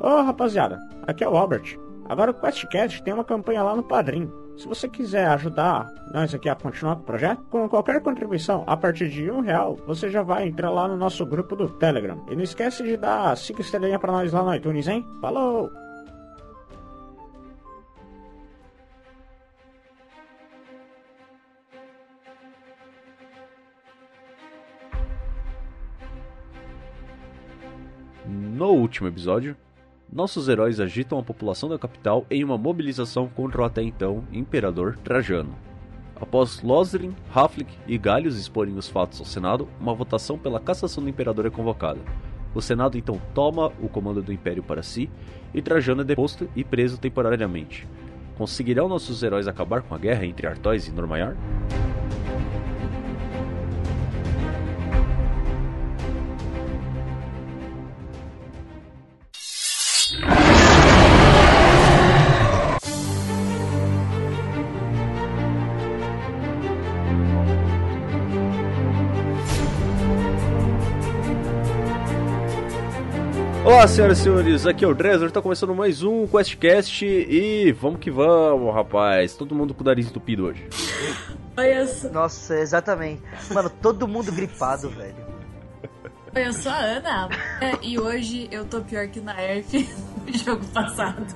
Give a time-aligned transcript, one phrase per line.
[0.00, 1.78] Ô rapaziada, aqui é o Albert.
[2.06, 4.30] Agora o QuestCast tem uma campanha lá no Padrim.
[4.56, 8.76] Se você quiser ajudar nós aqui a continuar com o projeto, com qualquer contribuição a
[8.76, 12.24] partir de um real, você já vai entrar lá no nosso grupo do Telegram.
[12.30, 15.04] E não esquece de dar 5 estrelinhas pra nós lá no iTunes, hein?
[15.20, 15.70] Falou!
[28.26, 29.56] No último episódio,
[30.12, 34.96] nossos heróis agitam a população da capital em uma mobilização contra o até então imperador
[34.98, 35.54] Trajano.
[36.14, 41.10] Após Losrin, Haflik e Galhos exporem os fatos ao Senado, uma votação pela cassação do
[41.10, 42.00] imperador é convocada.
[42.54, 45.10] O Senado então toma o comando do império para si
[45.52, 47.86] e Trajano é deposto e preso temporariamente.
[48.38, 51.36] Conseguirão nossos heróis acabar com a guerra entre Artóis e Normaiar?
[73.84, 78.00] Olá, senhoras e senhores, aqui é o Dresler, tá começando mais um QuestCast e vamos
[78.00, 79.36] que vamos, rapaz.
[79.36, 80.66] Todo mundo com o nariz entupido hoje.
[81.58, 83.20] Eu sou, Nossa, exatamente.
[83.52, 85.14] Mano, todo mundo gripado, velho.
[86.34, 87.28] Oi, eu sou a Ana
[87.60, 89.86] É, e hoje eu tô pior que na ERF
[90.26, 91.26] no jogo passado.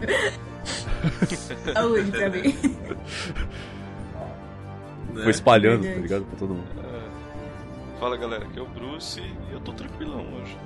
[1.75, 2.57] Saúde pra mim.
[5.23, 6.25] Foi espalhando, tá ligado?
[6.25, 6.69] Pra todo mundo.
[8.01, 10.57] Fala galera, aqui é o Bruce e eu tô tranquilão hoje.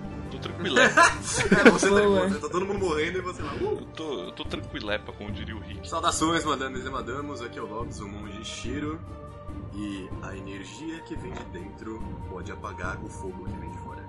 [0.43, 0.91] Tô tranquilé.
[0.93, 2.31] É, você tá, Boa.
[2.31, 3.53] tá todo mundo morrendo e você lá.
[3.55, 3.79] Uh!
[3.81, 5.89] eu, tô, eu tô tranquilepa, como diria o Rick.
[5.89, 7.41] Saudações, madames e madamos.
[7.41, 9.01] Aqui é o Lobs, o monge Shiro.
[9.75, 11.99] E a energia que vem de dentro
[12.29, 14.05] pode apagar o fogo que vem de fora.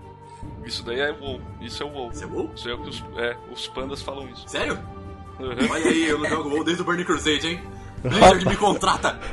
[0.65, 1.39] Isso daí é WoW.
[1.61, 2.11] Isso é WoW.
[2.11, 2.51] Você é WoW?
[2.55, 4.47] Isso é o que os, é, os pandas falam isso.
[4.47, 4.77] Sério?
[5.39, 5.71] Uhum.
[5.71, 7.63] Olha aí, eu não jogo WoW desde o Burning Crusade, hein?
[8.01, 9.19] Blizzard me contrata!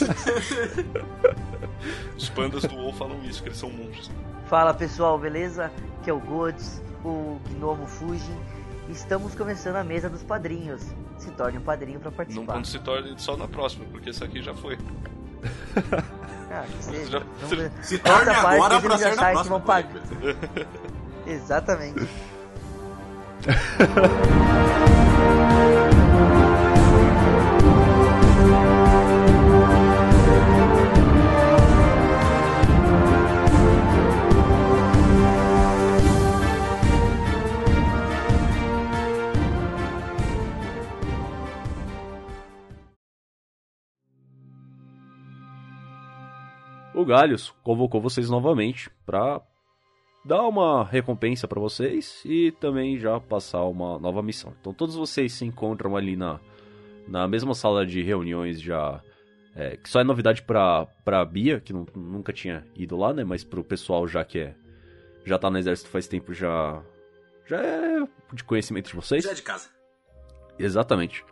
[2.16, 4.10] Os pandas do WoW falam isso, que eles são monstros.
[4.50, 5.70] Fala pessoal, beleza?
[6.02, 8.36] Que é o Gods, o Gnomo Fujin.
[8.88, 10.82] Estamos começando a mesa dos padrinhos.
[11.18, 12.54] Se torne um padrinho Não participar.
[12.54, 14.76] quando se torne só na próxima, porque esse aqui já foi.
[16.50, 17.20] Ah, que seja.
[17.20, 17.22] Já-
[17.64, 19.62] Não- Se torne agora já ser na próxima.
[21.26, 22.08] Exatamente.
[47.10, 49.40] Galhos convocou vocês novamente pra
[50.24, 54.54] dar uma recompensa pra vocês e também já passar uma nova missão.
[54.60, 56.38] Então todos vocês se encontram ali na,
[57.08, 59.00] na mesma sala de reuniões já.
[59.56, 63.24] é, que só é novidade pra, pra Bia, que nu- nunca tinha ido lá, né?
[63.24, 64.54] Mas pro pessoal já que é.
[65.24, 66.80] Já tá no exército faz tempo, já.
[67.46, 69.24] Já é de conhecimento de vocês.
[69.24, 69.68] Já é de casa.
[70.58, 71.24] Exatamente.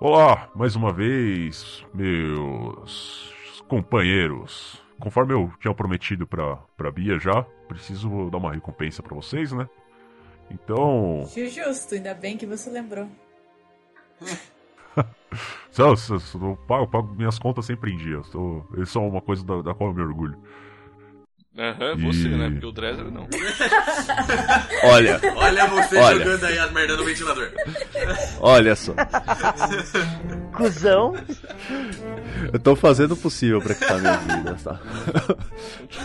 [0.00, 3.32] Olá, mais uma vez, meus
[3.68, 4.81] companheiros.
[5.02, 9.68] Conforme eu tinha prometido pra, pra Bia já, preciso dar uma recompensa pra vocês, né?
[10.48, 13.08] Então, justo, ainda bem que você lembrou.
[15.72, 18.14] só- só- eu pago, pago minhas contas sempre em dia.
[18.14, 20.38] eu Tô, isso é uma coisa da, da qual eu me orgulho.
[21.58, 22.48] Aham, você, E- né?
[22.50, 23.28] Porque o Dresler não.
[24.84, 26.18] Olha, Olha você Olha.
[26.24, 27.50] jogando aí as merda no ventilador.
[28.40, 28.94] olha só.
[30.56, 31.14] Cusão.
[32.52, 34.80] Eu tô fazendo o possível pra quitar minha vida, tá?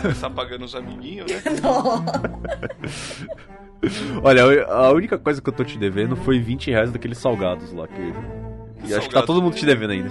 [0.02, 1.42] Começar pagando os amiguinhos, né?
[4.24, 7.88] Olha, a única coisa que eu tô te devendo foi 20 reais daqueles salgados lá
[7.88, 8.14] que.
[8.86, 10.10] E acho que tá todo mundo te devendo ainda.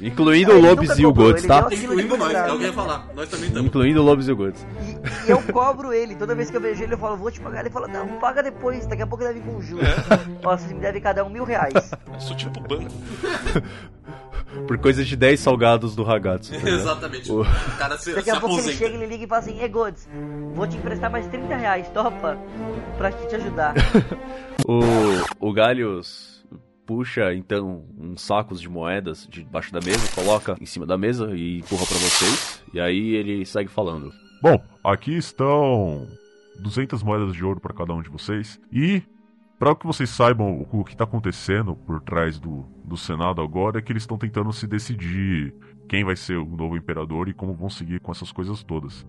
[0.00, 1.68] Incluindo Ah, o ele Lobes e o Gods, ele tá?
[1.72, 3.08] Incluindo nós, é o que eu ia falar.
[3.14, 3.66] Nós também estamos.
[3.68, 4.66] Incluindo o Lobes e o Gods.
[5.26, 6.14] E eu cobro ele.
[6.14, 7.60] Toda vez que eu vejo ele, eu falo, vou te pagar.
[7.60, 8.86] Ele fala, não, paga depois.
[8.86, 9.86] Daqui a pouco deve vir com juros.
[10.44, 11.72] Ó, vocês me devem cada um mil reais.
[12.12, 12.88] Eu sou tipo banda.
[14.66, 16.52] Por coisa de 10 salgados do Ragazzo.
[16.58, 16.68] tá?
[16.68, 17.30] Exatamente.
[17.30, 17.44] O-
[17.78, 18.78] cara se, Daqui se a pouco ele aposenta.
[18.78, 20.08] chega, ele liga e fala assim, Ei, Gods,
[20.54, 22.38] vou te emprestar mais 30 reais, topa?
[22.96, 23.74] Pra te ajudar.
[24.68, 24.80] O,
[25.48, 26.35] o Galhos
[26.86, 31.58] puxa então uns sacos de moedas debaixo da mesa, coloca em cima da mesa e
[31.58, 32.62] empurra pra vocês.
[32.72, 34.12] E aí ele segue falando.
[34.40, 36.06] Bom, aqui estão
[36.60, 38.60] 200 moedas de ouro pra cada um de vocês.
[38.72, 39.02] E,
[39.58, 43.82] para que vocês saibam o que tá acontecendo por trás do, do Senado agora, é
[43.82, 45.54] que eles estão tentando se decidir
[45.88, 49.06] quem vai ser o novo imperador e como vão seguir com essas coisas todas.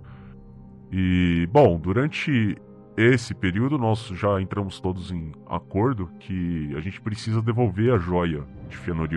[0.91, 2.57] E, bom, durante
[2.97, 8.43] esse período nós já entramos todos em acordo que a gente precisa devolver a joia
[8.67, 9.07] de Fëanor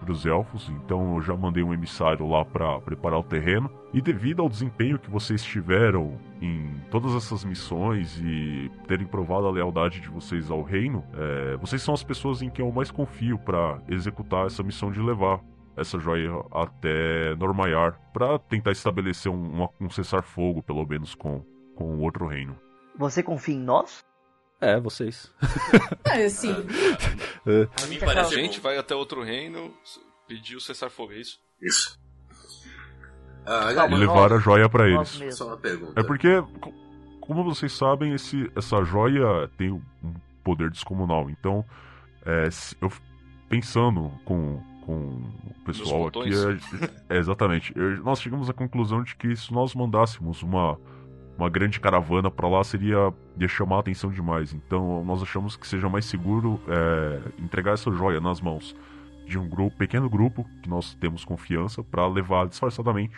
[0.00, 3.70] para os elfos, então eu já mandei um emissário lá para preparar o terreno.
[3.92, 9.50] E devido ao desempenho que vocês tiveram em todas essas missões e terem provado a
[9.50, 13.38] lealdade de vocês ao reino, é, vocês são as pessoas em quem eu mais confio
[13.38, 15.40] para executar essa missão de levar
[15.76, 21.44] essa joia até Normaiar para tentar estabelecer um, um, um cessar-fogo, pelo menos com,
[21.76, 22.56] com o outro reino.
[22.98, 24.04] Você confia em nós?
[24.60, 25.32] É, vocês.
[26.04, 29.72] É, assim, A mim parece a gente vai até outro reino
[30.26, 31.38] pedir o cessar-fogo, é isso?
[31.62, 31.98] Isso.
[33.46, 35.08] Ah, Calma, E levar nós- a joia para eles.
[35.36, 35.98] só uma pergunta.
[35.98, 36.74] É porque, co-
[37.20, 39.80] como vocês sabem, esse, essa joia tem um
[40.44, 41.30] poder descomunal.
[41.30, 41.64] Então,
[42.26, 42.90] é, se- eu
[43.48, 46.30] pensando com, com o pessoal aqui,
[47.08, 47.72] é, é, exatamente.
[47.76, 50.78] eu- nós chegamos à conclusão de que se nós mandássemos uma,
[51.38, 54.52] uma grande caravana para lá, seria ia chamar a atenção demais.
[54.52, 58.74] Então, nós achamos que seja mais seguro é, entregar essa joia nas mãos
[59.24, 63.16] de um grupo, pequeno grupo que nós temos confiança para levar disfarçadamente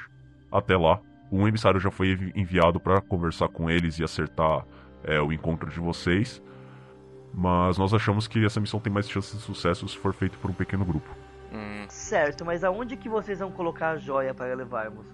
[0.53, 1.01] até lá.
[1.33, 4.67] Um emissário já foi envi- enviado para conversar com eles e acertar
[5.05, 6.43] é, o encontro de vocês.
[7.33, 10.51] Mas nós achamos que essa missão tem mais chances de sucesso se for feito por
[10.51, 11.09] um pequeno grupo.
[11.53, 15.07] Hum, Certo, mas aonde que vocês vão colocar a joia para levarmos?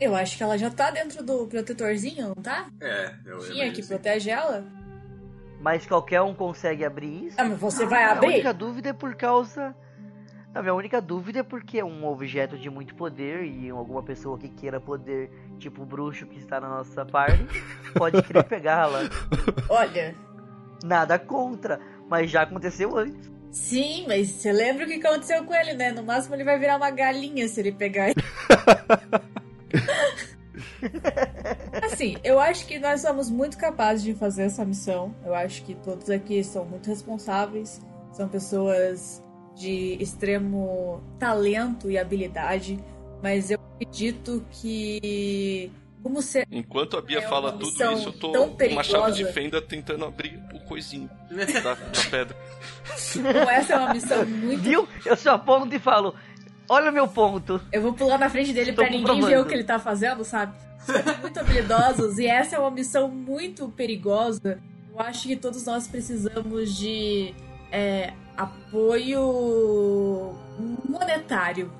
[0.00, 2.66] Eu acho que ela já tá dentro do protetorzinho, não tá?
[2.80, 4.64] É, eu Tinha que protege ela.
[5.60, 7.36] Mas qualquer um consegue abrir isso?
[7.40, 8.26] Ah, mas você vai A abrir?
[8.28, 9.74] única dúvida é por causa.
[10.54, 14.48] A minha única dúvida é porque um objeto de muito poder e alguma pessoa que
[14.48, 17.44] queira poder, tipo o bruxo que está na nossa party,
[17.94, 19.00] pode querer pegá-la.
[19.68, 20.14] Olha,
[20.84, 23.32] Nada contra, mas já aconteceu antes.
[23.50, 25.90] sim, mas você lembra o que aconteceu com ele, né?
[25.92, 28.10] No máximo ele vai virar uma galinha se ele pegar.
[31.82, 35.14] assim, eu acho que nós somos muito capazes de fazer essa missão.
[35.24, 37.80] Eu acho que todos aqui são muito responsáveis.
[38.12, 39.22] São pessoas
[39.54, 42.78] de extremo talento e habilidade.
[43.22, 45.70] Mas eu acredito que.
[46.02, 46.46] Como ser.
[46.52, 50.04] enquanto a Bia É fala tudo isso, eu tô com uma chave de fenda tentando
[50.04, 51.08] abrir o coisinho
[51.64, 52.36] da, da pedra.
[53.14, 54.86] Como essa é uma missão muito Viu?
[55.06, 56.14] Eu só aponto e falo:
[56.68, 57.60] Olha o meu ponto.
[57.72, 60.54] Eu vou pular na frente dele pra ninguém ver o que ele tá fazendo, sabe?
[60.84, 64.58] Somos muito habilidosos e essa é uma missão muito perigosa.
[64.92, 67.34] Eu acho que todos nós precisamos de
[67.72, 70.34] é, apoio
[70.88, 71.70] monetário.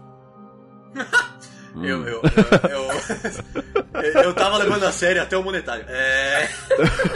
[1.83, 2.23] Eu, eu,
[2.71, 5.85] eu, eu, eu tava levando a sério até o monetário.
[5.89, 6.49] É.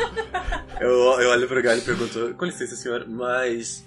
[0.80, 3.84] Eu, eu olho pro Galho e pergunto: Com licença, senhor, mas.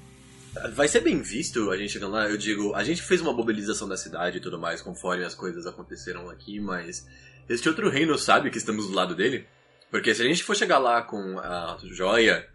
[0.73, 2.29] Vai ser bem visto a gente chegando lá?
[2.29, 5.65] Eu digo: a gente fez uma mobilização da cidade e tudo mais conforme as coisas
[5.65, 7.07] aconteceram aqui, mas.
[7.49, 9.45] Este outro reino sabe que estamos do lado dele?
[9.89, 12.47] Porque se a gente for chegar lá com a joia,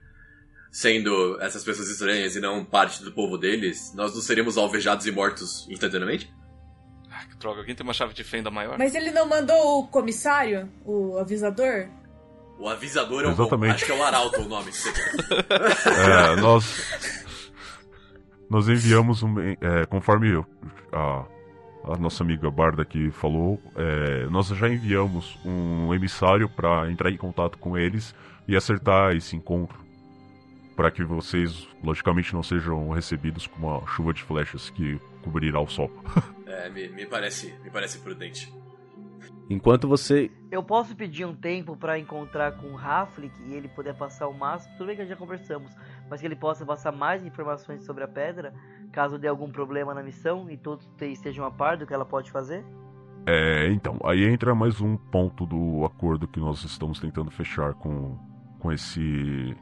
[0.71, 5.11] sendo essas pessoas estranhas e não parte do povo deles, nós não seríamos alvejados e
[5.11, 6.33] mortos instantaneamente?
[7.11, 8.79] Ah, que droga, alguém tem uma chave de fenda maior?
[8.79, 11.89] Mas ele não mandou o comissário, o avisador?
[12.59, 13.75] O avisador é um Exatamente.
[13.75, 14.71] Acho que é o Arauto o nome.
[15.87, 17.26] É, nós.
[18.49, 19.39] Nós enviamos um.
[19.41, 20.45] é, conforme
[20.93, 21.25] a,
[21.85, 27.17] a nossa amiga Barda aqui falou, é, nós já enviamos um emissário para entrar em
[27.17, 28.15] contato com eles
[28.47, 29.85] e acertar esse encontro.
[30.77, 35.69] Para que vocês, logicamente, não sejam recebidos com uma chuva de flechas que cobrirá o
[35.69, 35.91] sol.
[36.49, 38.51] É, me, me parece, me parece prudente.
[39.49, 40.31] Enquanto você.
[40.51, 44.33] Eu posso pedir um tempo pra encontrar com o Raflik e ele poder passar o
[44.33, 44.73] máximo.
[44.77, 45.71] Tudo bem que já conversamos,
[46.11, 48.53] mas que ele possa passar mais informações sobre a pedra,
[48.93, 52.05] caso dê algum problema na missão e todos te- estejam a par do que ela
[52.05, 52.65] pode fazer?
[53.27, 58.17] É, então, aí entra mais um ponto do acordo que nós estamos tentando fechar com,
[58.61, 59.57] com esse.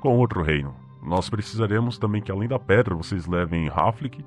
[0.00, 0.74] com outro reino.
[1.02, 4.22] Nós precisaremos também que, além da pedra, vocês levem Raflik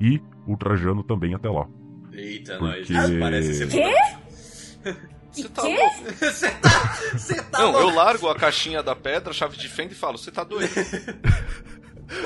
[0.00, 1.68] e Ultrajano também até lá.
[2.12, 3.10] Eita, Porque- nós.
[3.10, 4.98] Isso parece ser Quê?
[5.32, 5.62] Você tá?
[6.18, 6.98] Você tá.
[7.16, 7.58] Você tá.
[7.60, 7.88] Não, louco.
[7.90, 10.70] eu largo a caixinha da pedra, chave de fenda e falo, você tá doido?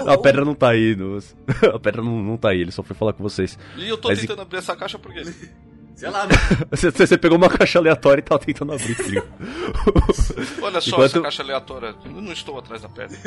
[0.07, 0.95] A pedra não tá aí.
[0.95, 1.19] no-
[1.75, 3.59] A pedra não, não tá aí, ele só foi falar com vocês.
[3.77, 5.25] E eu tô Mas e- tentando abrir essa caixa por quê?
[5.97, 6.33] Sei lá, mano.
[6.71, 9.25] Você, você pegou uma caixa aleatória e tava tentando abrir, filho.
[10.63, 11.97] Olha só Enquanto- essa caixa aleatória.
[12.05, 13.19] Eu não estou atrás da pedra.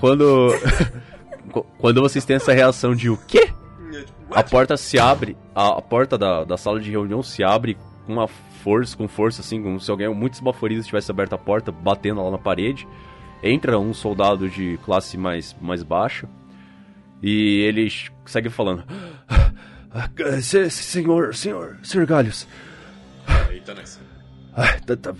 [0.00, 0.50] Quando.
[1.78, 3.50] Quando vocês têm essa reação de o quê?
[4.30, 8.12] A porta se abre, a, a porta da, da sala de reunião se abre com
[8.12, 8.28] uma
[8.66, 12.32] força, com força, assim, como se alguém muito esbaforido tivesse aberto a porta, batendo lá
[12.32, 12.84] na parede.
[13.40, 16.28] Entra um soldado de classe mais, mais baixa
[17.22, 17.88] e ele
[18.24, 18.82] segue falando:
[19.28, 20.10] "Ah,
[20.42, 22.48] Se- Senhor, senhor, senhor Galhos,
[23.52, 24.00] Eita, nessa.
[24.52, 25.14] Ai, tá, tá,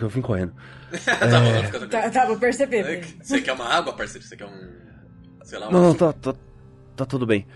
[0.00, 0.54] eu vim correndo.
[1.04, 1.86] tá é...
[1.86, 3.04] tá, tá, vou perceber.
[3.20, 4.26] Você quer uma água, parceiro?
[4.26, 4.70] Você quer um.
[5.42, 5.72] Sei lá, um...
[5.72, 6.34] Não, não, tá, tá,
[6.96, 7.46] tá tudo bem.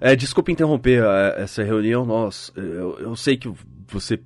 [0.00, 2.52] É, desculpa interromper a, essa reunião, nós.
[2.54, 3.52] Eu, eu sei que
[3.88, 4.20] você.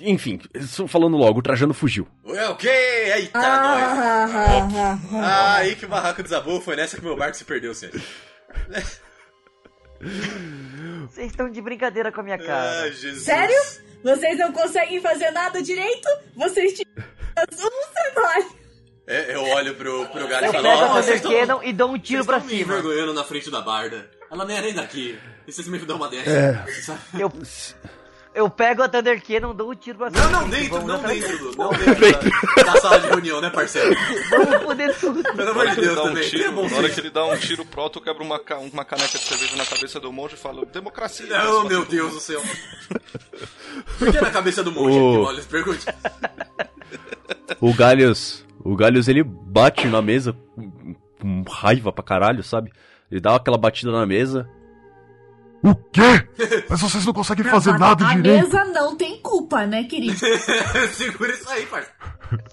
[0.00, 0.40] Enfim,
[0.88, 2.06] falando logo, o Trajano fugiu.
[2.26, 2.68] Ué, o quê?
[2.68, 3.82] Eita, ah, nós.
[4.42, 7.94] Ah, ah, aí que o barraco desabou, foi nessa que meu barco se perdeu, senhor.
[11.08, 12.82] Vocês estão de brincadeira com a minha cara.
[12.82, 13.22] Ah, Jesus.
[13.22, 13.56] Sério?
[14.02, 16.08] Vocês não conseguem fazer nada direito?
[16.34, 17.04] Vocês tiram
[17.48, 18.64] um trabalho.
[19.06, 21.62] É, eu olho pro, pro galho e falo, ó, vocês estão...
[21.62, 22.52] e dou um tiro pra cima.
[22.52, 24.10] me envergonhando na frente da barda.
[24.30, 25.18] Ela nem é nem daqui.
[25.46, 26.30] E vocês me dão uma dessa.
[26.30, 27.22] É.
[27.22, 27.30] Eu,
[28.34, 30.24] eu pego a Thunder Cannon, dou um tiro pra cima.
[30.24, 33.94] Não, não, dentro, não dentro, não dentro da, da, sala de reunião, né, parceiro?
[34.30, 35.22] Vamos poder tudo.
[35.22, 36.24] Pelo amor de Deus, também.
[36.24, 38.40] Um tiro, na hora que ele dá um tiro pro alto, eu quebro uma,
[38.72, 41.26] uma caneca de cerveja na cabeça do monge e falo, democracia.
[41.26, 42.42] Não, meu Deus do céu.
[43.98, 44.98] Por que na cabeça do monge?
[44.98, 45.24] O...
[45.24, 45.86] Olha, pergunte.
[47.60, 50.36] O Galhos, o Galhos, ele bate na mesa
[51.20, 52.70] com raiva pra caralho, sabe?
[53.10, 54.48] Ele dá aquela batida na mesa,
[55.64, 56.28] o quê?
[56.68, 58.38] Mas vocês não conseguem fazer nada a direito.
[58.38, 60.14] A mesa não tem culpa, né, querido?
[60.92, 61.96] Segura isso aí, parceiro.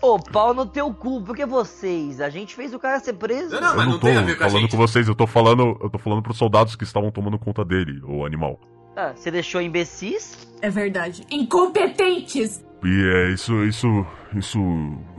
[0.01, 2.21] Ô, pau no teu cu, porque vocês?
[2.21, 3.55] A gente fez o cara ser preso.
[3.55, 5.27] Não, não, mas não, não tô tem a ver com falando com vocês, eu tô
[5.27, 8.57] falando, eu tô falando pros soldados que estavam tomando conta dele, o animal.
[8.95, 10.47] Ah, você deixou imbecis?
[10.61, 11.25] É verdade.
[11.29, 12.63] Incompetentes!
[12.83, 14.59] E é, isso, isso, isso,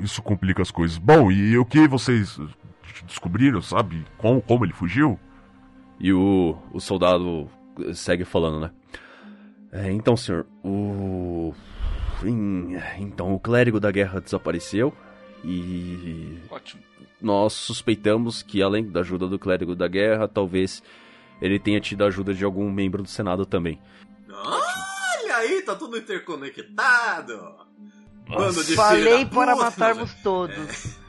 [0.01, 0.97] isso complica as coisas.
[0.97, 2.39] Bom, e o que vocês
[3.07, 4.05] descobriram, sabe?
[4.17, 5.19] Como, como ele fugiu?
[6.01, 7.49] E o, o soldado
[7.95, 8.71] segue falando, né?
[9.73, 11.55] É, então, senhor, o.
[12.99, 14.95] Então, o clérigo da guerra desapareceu
[15.45, 16.39] e.
[16.51, 16.83] Ótimo.
[17.21, 20.83] Nós suspeitamos que, além da ajuda do clérigo da guerra, talvez
[21.41, 23.81] ele tenha tido a ajuda de algum membro do Senado também.
[24.29, 27.57] Olha aí, tá tudo interconectado!
[28.29, 30.99] Bando de Falei para matarmos todos.
[30.99, 31.02] É.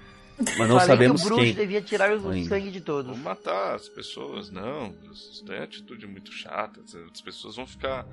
[0.57, 1.55] Mas não sabemos que o bruxo quem.
[1.55, 2.49] devia tirar o Ainda.
[2.49, 3.11] sangue de todos.
[3.11, 4.93] Vou matar as pessoas, não.
[5.11, 6.81] Isso é atitude muito chata.
[7.11, 8.07] As pessoas vão ficar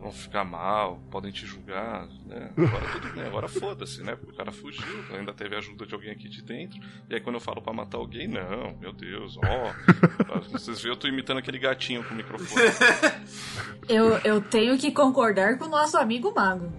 [0.00, 2.50] vão ficar mal, podem te julgar, né?
[2.56, 4.16] Agora tudo bem, agora foda-se, né?
[4.16, 6.80] Porque o cara fugiu, ainda teve ajuda de alguém aqui de dentro.
[7.08, 10.40] E aí quando eu falo para matar alguém, não, meu Deus, ó.
[10.50, 12.62] vocês viram, eu tô imitando aquele gatinho com o microfone.
[13.88, 16.72] eu, eu tenho que concordar com o nosso amigo mago.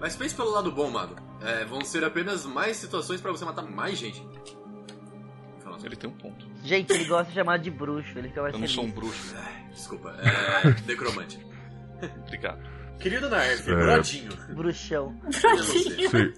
[0.00, 1.27] Mas pense pelo lado bom, mago.
[1.40, 4.26] É, vão ser apenas mais situações para você matar mais gente.
[5.84, 6.46] Ele tem um ponto.
[6.64, 9.34] Gente, ele gosta de chamar de bruxo, ele fica mais Eu não sou um bruxo.
[9.70, 10.82] desculpa, é.
[10.86, 11.38] necromante.
[12.26, 12.60] Obrigado.
[12.98, 13.74] Querido Narf, é...
[13.74, 14.32] brodinho.
[14.54, 15.14] Bruxão.
[15.40, 16.34] Brodinho.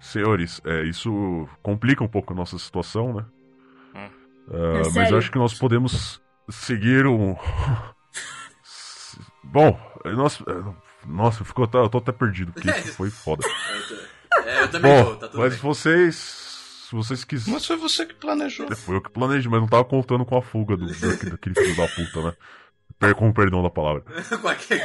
[0.00, 3.24] Senhores, é, isso complica um pouco a nossa situação, né?
[3.94, 4.10] Hum.
[4.48, 7.36] Uh, mas eu acho que nós podemos seguir um.
[9.44, 10.42] Bom, nós.
[11.06, 13.46] Nossa, ficou, eu tô até perdido, porque isso foi foda.
[14.44, 15.62] É, eu também Bom, tô, tá Mas bem.
[15.62, 16.16] vocês.
[16.88, 17.54] Se vocês quiserem.
[17.54, 18.66] Mas foi você que planejou.
[18.70, 21.54] É, foi eu que planejei, mas não tava contando com a fuga do, daquele, daquele
[21.54, 23.14] filho da puta, né?
[23.14, 24.02] Com o perdão da palavra.
[24.42, 24.82] com aquele.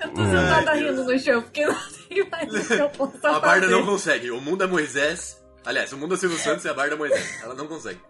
[0.00, 1.76] Eu tô sentada rindo no chão, porque não
[2.08, 4.30] tem mais o que eu possa A Barda não consegue.
[4.32, 5.40] O mundo é Moisés.
[5.64, 7.40] Aliás, o mundo é Silvio Santos e a Barda é Moisés.
[7.42, 8.00] Ela não consegue.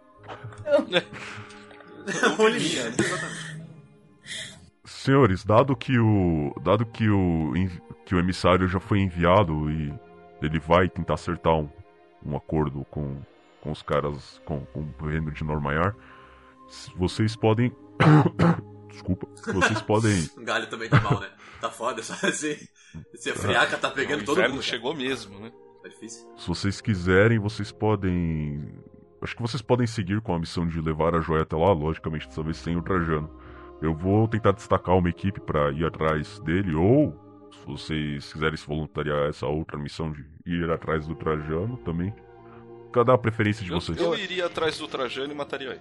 [2.38, 3.49] Olhinha, exatamente.
[5.00, 7.54] Senhores, dado que o dado que o
[8.04, 9.90] que o emissário já foi enviado e
[10.42, 11.70] ele vai tentar acertar um,
[12.22, 13.16] um acordo com,
[13.62, 15.96] com os caras com, com o reino de Normaiar,
[16.96, 17.74] vocês podem
[18.90, 20.28] Desculpa, vocês podem.
[20.36, 21.30] o galho também tá mal, né?
[21.62, 22.56] Tá foda, só assim.
[23.14, 24.62] Esse friaca tá pegando todo mundo.
[24.62, 25.50] chegou mesmo, né?
[25.82, 26.30] Tá difícil.
[26.36, 28.74] Se vocês quiserem, vocês podem.
[29.22, 32.28] Acho que vocês podem seguir com a missão de levar a joia até lá, logicamente,
[32.28, 33.30] dessa vez sem o Trajano.
[33.80, 37.18] Eu vou tentar destacar uma equipe para ir atrás dele, ou
[37.50, 42.14] se vocês quiserem se voluntariar a essa outra missão de ir atrás do Trajano também.
[42.92, 43.98] Cada preferência de eu, vocês.
[43.98, 45.80] Eu iria atrás do Trajano e mataria ele.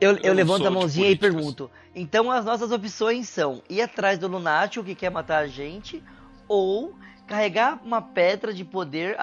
[0.00, 1.70] Eu, eu, eu levanto a mãozinha e pergunto.
[1.94, 6.02] Então as nossas opções são ir atrás do lunático que quer matar a gente,
[6.48, 6.94] ou
[7.26, 9.16] carregar uma pedra de poder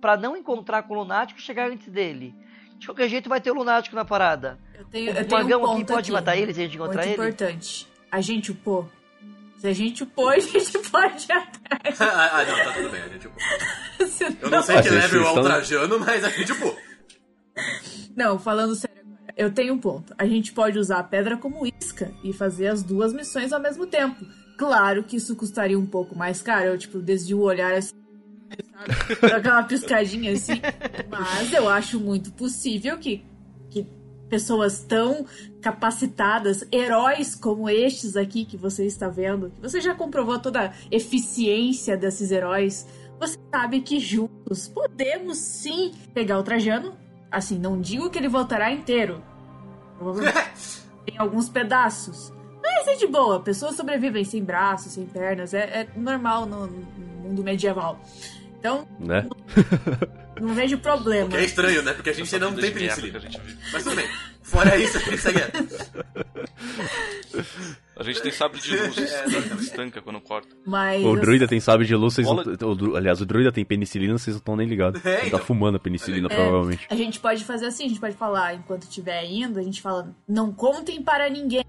[0.00, 2.34] para não encontrar com o lunático e chegar antes dele.
[2.78, 4.58] De qualquer jeito vai ter o lunático na parada.
[4.82, 6.64] Eu tenho, eu o tenho magão um ponto aqui pode aqui, matar ele se a
[6.64, 7.30] gente encontrar muito ele?
[7.30, 7.88] importante.
[8.10, 8.90] A gente upou.
[9.58, 12.00] Se a gente upou, a gente pode ir atrás.
[12.00, 13.42] ah, não, tá tudo bem, a gente upou.
[14.42, 16.76] eu não sei que level é o Trajano, mas a gente upou.
[18.16, 20.12] Não, falando sério agora, eu tenho um ponto.
[20.18, 23.86] A gente pode usar a pedra como isca e fazer as duas missões ao mesmo
[23.86, 24.26] tempo.
[24.58, 26.66] Claro que isso custaria um pouco mais caro.
[26.66, 27.94] Eu, tipo, desde o olhar assim,
[29.22, 30.60] aquela piscadinha assim.
[31.08, 33.24] Mas eu acho muito possível que
[34.32, 35.26] pessoas tão
[35.60, 40.72] capacitadas, heróis como estes aqui que você está vendo, que você já comprovou toda a
[40.90, 42.88] eficiência desses heróis,
[43.20, 46.94] você sabe que juntos podemos sim pegar o Trajano.
[47.30, 49.22] Assim, não digo que ele voltará inteiro.
[49.98, 50.50] Provavelmente
[51.04, 52.32] tem alguns pedaços.
[52.62, 56.86] Mas é de boa, pessoas sobrevivem sem braços, sem pernas, é, é normal no, no
[57.22, 58.00] mundo medieval.
[58.58, 59.28] Então, Né?
[60.40, 61.26] não vejo problema.
[61.26, 61.92] O que é estranho, né?
[61.92, 63.20] Porque a gente Essa não tem penicilina.
[63.72, 64.08] Mas tudo bem.
[64.42, 65.40] Fora isso, a gente segue.
[67.96, 69.62] A gente tem sabre de luz, É, exatamente.
[69.62, 70.48] estanca quando corta.
[70.66, 74.16] Mas O druida tem sábio de luz, vocês Bola- não, aliás, o druida tem penicilina,
[74.18, 75.04] vocês não estão nem ligados.
[75.04, 75.38] É, Ele tá então.
[75.40, 76.34] fumando a penicilina, É.
[76.34, 76.86] provavelmente.
[76.90, 80.14] a gente pode fazer assim, a gente pode falar enquanto estiver indo, a gente fala,
[80.28, 81.64] não contem para ninguém.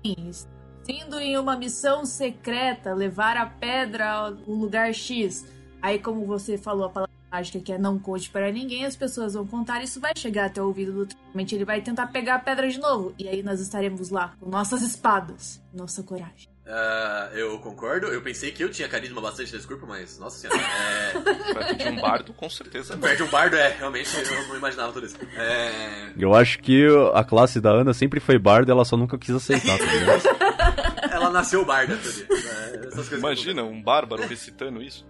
[0.88, 5.46] Indo em uma missão secreta, levar a pedra ao lugar X.
[5.82, 9.34] Aí, como você falou a palavra mágica que é não conte para ninguém, as pessoas
[9.34, 12.40] vão contar, isso vai chegar até o ouvido do Tramente, ele vai tentar pegar a
[12.40, 13.14] pedra de novo.
[13.18, 16.54] E aí nós estaremos lá, com nossas espadas, nossa coragem.
[16.66, 18.08] Ah, eu concordo.
[18.08, 20.60] Eu pensei que eu tinha carisma bastante nesse grupo, mas, nossa senhora.
[20.62, 21.12] É...
[21.54, 23.02] Perto de um bardo, com certeza não.
[23.02, 23.76] Perde um bardo, é.
[23.78, 25.18] Realmente, eu não imaginava tudo isso.
[25.36, 26.14] É...
[26.18, 29.78] Eu acho que a classe da Ana sempre foi barda, ela só nunca quis aceitar,
[29.78, 30.94] tá?
[31.12, 32.28] Ela nasceu barda, sabia?
[32.32, 35.06] É, essas coisas que Imagina um bárbaro recitando isso.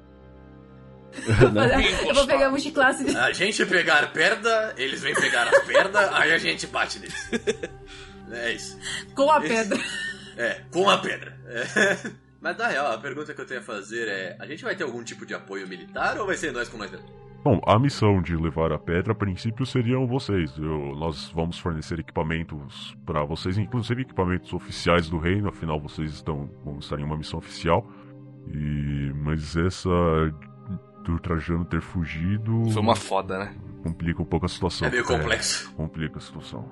[2.08, 3.16] Eu vou pegar multiclasse de...
[3.16, 7.30] A gente pegar perda, eles vêm pegar as perdas, aí a gente bate neles.
[8.32, 8.78] É isso.
[9.16, 9.80] com a pedra.
[10.38, 11.38] É, com a pedra.
[11.48, 12.12] É.
[12.42, 14.84] Mas na real, a pergunta que eu tenho a fazer é: a gente vai ter
[14.84, 17.06] algum tipo de apoio militar ou vai ser nós com nós mesmo?
[17.44, 20.58] Bom, a missão de levar a pedra, a princípio, seriam vocês.
[20.58, 26.50] Eu- nós vamos fornecer equipamentos para vocês, inclusive equipamentos oficiais do reino, afinal vocês estão
[26.66, 27.88] vão estar em uma missão oficial.
[28.48, 29.90] E mas essa
[31.04, 33.56] do Trajano ter fugido Foi uma foda, né?
[33.84, 34.88] complica um pouco a situação.
[34.88, 35.72] É meio complexo.
[35.74, 36.66] complica a situação.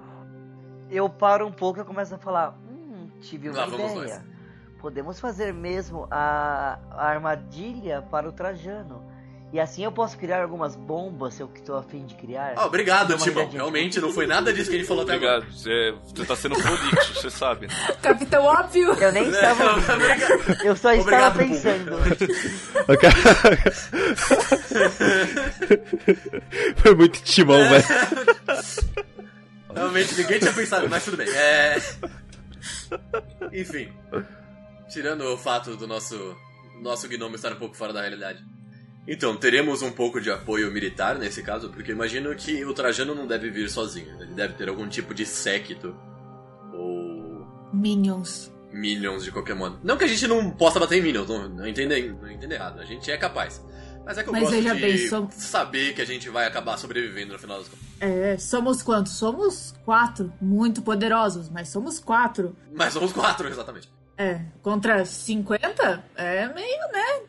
[0.90, 4.26] Eu paro um pouco e começo a falar: Hum, tive uma Lá ideia.
[4.80, 9.04] Podemos fazer mesmo a, a armadilha para o Trajano.
[9.54, 12.54] E assim eu posso criar algumas bombas se eu estou a fim de criar.
[12.56, 13.50] Ah, obrigado, Timão.
[13.50, 15.40] Realmente não foi nada disso que gente falou até agora.
[15.40, 15.58] Obrigado.
[15.58, 17.68] Você, você tá sendo prolixo, você sabe.
[18.02, 18.94] Capitão óbvio.
[18.94, 19.76] Eu nem estava.
[19.94, 20.64] Obrigado.
[20.64, 21.92] Eu só estava Obrigado, pensando.
[26.78, 27.84] Foi muito timão, velho.
[29.76, 31.28] Realmente ninguém tinha pensado, mas tudo bem.
[31.30, 31.76] É.
[33.52, 33.92] Enfim.
[34.90, 36.38] Tirando o fato do nosso
[36.82, 38.44] nosso gnomo estar um pouco fora da realidade.
[39.08, 43.26] Então, teremos um pouco de apoio militar nesse caso, porque imagino que o Trajano não
[43.26, 44.16] deve vir sozinho.
[44.22, 45.96] Ele deve ter algum tipo de séquito.
[46.74, 47.46] Ou.
[47.74, 48.52] Minions.
[48.72, 49.80] Minions de qualquer modo.
[49.84, 52.80] Não que a gente não possa bater em Minions, não, não não entenda errado.
[52.80, 53.62] A gente é capaz.
[54.06, 57.34] Mas é que eu Mas gosto de bem, saber que a gente vai acabar sobrevivendo
[57.34, 57.86] no final das contas.
[58.00, 59.14] É, somos quantos?
[59.14, 60.32] Somos quatro.
[60.42, 62.56] Muito poderosos, mas somos quatro.
[62.74, 63.90] Mas somos quatro, exatamente.
[64.18, 66.04] É, contra 50?
[66.16, 67.22] É meio, né?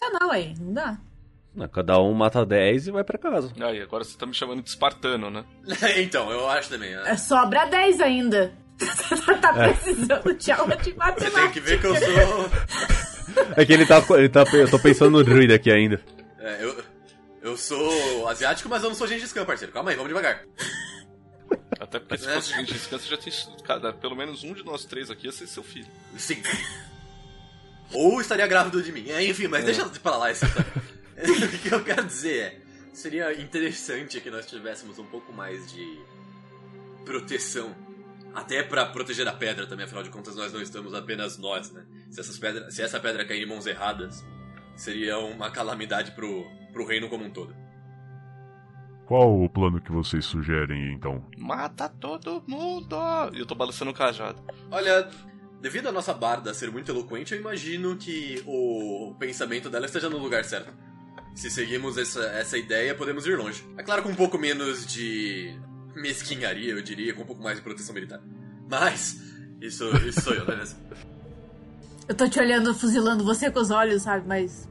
[0.00, 0.98] Desproporcional aí, não dá.
[1.72, 3.52] Cada um mata 10 e vai pra casa.
[3.60, 5.44] Aí, agora você tá me chamando de espartano, né?
[5.98, 6.94] então, eu acho também.
[6.94, 7.02] né?
[7.06, 8.52] É, sobra 10 ainda.
[9.42, 11.40] tá precisando de aula de Você matemática.
[11.40, 12.50] tem que ver que eu sou.
[13.56, 14.44] É que ele tá, ele tá.
[14.52, 16.00] Eu tô pensando no druida aqui ainda.
[16.38, 16.84] É, eu,
[17.42, 19.72] eu sou asiático, mas eu não sou Gengis Khan, parceiro.
[19.72, 20.44] Calma aí, vamos devagar.
[21.80, 23.32] Até porque se fosse gente descansa, já tem.
[23.64, 25.88] Cada, pelo menos um de nós três aqui ia ser seu filho.
[26.16, 26.40] Sim.
[27.92, 29.08] Ou estaria grávido de mim.
[29.08, 30.72] É, enfim, mas deixa eu pra lá essa história.
[31.18, 32.60] o que eu quero dizer é:
[32.92, 35.98] seria interessante que nós tivéssemos um pouco mais de
[37.04, 37.74] proteção.
[38.34, 41.84] Até pra proteger a pedra também, afinal de contas, nós não estamos apenas nós, né?
[42.10, 44.24] Se, essas pedras, se essa pedra cair em mãos erradas,
[44.76, 47.56] seria uma calamidade pro, pro reino como um todo.
[49.06, 51.24] Qual o plano que vocês sugerem, então?
[51.38, 52.94] Mata todo mundo!
[53.32, 54.42] E eu tô balançando o cajado.
[54.70, 55.08] Olha,
[55.60, 60.18] devido à nossa barda ser muito eloquente, eu imagino que o pensamento dela esteja no
[60.18, 60.72] lugar certo.
[61.34, 63.64] Se seguimos essa, essa ideia, podemos ir longe.
[63.76, 65.56] É claro, com um pouco menos de
[65.94, 68.20] mesquinharia, eu diria, com um pouco mais de proteção militar.
[68.68, 69.20] Mas,
[69.60, 70.78] isso, isso sou eu, é mesmo?
[72.08, 74.26] Eu tô te olhando, fuzilando você com os olhos, sabe?
[74.26, 74.68] Mas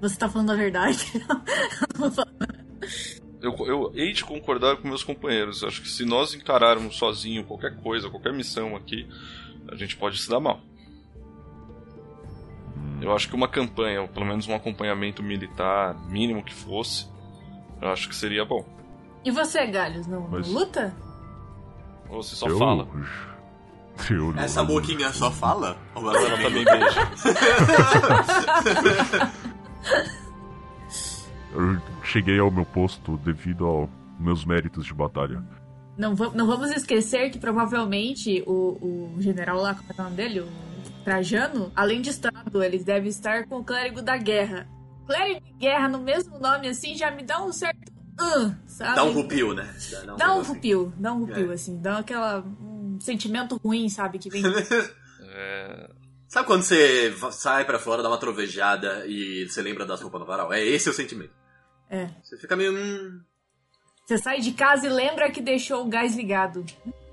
[0.00, 0.98] você tá falando a verdade.
[1.16, 2.56] Eu não vou falar.
[3.40, 5.62] Eu, eu hei de concordar com meus companheiros.
[5.62, 9.06] Acho que se nós encararmos sozinho qualquer coisa, qualquer missão aqui,
[9.70, 10.60] a gente pode se dar mal.
[13.00, 17.06] Eu acho que uma campanha, ou pelo menos um acompanhamento militar, mínimo que fosse,
[17.80, 18.64] eu acho que seria bom.
[19.24, 20.94] E você, Galhos, não, Mas- luta?
[22.08, 22.58] Ou você só eu...
[22.58, 22.88] fala.
[24.10, 25.76] Eu não- Essa boquinha só fala?
[25.94, 27.00] Ou ela Ela também beija.
[31.54, 35.42] Eu cheguei ao meu posto devido aos meus méritos de batalha.
[35.96, 40.16] Não, não vamos esquecer que provavelmente o, o general lá, como é é o nome
[40.16, 40.40] dele?
[40.40, 40.48] O
[41.04, 44.68] Trajano, além de Estado, ele deve estar com o clérigo da guerra.
[45.06, 47.92] Clérigo de guerra no mesmo nome assim já me dá um certo.
[48.20, 48.96] Uh, sabe?
[48.96, 49.74] Dá um rupio, né?
[49.90, 50.52] Dá um negócio assim.
[50.54, 51.54] rupio, dá um rupio, É.
[51.54, 52.40] assim, dá aquela.
[52.40, 54.18] um sentimento ruim, sabe?
[54.18, 54.42] Que vem.
[55.38, 55.90] É,
[56.28, 60.26] Sabe quando você sai pra fora, dá uma trovejada e você lembra das roupas no
[60.26, 60.50] varal?
[60.50, 61.32] É esse o sentimento.
[61.90, 62.08] É.
[62.22, 62.72] Você fica meio.
[62.72, 63.20] Hum,
[64.06, 66.64] Você sai de casa e lembra que deixou o gás ligado.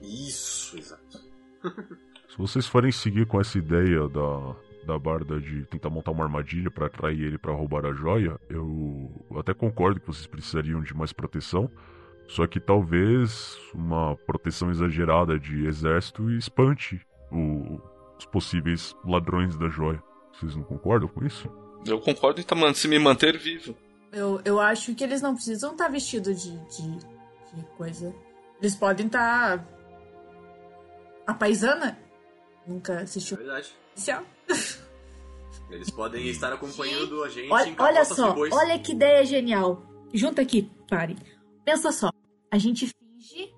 [0.01, 1.19] isso, exato.
[2.29, 6.69] Se vocês forem seguir com essa ideia da, da Barda de tentar montar uma armadilha
[6.71, 11.11] pra atrair ele pra roubar a joia, eu até concordo que vocês precisariam de mais
[11.13, 11.69] proteção.
[12.27, 17.01] Só que talvez uma proteção exagerada de exército espante
[17.31, 17.79] o-
[18.19, 20.01] os possíveis ladrões da joia.
[20.33, 21.49] Vocês não concordam com isso?
[21.85, 23.75] eu concordo em se me manter vivo.
[24.13, 28.13] Eu, eu acho que eles não precisam estar vestidos de, de, de coisa.
[28.61, 29.67] Eles podem estar.
[31.25, 31.97] A paisana?
[32.65, 33.73] Nunca assistiu Verdade.
[35.69, 39.81] Eles podem estar acompanhando a gente Olha, em olha só, olha que ideia genial.
[40.13, 41.17] Junta aqui, pare.
[41.65, 42.11] Pensa só.
[42.51, 43.51] A gente finge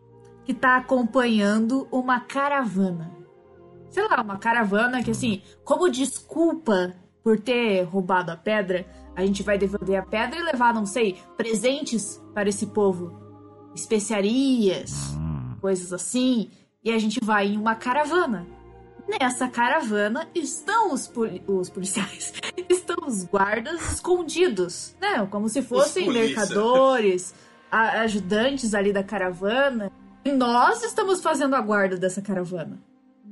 [0.45, 3.11] que tá acompanhando uma caravana.
[3.89, 9.41] Sei lá, uma caravana que assim, como desculpa por ter roubado a pedra, a gente
[9.43, 13.23] vai devolver a pedra e levar, não sei, presentes para esse povo.
[13.73, 16.49] Especiarias, Hum, coisas assim.
[16.83, 18.45] E a gente vai em uma caravana.
[19.07, 22.33] Nessa caravana estão os, poli- os policiais,
[22.69, 25.25] estão os guardas escondidos, né?
[25.29, 27.33] Como se fossem mercadores,
[27.71, 29.91] ajudantes ali da caravana.
[30.23, 32.81] E nós estamos fazendo a guarda dessa caravana.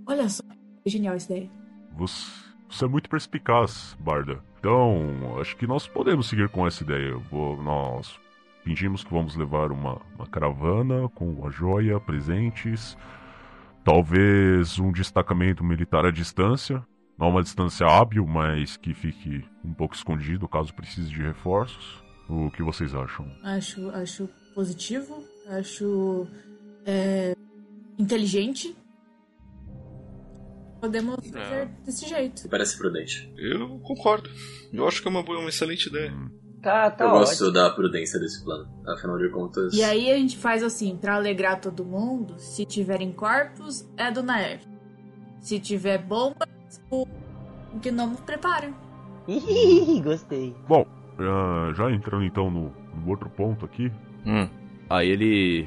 [0.06, 0.43] Olha só,
[0.84, 1.50] que genial essa ideia.
[1.98, 2.26] você,
[2.69, 4.43] você é muito perspicaz, Barda.
[4.67, 7.17] Então, acho que nós podemos seguir com essa ideia.
[7.30, 8.17] Vou- nós
[8.63, 12.97] fingimos que vamos levar uma, uma caravana com a joia, presentes,
[13.84, 16.82] talvez um destacamento militar à distância.
[17.19, 22.02] Não uma distância hábil, mas que fique um pouco escondido caso precise de reforços.
[22.30, 23.28] O que vocês acham?
[23.43, 26.26] Acho, acho positivo, acho
[26.86, 27.36] é,
[27.99, 28.73] inteligente.
[30.84, 32.50] Podemos fazer desse jeito.
[32.50, 33.34] Parece prudente.
[33.38, 34.30] Eu concordo.
[34.74, 36.13] Eu acho que é uma, boa, uma excelente ideia.
[36.62, 37.26] Tá, tá Eu ótimo.
[37.26, 38.67] gosto da prudência desse plano.
[38.86, 39.74] Afinal de contas.
[39.74, 44.22] E aí a gente faz assim, pra alegrar todo mundo, se tiverem corpos, é do
[44.22, 44.65] Naef.
[45.39, 46.50] Se tiver bombas,
[46.91, 47.08] o
[47.82, 48.74] Gnomo prepara.
[49.26, 50.54] Ih, gostei.
[50.67, 50.86] Bom,
[51.17, 53.89] ah, já entrando então no, no outro ponto aqui,
[54.26, 54.50] Hum.
[54.89, 55.65] Aí ele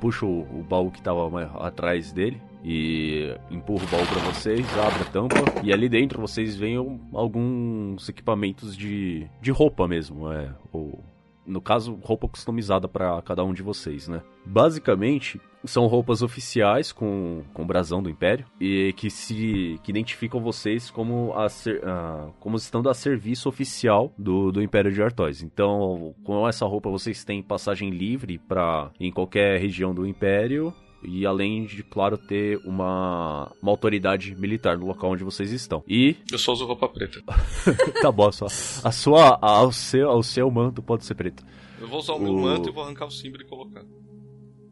[0.00, 1.28] puxa o, o baú que tava
[1.66, 6.56] atrás dele e empurra o baú pra vocês, abre a tampa e ali dentro vocês
[6.56, 6.76] veem
[7.12, 11.04] alguns equipamentos de, de roupa mesmo, é, ou
[11.46, 14.22] no caso roupa customizada pra cada um de vocês, né?
[14.46, 20.90] Basicamente são roupas oficiais com, com brasão do Império e que se que identificam vocês
[20.90, 25.42] como a ser, ah, como estando a serviço oficial do, do Império de Artois.
[25.42, 30.72] Então, com essa roupa vocês têm passagem livre para em qualquer região do Império
[31.04, 35.82] e além de, claro, ter uma, uma autoridade militar no local onde vocês estão.
[35.88, 37.20] E Eu só uso roupa preta.
[38.02, 38.48] tá bom, a sua,
[38.84, 41.44] a sua a- o seu, o seu manto pode ser preto.
[41.80, 43.82] Eu vou usar o meu O- manto e vou arrancar o símbolo e colocar.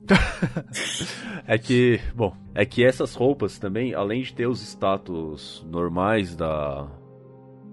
[1.47, 6.89] É que, bom, é que essas roupas também, além de ter os status normais da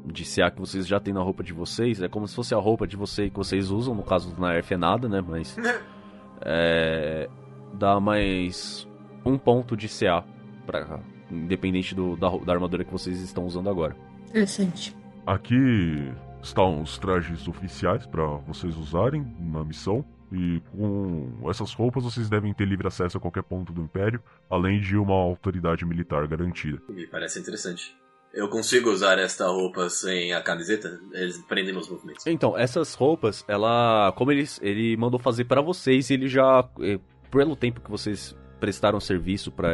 [0.05, 2.57] de CA que vocês já têm na roupa de vocês, é como se fosse a
[2.57, 5.55] roupa de vocês que vocês usam, no caso do Nerf é nada, né, mas
[6.41, 7.29] é,
[7.73, 8.87] dá mais
[9.25, 10.23] um ponto de CA
[10.65, 10.99] para
[11.31, 13.95] independente do, da, da armadura que vocês estão usando agora.
[14.27, 14.95] Interessante.
[15.25, 20.03] Aqui estão os trajes oficiais para vocês usarem na missão.
[20.31, 24.79] E com essas roupas vocês devem ter livre acesso a qualquer ponto do Império, além
[24.79, 26.79] de uma autoridade militar garantida.
[26.87, 27.97] Me parece interessante.
[28.31, 30.99] Eu consigo usar esta roupa sem a camiseta?
[31.13, 32.27] Eles prendem meus movimentos.
[32.27, 34.13] Então, essas roupas, ela.
[34.15, 36.69] Como eles, ele mandou fazer pra vocês, ele já.
[37.31, 39.69] Pelo tempo que vocês prestaram serviço pra,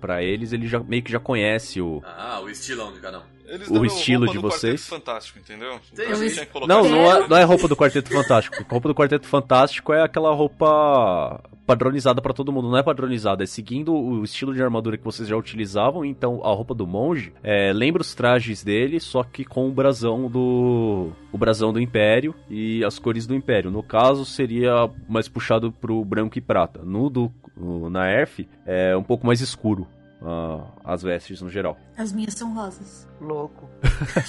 [0.00, 2.02] pra eles, ele já meio que já conhece o.
[2.04, 3.35] Ah, o estilão de cada um.
[3.48, 4.86] Eles O estilo roupa de do Quarteto vocês.
[4.88, 5.78] Fantástico, entendeu?
[5.96, 8.56] Eu Então, Não, não é, não é roupa do Quarteto Fantástico.
[8.68, 12.70] A roupa do Quarteto Fantástico é aquela roupa padronizada pra todo mundo.
[12.70, 16.04] Não é padronizada, é seguindo o estilo de armadura que vocês já utilizavam.
[16.04, 20.28] Então, a roupa do monge é, lembra os trajes dele, só que com o brasão
[20.30, 23.70] do o brasão do Império e as cores do Império.
[23.70, 26.80] No caso, seria mais puxado pro branco e prata.
[26.84, 29.86] No do no- na Erf é um pouco mais escuro.
[30.22, 31.76] Ah, as vestes no geral.
[31.96, 33.08] As minhas são rosas.
[33.20, 33.68] Louco.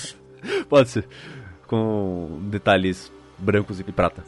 [0.69, 1.07] Pode ser.
[1.65, 4.23] Com detalhes brancos e prata.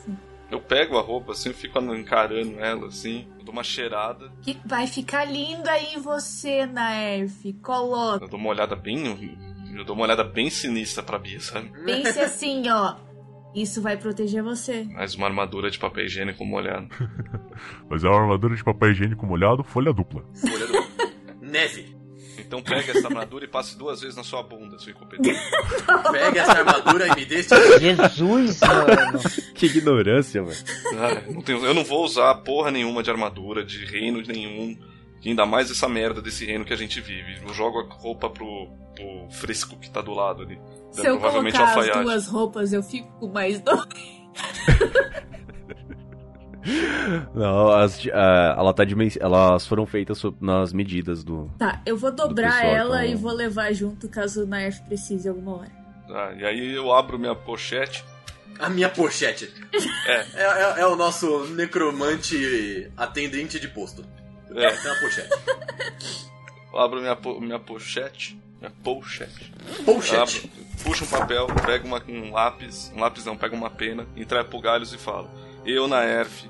[0.52, 4.32] Eu pego a roupa assim, eu fico encarando ela assim, eu dou uma cheirada.
[4.42, 7.54] Que vai ficar linda aí em você, Naerf.
[7.62, 8.26] Coloca.
[8.26, 9.38] Eu dou uma olhada bem.
[9.76, 11.72] Eu dou uma olhada bem sinistra pra Bia, sabe?
[11.86, 12.96] Pense assim, ó.
[13.54, 14.84] Isso vai proteger você.
[14.86, 16.88] Mais uma armadura de papel higiênico molhado.
[17.90, 20.24] Mas é uma armadura de papel higiênico molhado, folha dupla.
[20.36, 20.89] Folha do...
[21.50, 21.98] Neve.
[22.38, 25.38] Então pega essa armadura e passe duas vezes na sua bunda, seu incompetente.
[26.10, 27.50] Pega essa armadura e me deixe.
[27.80, 29.20] Jesus, mano.
[29.56, 30.58] Que ignorância, velho.
[30.98, 34.78] Ah, não tenho- eu não vou usar porra nenhuma de armadura, de reino nenhum.
[35.22, 37.42] E ainda mais essa merda desse reino que a gente vive.
[37.46, 40.58] Eu jogo a roupa pro, pro fresco que tá do lado ali.
[40.92, 43.86] Se eu provavelmente colocar as duas roupas, eu fico mais dor.
[47.34, 51.50] Não, as, ah, ela tá dimen- elas foram feitas sob- nas medidas do.
[51.58, 53.18] Tá, eu vou dobrar pessoal, ela então.
[53.18, 55.72] e vou levar junto caso o Naerf precise alguma hora.
[56.10, 58.04] Ah, e aí eu abro minha pochete.
[58.60, 59.52] A minha pochete.
[60.06, 60.26] É.
[60.34, 64.04] É, é- é o nosso necromante atendente de posto.
[64.56, 65.30] É, Tem uma pochete.
[66.74, 68.38] eu abro minha, po- minha pochete.
[68.60, 69.54] Minha pochete.
[69.86, 70.16] Pochete.
[70.42, 70.50] Abro,
[70.84, 72.92] puxo um papel, pego uma- um lápis.
[72.96, 75.30] Um lápis não, pego uma pena, entrego pro Galhos e falo.
[75.66, 76.46] Eu, Naerf,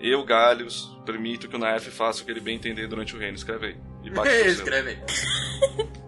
[0.00, 3.36] eu, Galhos, permito que o Naerf faça o que ele bem entender durante o reino.
[3.36, 3.76] Escreve aí.
[4.02, 4.30] E bate.
[4.48, 4.98] Escreve aí.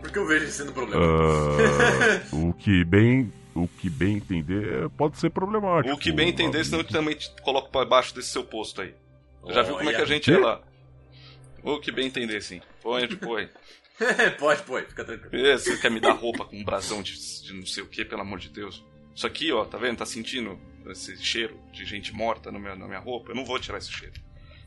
[0.00, 1.04] Porque eu vejo isso sendo problema.
[1.04, 3.32] Ah, o que bem.
[3.54, 5.94] O que bem entender é- pode ser problemático.
[5.94, 8.94] O que bem entender, senão eu também te coloco pra baixo desse seu posto aí.
[9.48, 10.60] Já viu como é que a gente é lá?
[11.62, 12.60] O que bem entender, sim.
[12.82, 13.48] Põe, põe.
[14.38, 15.58] pode, pode, fica tranquilo.
[15.58, 18.20] Você quer me dar roupa com um brasão de, de não sei o que, pelo
[18.20, 18.84] amor de Deus?
[19.14, 19.96] Isso aqui, ó, tá vendo?
[19.96, 20.58] Tá sentindo
[20.90, 23.30] esse cheiro de gente morta no meu, na minha roupa?
[23.30, 24.14] Eu não vou tirar esse cheiro.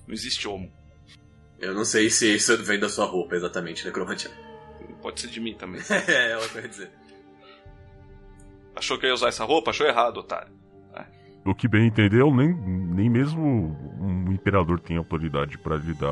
[0.08, 0.72] Não existe homo.
[1.60, 4.30] Eu não sei se isso vem da sua roupa exatamente, necromante.
[5.02, 5.82] Pode ser de mim também.
[6.08, 6.92] é, ela quer dizer.
[8.76, 9.72] Achou que eu ia usar essa roupa?
[9.72, 10.58] Achou errado, otário.
[11.46, 13.42] O que bem entender, eu nem, nem mesmo
[14.00, 16.10] um imperador tem autoridade para lhe dar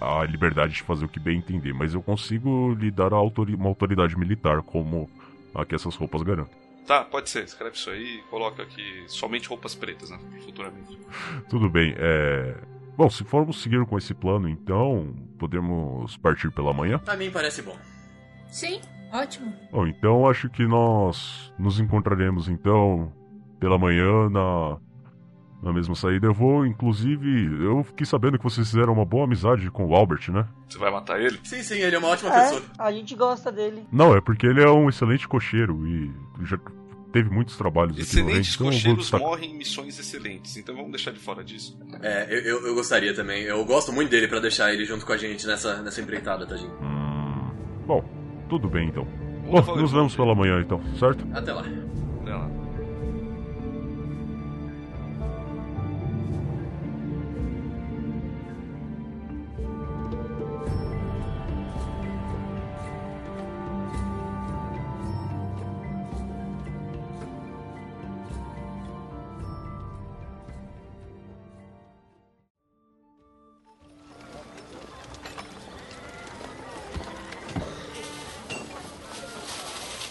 [0.00, 3.16] a, a liberdade de fazer o que bem entender, mas eu consigo lhe dar a
[3.16, 5.08] autori- uma autoridade militar, como
[5.54, 6.58] a que essas roupas garantem.
[6.88, 7.44] Tá, pode ser.
[7.44, 10.18] Escreve isso aí e coloca aqui somente roupas pretas, né?
[10.42, 10.98] Futuramente.
[11.48, 12.56] Tudo bem, é.
[12.96, 16.98] Bom, se formos seguir com esse plano, então podemos partir pela manhã?
[16.98, 17.76] Pra mim parece bom.
[18.48, 18.80] Sim,
[19.12, 19.52] ótimo.
[19.70, 23.12] Bom, então acho que nós nos encontraremos então
[23.60, 24.78] pela manhã na,
[25.62, 26.26] na mesma saída.
[26.26, 30.30] Eu vou, inclusive, eu fiquei sabendo que vocês fizeram uma boa amizade com o Albert,
[30.32, 30.48] né?
[30.68, 31.38] Você vai matar ele?
[31.44, 32.62] Sim, sim, ele é uma ótima É, pessoa.
[32.78, 33.86] a gente gosta dele.
[33.92, 36.58] Não, é porque ele é um excelente cocheiro e já
[37.12, 39.26] teve muitos trabalhos aqui no Excelentes então destacar.
[39.26, 41.78] morrem em missões excelentes, então vamos deixar de fora disso.
[42.02, 43.42] É, eu, eu, eu gostaria também.
[43.44, 46.72] Eu gosto muito dele pra deixar ele junto com a gente nessa, nessa empreitada, tadinho.
[46.80, 47.50] Hum,
[47.86, 48.04] bom,
[48.48, 49.06] tudo bem então.
[49.50, 51.26] Vamos Bom, nos vemos pela manhã então, certo?
[51.32, 51.64] Até lá.
[52.22, 52.50] Até lá.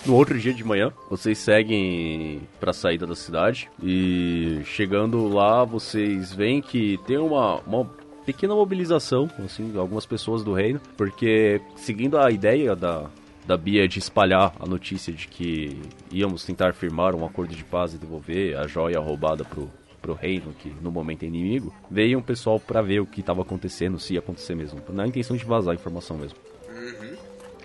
[0.07, 6.31] No outro dia de manhã, vocês seguem pra saída da cidade e chegando lá, vocês
[6.31, 7.83] veem que tem uma, uma
[8.25, 13.09] pequena mobilização, assim, algumas pessoas do reino, porque seguindo a ideia da,
[13.45, 15.77] da Bia de espalhar a notícia de que
[16.09, 19.69] íamos tentar firmar um acordo de paz e devolver a joia roubada pro,
[20.01, 23.41] pro reino, que no momento é inimigo, veio um pessoal pra ver o que estava
[23.41, 26.37] acontecendo, se ia acontecer mesmo, na intenção de vazar a informação mesmo.
[26.69, 27.17] É é?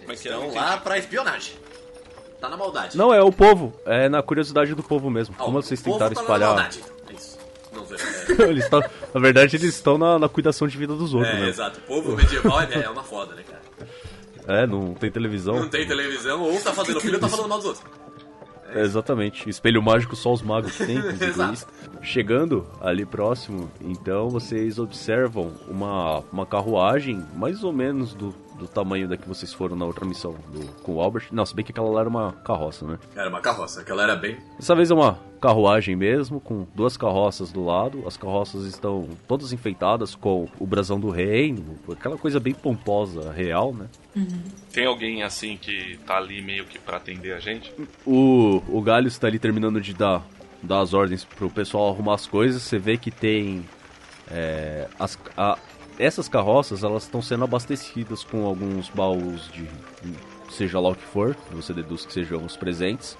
[0.08, 0.56] Não Então entendi.
[0.56, 1.54] lá pra espionagem.
[2.42, 2.98] Tá na maldade.
[2.98, 5.32] Não, é o povo, é na curiosidade do povo mesmo.
[5.38, 6.48] Ó, Como vocês povo tentaram tá na espalhar.
[6.48, 6.80] maldade.
[7.08, 7.38] É isso.
[7.72, 7.96] Não sei.
[8.50, 8.82] eles estão,
[9.14, 11.48] na verdade, eles estão na, na cuidação de vida dos outros, é né?
[11.48, 11.78] exato.
[11.78, 13.62] O povo medieval é, é uma foda, né, cara?
[14.60, 15.54] É, não tem televisão.
[15.54, 17.84] Não tem televisão, ou tá fazendo filho ou tá falando mal dos outros.
[18.74, 19.48] É, exatamente.
[19.48, 20.98] Espelho mágico só os magos têm.
[22.02, 29.08] Chegando ali próximo, então vocês observam uma, uma carruagem mais ou menos do, do tamanho
[29.08, 31.26] da que vocês foram na outra missão do, com o Albert.
[31.32, 32.98] Não, se bem que aquela lá era uma carroça, né?
[33.14, 34.36] Era uma carroça, aquela era bem.
[34.58, 38.04] Dessa vez é uma carruagem mesmo, com duas carroças do lado.
[38.06, 43.74] As carroças estão todas enfeitadas com o brasão do reino, aquela coisa bem pomposa, real,
[43.74, 43.86] né?
[44.72, 47.72] Tem alguém assim que tá ali meio que pra atender a gente?
[48.06, 50.22] O, o Galho está ali terminando de dar,
[50.62, 52.62] dar as ordens pro pessoal arrumar as coisas.
[52.62, 53.64] Você vê que tem.
[54.30, 55.58] é, as, a-
[55.98, 59.66] essas carroças elas estão sendo abastecidas com alguns baús de.
[60.50, 63.16] seja lá o que for, você deduz que sejam os presentes.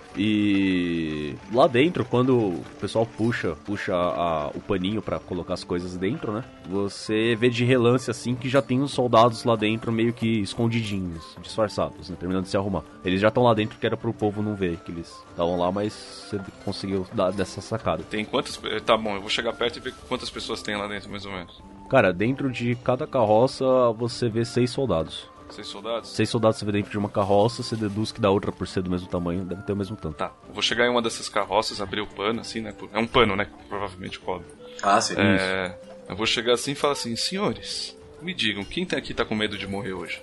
[0.46, 5.96] E lá dentro, quando o pessoal puxa, puxa a- o paninho pra colocar as coisas
[5.96, 6.44] dentro, né?
[6.68, 11.24] Você vê de relance assim que já tem uns soldados lá dentro meio que escondidinhos,
[11.40, 12.16] disfarçados, né?
[12.20, 12.82] Terminando de se arrumar.
[13.02, 15.72] Eles já estão lá dentro que era pro povo não ver que eles estavam lá,
[15.72, 15.92] mas
[16.28, 18.02] você conseguiu dar dessa sacada.
[18.04, 18.60] Tem quantas.
[18.64, 21.24] eh, Tá bom, eu vou chegar perto e ver quantas pessoas tem lá dentro, mais
[21.24, 21.62] ou menos.
[21.92, 25.28] Cara, dentro de cada carroça você vê seis soldados.
[25.50, 26.08] Seis soldados?
[26.08, 28.80] Seis soldados você vê dentro de uma carroça, você deduz que da outra, por ser
[28.80, 30.14] do mesmo tamanho, deve ter o mesmo tanto.
[30.14, 32.74] Tá, eu vou chegar em uma dessas carroças, abrir o pano, assim, né?
[32.94, 33.44] É um pano, né?
[33.44, 34.46] que Provavelmente cobre.
[34.82, 35.16] Ah, sim.
[35.18, 35.76] É,
[36.08, 39.34] eu vou chegar assim e falar assim: senhores, me digam, quem tá aqui tá com
[39.34, 40.18] medo de morrer hoje?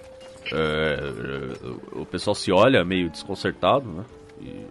[0.51, 0.97] É,
[1.91, 4.05] o pessoal se olha meio desconcertado, né?
[4.41, 4.65] E,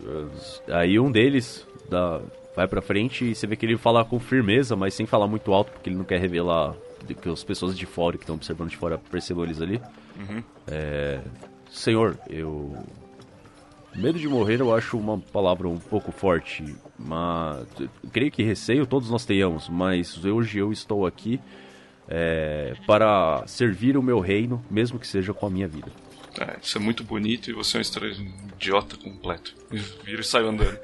[0.67, 2.21] eh, aí um deles dá,
[2.57, 5.53] vai pra frente e você vê que ele fala com firmeza, mas sem falar muito
[5.53, 6.75] alto, porque ele não quer revelar
[7.21, 9.81] que as pessoas de fora, que estão observando de fora, percebam eles ali.
[10.67, 11.21] É,
[11.71, 12.77] senhor, eu.
[13.95, 17.67] Medo de morrer eu acho uma palavra um pouco forte, mas
[18.13, 21.41] creio que receio todos nós tenhamos, mas hoje eu estou aqui
[22.07, 25.91] é, para servir o meu reino, mesmo que seja com a minha vida.
[26.39, 29.55] É, isso é muito bonito e você é um idiota completo.
[30.05, 30.79] Viro e saio andando.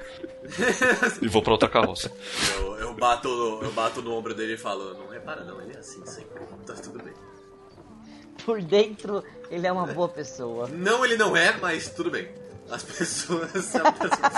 [1.21, 2.11] e vou pra outra carroça.
[2.55, 5.73] Eu, eu, bato, no- eu bato no ombro dele e falo, não repara não, ele
[5.73, 6.41] é assim sempre.
[6.65, 7.13] Tá tudo bem.
[8.45, 10.67] Por dentro, ele é uma boa pessoa.
[10.67, 12.27] Não, ele não é, mas tudo bem.
[12.69, 14.31] As pessoas se aproximam-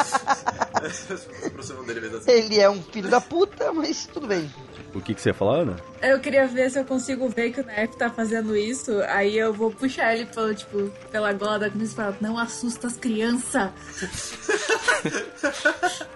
[0.92, 2.32] se aproximam dele mesmo assim.
[2.32, 4.52] Ele é um filho da puta, mas tudo bem.
[4.94, 5.76] O que, que você ia falar, Ana?
[6.02, 8.92] Eu queria ver se eu consigo ver que o Nerf tá fazendo isso.
[9.10, 12.88] Aí eu vou puxar ele pelo, tipo, pela gola da camisa e falar, não assusta
[12.88, 13.70] as crianças.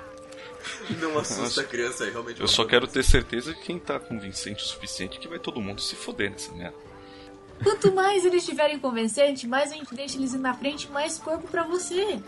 [0.99, 2.41] Não assusta a criança aí, realmente.
[2.41, 5.79] Eu só quero ter certeza que quem tá convincente o suficiente que vai todo mundo
[5.79, 6.75] se foder nessa merda.
[7.63, 11.47] Quanto mais eles estiverem convincentes, mais a gente deixa eles ir na frente, mais corpo
[11.47, 12.19] pra você.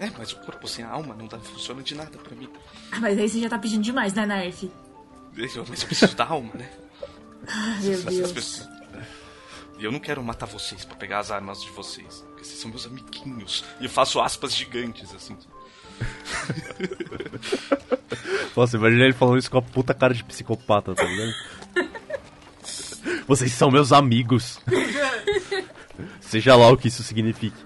[0.00, 2.48] É, mas o corpo sem a alma não dá, funciona de nada pra mim.
[2.90, 4.70] Ah, mas aí você já tá pedindo demais, né, Nerf?
[5.36, 6.68] Mas eu preciso da alma, né?
[7.82, 8.32] Meu As Deus.
[8.32, 8.68] pessoas-
[9.78, 12.22] E eu não quero matar vocês pra pegar as armas de vocês.
[12.28, 13.64] Porque vocês são meus amiguinhos.
[13.80, 15.36] E eu faço aspas gigantes, assim.
[18.56, 21.32] Nossa, imagina ele falando isso com a puta cara de psicopata, tá ligado?
[23.26, 24.58] Vocês são meus amigos.
[26.20, 27.56] Seja lá o que isso signifique.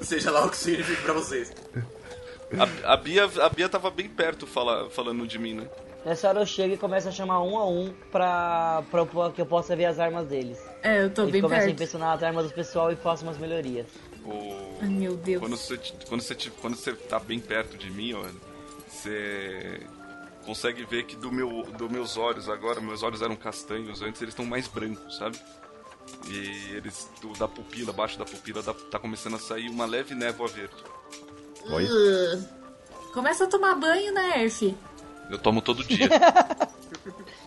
[0.00, 1.52] Seja lá o que significa pra vocês.
[2.84, 5.66] A, a, Bia, a Bia tava bem perto fala, falando de mim, né?
[6.04, 9.46] Nessa hora eu chego e começo a chamar um a um pra, pra que eu
[9.46, 10.58] possa ver as armas deles.
[10.82, 11.74] É, eu tô e bem começo a perto.
[11.74, 13.86] impressionar as armas do pessoal e faço umas melhorias.
[14.24, 14.78] O...
[14.82, 15.40] Ai, meu Deus.
[15.40, 18.32] Quando você, quando, você, quando você tá bem perto de mim, olha,
[18.88, 19.80] você
[20.44, 24.32] consegue ver que do meu, dos meus olhos agora, meus olhos eram castanhos, antes eles
[24.32, 25.38] estão mais brancos, sabe?
[26.28, 30.16] E eles, do- da pupila, abaixo da pupila, da- tá começando a sair uma leve
[30.16, 30.74] névoa verde.
[31.70, 31.88] Olha.
[31.88, 32.44] Ugh.
[33.14, 34.74] Começa a tomar banho, Nerf.
[35.30, 36.08] Eu tomo todo dia.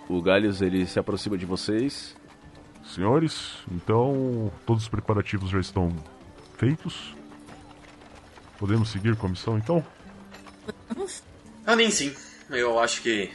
[0.07, 2.15] O Galhos ele se aproxima de vocês.
[2.93, 5.89] Senhores, então todos os preparativos já estão
[6.57, 7.15] feitos?
[8.59, 9.83] Podemos seguir com a missão então?
[11.65, 12.13] Ah, nem sim.
[12.49, 13.31] Eu acho que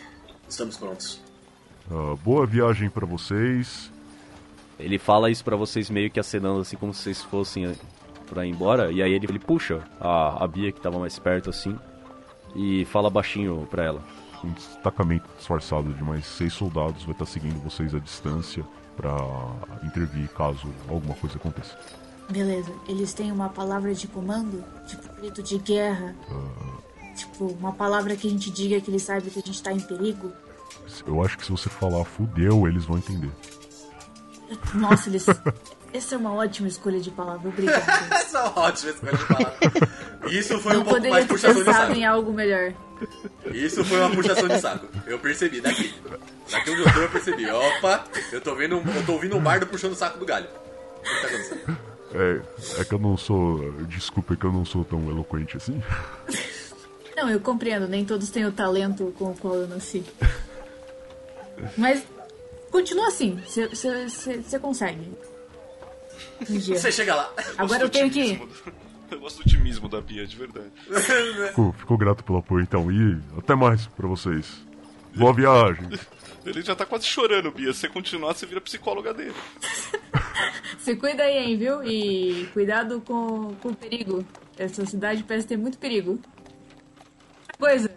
[0.48, 1.20] estamos prontos.
[1.90, 3.90] Ah, boa viagem pra vocês.
[4.79, 7.74] Ele fala isso pra vocês meio que acenando assim como se vocês fossem eh,
[8.29, 8.92] pra ir embora.
[8.92, 11.76] E aí ele, ele puxa a, a Bia que tava mais perto assim
[12.55, 14.19] e fala baixinho pra ela.
[14.42, 18.64] Um destacamento disfarçado de mais seis soldados vai estar seguindo vocês à distância
[18.96, 19.16] pra
[19.83, 21.79] intervir caso alguma coisa aconteça.
[22.29, 24.64] Beleza, eles têm uma palavra de comando?
[24.87, 26.14] Tipo, grito de guerra?
[27.16, 29.81] Tipo, uma palavra que a gente diga que eles saibam que a gente tá em
[29.81, 30.33] perigo?
[31.07, 33.31] Eu acho que se você falar fudeu, eles vão entender.
[34.74, 35.26] Nossa, eles.
[35.92, 37.85] Essa é uma ótima escolha de palavra, obrigada.
[38.14, 39.59] Essa é uma ótima escolha de palavra.
[40.31, 41.92] Isso foi Não um pouco mais puxação de saco.
[41.92, 42.72] em algo melhor.
[43.53, 44.87] Isso foi uma puxação de saco.
[45.07, 45.94] Eu percebi daqui.
[46.50, 47.50] Daqui onde eu tô, eu percebi.
[47.50, 50.46] Opa, eu tô, vendo, eu tô ouvindo um bardo puxando o saco do galho.
[50.46, 51.79] O que tá acontecendo?
[52.12, 53.72] É, é que eu não sou.
[53.85, 55.83] Desculpa, é que eu não sou tão eloquente assim.
[57.16, 60.05] Não, eu compreendo, nem todos têm o talento com o qual eu nasci.
[61.76, 62.03] Mas
[62.70, 65.12] continua assim, você consegue.
[66.48, 66.79] Um dia.
[66.79, 67.32] Você chega lá.
[67.59, 68.41] Agora eu tenho que
[69.11, 70.70] Eu gosto do otimismo da Bia, de verdade.
[71.49, 74.64] Fico, fico grato pelo apoio então e até mais pra vocês.
[75.16, 75.88] Boa viagem.
[76.45, 77.72] Ele já tá quase chorando, Bia.
[77.72, 79.34] Se você continuar, você vira psicóloga dele.
[80.78, 81.84] Se cuida aí, hein, viu?
[81.84, 84.24] E cuidado com, com o perigo.
[84.57, 86.12] Essa cidade parece ter muito perigo.
[86.12, 87.91] Outra Coisa.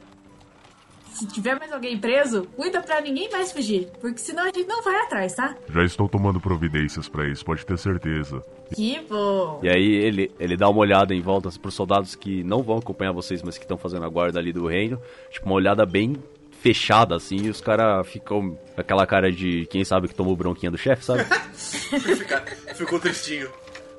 [1.14, 3.88] Se tiver mais alguém preso, cuida pra ninguém mais fugir.
[4.02, 5.56] Porque senão a gente não vai atrás, tá?
[5.70, 8.44] Já estou tomando providências pra isso, pode ter certeza.
[8.76, 9.60] Que bom.
[9.64, 13.12] E aí ele, ele dá uma olhada em volta pros soldados que não vão acompanhar
[13.12, 15.00] vocês, mas que estão fazendo a guarda ali do reino.
[15.30, 16.16] Tipo, uma olhada bem
[16.64, 20.72] fechada, assim, e os caras ficam com aquela cara de quem sabe que tomou bronquinha
[20.72, 21.26] do chefe, sabe?
[22.74, 23.50] Ficou tristinho.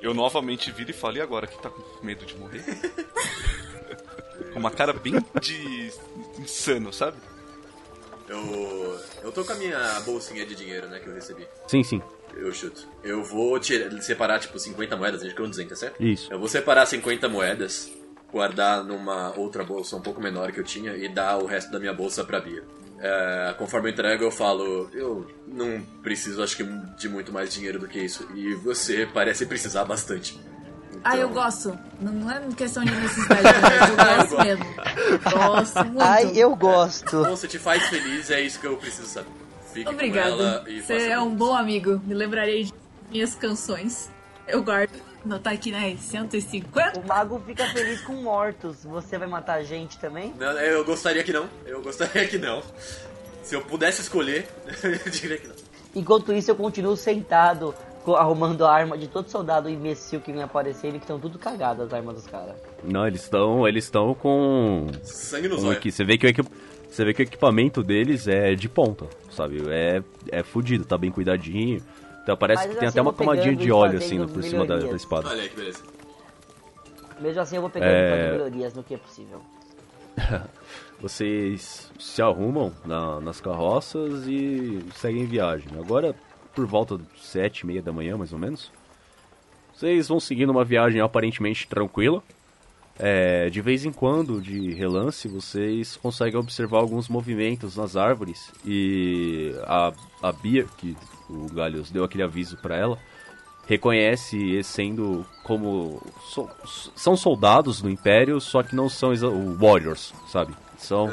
[0.01, 2.63] Eu novamente viro e falo, e agora que tá com medo de morrer?
[4.59, 5.91] uma cara bem de
[6.39, 7.17] insano, sabe?
[8.27, 8.99] Eu.
[9.23, 11.47] Eu tô com a minha bolsinha de dinheiro, né, que eu recebi.
[11.67, 12.01] sim, sim.
[12.35, 12.85] Eu chuto.
[13.01, 16.03] Eu vou tirar, separar, tipo, 50 moedas, a gente criou 200, certo?
[16.03, 16.31] Isso.
[16.31, 17.89] Eu vou separar 50 moedas,
[18.29, 21.79] guardar numa outra bolsa um pouco menor que eu tinha e dar o resto da
[21.79, 22.63] minha bolsa pra Bia.
[22.99, 26.63] É, conforme eu entrego, eu falo, eu não preciso, acho que,
[26.97, 28.27] de muito mais dinheiro do que isso.
[28.35, 30.37] E você parece precisar bastante.
[31.05, 31.79] Ah, eu Então, gosto.
[32.01, 34.65] Não, não é questão de necessidade, mas eu gosto mesmo.
[35.31, 36.01] Gosto muito.
[36.01, 37.23] Ai, eu gosto.
[37.23, 39.29] Bom, se te faz feliz, é isso que eu preciso saber.
[39.71, 40.63] Fique com ela Obrigada.
[40.67, 42.01] e Você é um bom amigo.
[42.05, 42.73] Me lembrarei de
[43.11, 44.09] minhas canções.
[44.47, 44.91] Eu guardo.
[45.23, 45.95] Não tá aqui, né?
[45.99, 46.99] 150?
[46.99, 48.83] O mago fica feliz com mortos.
[48.83, 50.33] Você vai matar a gente também?
[50.39, 51.47] Não, eu gostaria que não.
[51.65, 52.61] Eu gostaria que não.
[53.43, 54.47] Se eu pudesse escolher,
[54.83, 55.55] eu diria que não.
[55.95, 57.73] Enquanto isso, eu continuo sentado,
[58.13, 61.93] arrumando a arma de todo soldado imbecil que vem aparecendo, que estão tudo cagadas as
[61.93, 62.55] armas dos caras.
[62.83, 65.77] Não, eles estão eles estão com Sangue nos olhos.
[65.77, 65.91] aqui.
[65.91, 66.43] Você vê que o equi-
[66.89, 69.61] você vê que o equipamento deles é de ponta, sabe?
[69.69, 71.81] É é fudido, tá bem cuidadinho.
[72.23, 74.65] Então parece Mas que tem assim até uma camadinha de óleo assim no- por cima
[74.65, 75.29] da, da espada.
[75.29, 75.83] Olha aí que beleza.
[77.19, 78.27] Mesmo assim, eu vou pegando É.
[78.27, 79.41] e melhorias no que é possível.
[80.99, 85.67] Vocês se arrumam na- nas carroças e seguem viagem.
[85.79, 86.15] Agora,
[86.55, 88.71] por volta de sete e meia da manhã, mais ou menos,
[89.73, 92.23] vocês vão seguindo uma viagem aparentemente tranquila.
[92.97, 99.53] É, de vez em quando, de relance, vocês conseguem observar alguns movimentos nas árvores e
[99.63, 99.91] a,
[100.23, 100.95] a Bia, que
[101.29, 102.97] o Galhos deu aquele aviso para ela,
[103.67, 106.01] reconhece sendo como
[106.31, 106.49] so-
[106.95, 110.55] são soldados do Império, só que não são o Warriors, sabe?
[110.77, 111.11] São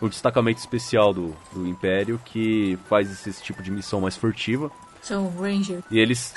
[0.00, 4.70] o destacamento especial do, do Império que faz esse, esse tipo de missão mais furtiva.
[5.04, 5.82] São Ranger.
[5.90, 6.32] E eles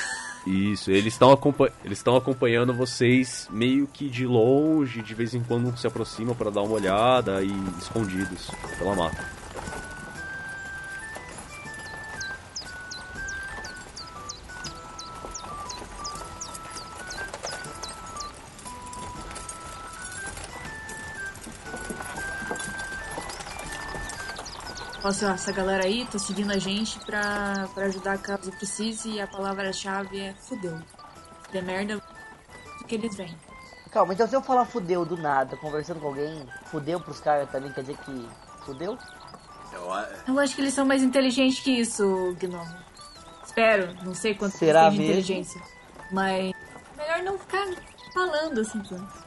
[0.45, 5.43] isso, eles estão acompa eles estão acompanhando vocês meio que de longe, de vez em
[5.43, 9.36] quando se aproximam para dar uma olhada e escondidos pela mata.
[25.07, 29.25] Nossa, essa galera aí tá seguindo a gente pra, pra ajudar caso precise e a
[29.25, 30.77] palavra-chave é fudeu.
[31.49, 32.03] De merda
[32.85, 33.33] que eles vêm.
[33.89, 37.71] Calma, então se eu falar fudeu do nada, conversando com alguém, fudeu pros caras também
[37.71, 38.29] quer dizer que
[38.65, 38.97] fudeu?
[39.71, 39.87] Eu,
[40.27, 42.75] Eu acho que eles são mais inteligentes que isso, Gnomo.
[43.45, 45.21] Espero, não sei quanto Será eles têm de mesmo?
[45.21, 45.61] inteligência.
[46.11, 46.53] Mas
[46.97, 47.65] melhor não ficar
[48.17, 48.81] falando assim,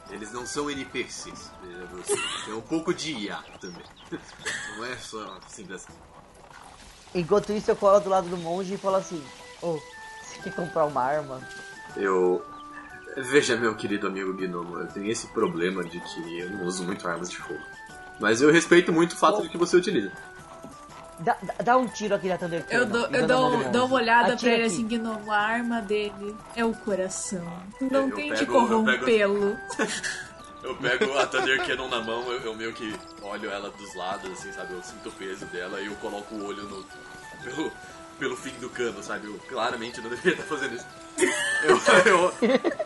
[0.09, 1.49] eles não são NPCs.
[1.91, 2.15] você.
[2.45, 3.85] Tem um pouco de IA também.
[4.75, 5.97] Não é só simples assim.
[7.15, 9.23] Enquanto isso, eu colo do lado do monge e falo assim:
[9.61, 9.79] Ô,
[10.21, 11.39] você quer comprar uma arma?
[11.95, 12.43] Eu.
[13.15, 17.05] Veja, meu querido amigo Gnomo, eu tenho esse problema de que eu não uso muito
[17.07, 17.59] armas de fogo.
[18.19, 20.11] Mas eu respeito muito o fato de que você utiliza.
[21.21, 24.33] Dá, dá, um tiro aqui na Thunder Eu Cannon, dou, eu dou, dou uma olhada
[24.33, 24.73] Atira pra ele aqui.
[24.73, 27.45] assim, Gnomo, a arma dele é o coração.
[27.79, 29.57] Não Eu tente corrompê-lo.
[30.63, 34.31] Eu pego a Thunder Cannon na mão, eu, eu meio que olho ela dos lados,
[34.31, 34.73] assim, sabe?
[34.73, 36.85] Eu sinto o peso dela e eu coloco o olho no.
[37.43, 37.71] pelo,
[38.19, 39.25] pelo fim do cano, sabe?
[39.25, 40.85] Eu claramente não deveria estar fazendo isso.
[41.63, 42.33] Eu, eu,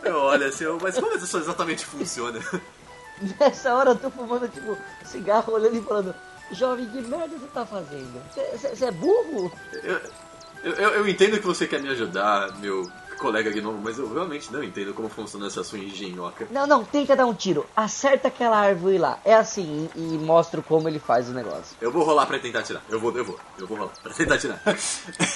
[0.04, 2.40] eu olho assim, eu, mas como isso exatamente funciona?
[3.38, 6.14] Nessa hora eu tô fumando, tipo, cigarro, olhando e falando:
[6.52, 8.20] Jovem, que merda você tá fazendo?
[8.34, 9.50] Você é burro?
[9.82, 12.88] Eu, eu, eu entendo que você quer me ajudar, meu
[13.18, 16.46] colega gnomo, mas eu realmente não entendo como funciona essa sua engenhoca.
[16.50, 17.64] Não, não, tenta dar um tiro.
[17.74, 19.18] Acerta aquela árvore lá.
[19.24, 21.76] É assim, e, e mostro como ele faz o negócio.
[21.80, 22.82] Eu vou rolar pra tentar tirar.
[22.90, 24.60] Eu vou, eu vou, eu vou rolar pra tentar tirar.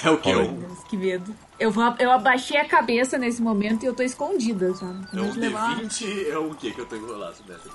[0.03, 0.33] É o que?
[0.35, 1.35] Um, Deus, que medo.
[1.59, 5.05] Eu, vou, eu abaixei a cabeça nesse momento e eu tô escondida, sabe?
[5.13, 6.29] é um Vamos levar- D20?
[6.29, 7.69] É o que que eu tenho que rolar dessa?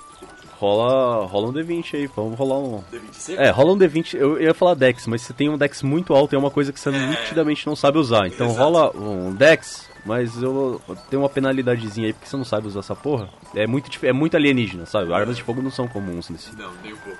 [0.59, 2.81] Rola, rola um D20 aí, vamos rolar um.
[2.91, 3.37] D26?
[3.37, 4.15] É, rola um D20.
[4.15, 6.79] Eu ia falar Dex, mas você tem um Dex muito alto, é uma coisa que
[6.79, 8.25] você nitidamente não sabe usar.
[8.27, 8.63] Então Exato.
[8.63, 10.81] rola um Dex, mas eu
[11.11, 13.29] tenho uma penalidadezinha aí porque você não sabe usar essa porra.
[13.53, 15.13] É muito, é muito alienígena, sabe?
[15.13, 16.55] Armas de fogo não são comuns nesse.
[16.55, 17.19] Não, nem um pouco.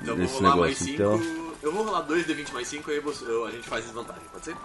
[0.00, 0.90] Então eu vou Nesse rolar negócio, mais 5.
[0.92, 1.20] então.
[1.60, 4.22] Eu vou rolar 2 D20 mais 5 e aí você- eu- a gente faz desvantagem,
[4.32, 4.56] pode ser?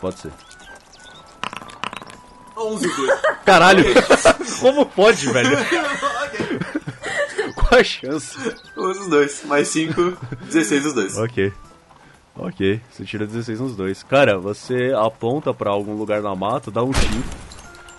[0.00, 0.30] Pode ser.
[2.58, 3.20] 11 os dois.
[3.44, 3.84] Caralho!
[4.60, 5.50] Como pode, velho?
[7.68, 8.38] Qual a chance?
[8.76, 9.44] Usa os dois.
[9.44, 10.16] Mais 5,
[10.50, 11.16] 16 os dois.
[11.18, 11.52] Ok.
[12.38, 14.02] Ok, você tira 16 nos dois.
[14.02, 17.24] Cara, você aponta pra algum lugar na mata, dá um tiro.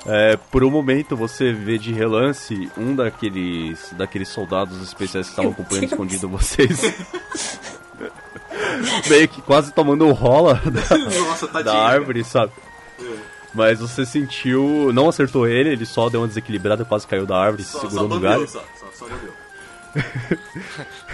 [0.05, 5.51] É, por um momento você vê de relance um daqueles daqueles soldados especiais que estavam
[5.51, 6.79] acompanhando escondido vocês.
[9.09, 12.51] Meio que quase tomando um rola da, Nossa, da árvore, sabe?
[13.53, 14.91] Mas você sentiu.
[14.93, 17.79] Não acertou ele, ele só deu uma desequilibrada, quase caiu da árvore e se Só,
[17.79, 19.46] segurou só no bambeou, só, só, só bambeou.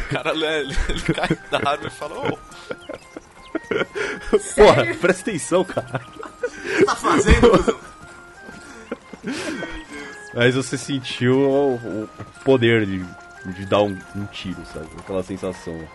[0.06, 2.38] O cara ele, ele cai da árvore e fala, ô,
[4.56, 6.02] Porra, presta atenção, cara.
[6.06, 7.80] O que tá fazendo?
[10.34, 12.10] Mas você sentiu o, o
[12.44, 13.06] poder de,
[13.46, 14.88] de dar um, um tiro, sabe?
[15.00, 15.88] Aquela sensação.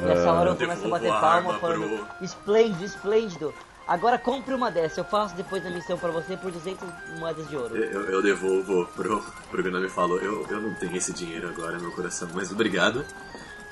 [0.00, 3.54] Nessa hora eu Eu começo a bater palma falando Esplêndido, esplêndido.
[3.88, 6.86] Agora compre uma dessa, eu faço depois da missão pra você por 200
[7.18, 7.74] moedas de ouro.
[7.74, 10.18] Eu, eu devolvo pro, pro que o nome falou.
[10.18, 13.02] Eu, eu não tenho esse dinheiro agora no meu coração, mas obrigado.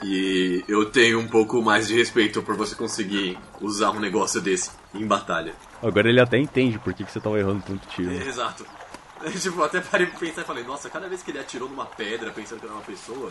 [0.03, 4.71] E eu tenho um pouco mais de respeito por você conseguir usar um negócio desse
[4.95, 5.55] em batalha.
[5.83, 8.11] Agora ele até entende por que, que você tava errando tanto tiro.
[8.11, 8.65] É, exato.
[9.39, 12.31] tipo, até parei pra pensar e falei, nossa, cada vez que ele atirou numa pedra
[12.31, 13.31] pensando que era uma pessoa,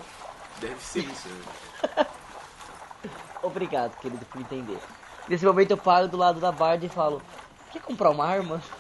[0.61, 2.05] deve ser isso, né?
[3.41, 4.79] Obrigado, querido, por entender.
[5.28, 7.21] Nesse momento eu paro do lado da barda e falo,
[7.71, 8.61] quer comprar uma arma?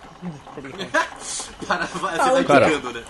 [1.67, 1.77] Tá?
[1.77, 2.65] Para, vai, você vai Cara.
[2.69, 3.03] quicando, né?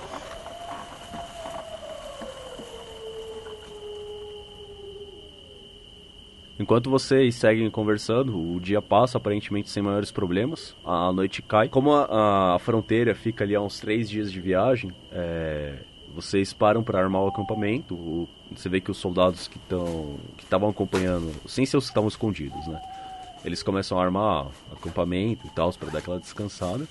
[6.58, 10.74] Enquanto vocês seguem conversando, o dia passa aparentemente sem maiores problemas.
[10.86, 11.68] A noite cai.
[11.68, 15.80] Como a, a fronteira fica ali a uns três dias de viagem, é,
[16.14, 17.94] vocês param para armar o acampamento.
[17.94, 21.92] O- você vê que os soldados que estão que estavam acompanhando, sem ser os que
[21.92, 22.80] estavam escondidos, né?
[23.46, 26.86] Eles começam a armar acampamento e tal para dar aquela descansada.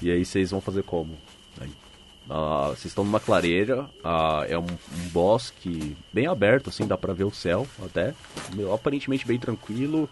[0.00, 1.18] E aí vocês vão fazer como?
[1.60, 1.70] Aí,
[2.30, 7.12] ah, vocês estão numa clareira, ah, é um, um bosque bem aberto, assim, dá pra
[7.12, 8.14] ver o céu até.
[8.72, 10.08] Aparentemente bem tranquilo.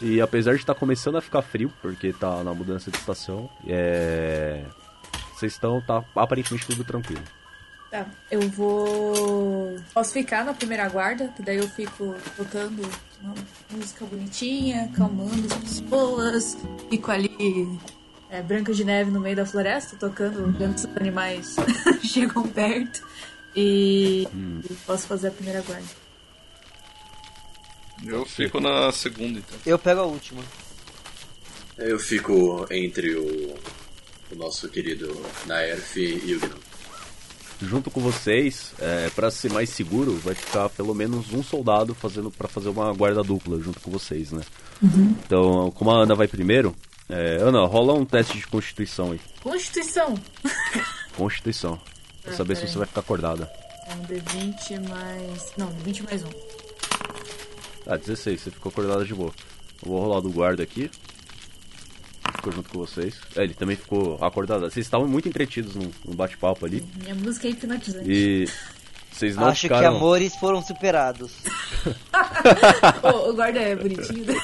[0.00, 4.64] E apesar de estar começando a ficar frio, porque tá na mudança de estação, é.
[5.34, 7.22] Vocês estão, tá aparentemente tudo tranquilo.
[7.90, 9.76] Tá, eu vou.
[9.92, 12.82] Posso ficar na primeira guarda, que daí eu fico tocando
[13.22, 13.34] uma
[13.70, 16.56] música bonitinha, acalmando as pessoas.
[16.90, 17.78] Fico ali,
[18.30, 21.56] é, Branca de Neve no meio da floresta, tocando, vendo se os animais
[22.02, 23.02] chegam perto.
[23.54, 25.86] E e posso fazer a primeira guarda.
[28.04, 29.58] eu fico na segunda então.
[29.66, 30.42] Eu pego a última.
[31.76, 33.54] Eu fico entre o,
[34.30, 35.08] o nosso querido
[35.46, 36.71] Naerf e o Gnome.
[37.62, 42.30] Junto com vocês, é, para ser mais seguro, vai ficar pelo menos um soldado fazendo
[42.30, 44.42] para fazer uma guarda dupla junto com vocês, né?
[45.24, 46.74] Então, como a Ana vai primeiro,
[47.08, 49.20] é, Ana, rola um teste de constituição aí.
[49.42, 50.14] Constituição!
[51.16, 51.78] Constituição.
[52.22, 53.50] Pra saber se você vai ficar acordada.
[53.86, 55.52] É um D20 mais.
[55.56, 56.30] Não, 20 mais um.
[57.86, 59.32] Ah, 16, você ficou acordada de boa.
[59.82, 60.90] Eu vou rolar do guarda aqui.
[62.42, 63.14] Ficou junto com vocês.
[63.36, 64.62] É, ele também ficou acordado.
[64.62, 66.82] Vocês estavam muito entretidos no, no bate-papo ali.
[67.00, 68.10] Minha música é hipnotizante.
[68.10, 68.48] E
[69.12, 69.96] vocês não Acho que ficaram...
[69.96, 71.30] amores foram superados.
[73.00, 74.24] Ô, o guarda é bonitinho.
[74.24, 74.34] né?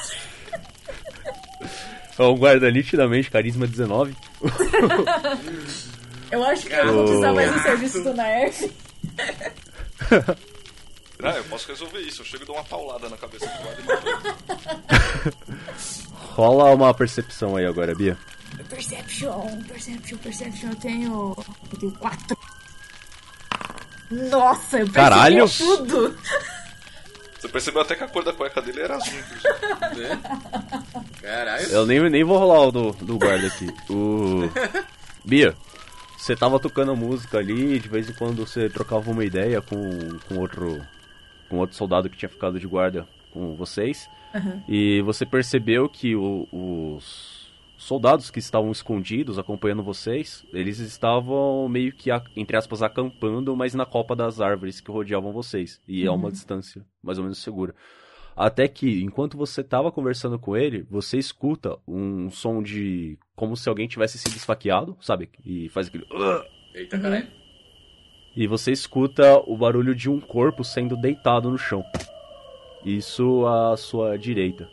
[2.21, 4.15] Um guarda nitidamente, carisma 19.
[6.31, 8.71] Eu acho que eu vou precisar mais do serviço do Naerf.
[11.23, 12.23] Ah, eu posso resolver isso.
[12.23, 13.87] Eu chego e dou uma paulada na cabeça do guarda e
[15.27, 15.39] mato.
[16.35, 18.17] Rola uma percepção aí agora, Bia.
[18.69, 20.71] Perception, perception, perception.
[20.71, 21.37] Eu tenho.
[21.73, 22.39] Eu tenho quatro.
[24.11, 25.49] Nossa, eu percebi Caralho!
[25.49, 26.19] tudo!
[27.39, 29.13] Você percebeu até que a cor da cueca dele era azul.
[29.97, 30.21] Né?
[31.23, 31.67] Caralho.
[31.69, 33.69] Eu nem, nem vou rolar o do, do guarda aqui.
[33.89, 34.51] O...
[35.25, 35.55] Bia,
[36.17, 40.37] você tava tocando música ali, de vez em quando você trocava uma ideia com, com
[40.39, 40.85] outro
[41.49, 44.09] com outro soldado que tinha ficado de guarda com vocês.
[44.69, 51.93] E você percebeu que o- os soldados que estavam escondidos acompanhando vocês, eles estavam meio
[51.93, 55.81] que, a- entre aspas, acampando, mas na copa das árvores que rodeavam vocês.
[55.87, 57.75] E a uma distância mais ou menos segura.
[58.37, 63.19] Até que, enquanto você estava conversando com ele, você escuta um som de.
[63.35, 65.29] como se alguém tivesse sido esfaqueado, sabe?
[65.45, 66.05] E faz aquele.
[66.75, 67.27] Eita, caralho.
[68.39, 71.85] E você escuta o barulho de um corpo sendo deitado no chão.
[72.85, 74.69] Isso à sua direita.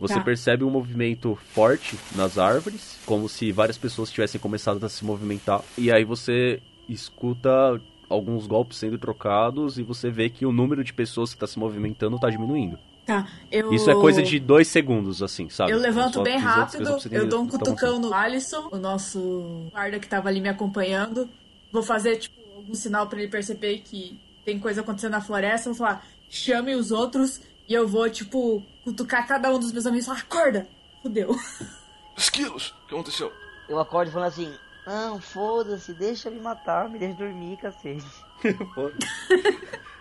[0.00, 0.20] Você Tá.
[0.20, 5.62] percebe um movimento forte nas árvores, como se várias pessoas tivessem começado a se movimentar.
[5.78, 10.92] E aí você escuta alguns golpes sendo trocados e você vê que o número de
[10.92, 12.76] pessoas que está se movimentando está diminuindo.
[13.06, 13.72] Tá, eu.
[13.72, 15.70] Isso é coisa de dois segundos, assim, sabe?
[15.70, 20.00] Eu levanto Só bem rápido, você eu dou um cutucão no Alisson, o nosso guarda
[20.00, 21.28] que tava ali me acompanhando.
[21.70, 25.74] Vou fazer, tipo, algum sinal pra ele perceber que tem coisa acontecendo na floresta, eu
[25.74, 30.04] vou falar, chame os outros e eu vou, tipo, cutucar cada um dos meus amigos
[30.04, 30.68] e falar, acorda!
[31.02, 31.34] Fudeu.
[32.16, 33.32] Esquilos, o que aconteceu?
[33.68, 34.54] Eu acordo falando assim,
[34.86, 38.04] não, foda-se, deixa me matar, me deixa dormir, cacete.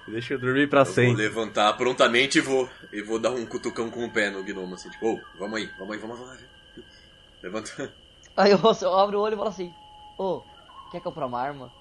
[0.05, 1.15] Deixa eu dormir pra Eu vou sempre.
[1.15, 2.69] levantar prontamente e vou.
[2.91, 5.69] E vou dar um cutucão com o pé no gnomo, assim, tipo, ô, vamos aí,
[5.79, 6.37] vamos aí, vamos lá.
[7.41, 7.93] Levanta.
[8.35, 9.73] Aí eu, eu abro o olho e falo assim,
[10.17, 10.41] ô,
[10.91, 11.71] quer comprar uma arma?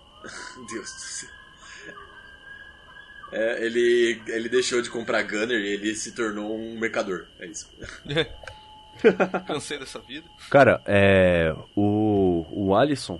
[0.70, 1.30] Deus do céu.
[3.32, 7.26] É, ele, ele deixou de comprar gunner e ele se tornou um mercador.
[7.40, 7.66] É isso.
[9.46, 10.26] Cansei dessa vida.
[10.50, 11.54] Cara, é.
[11.74, 13.18] O, o Alisson,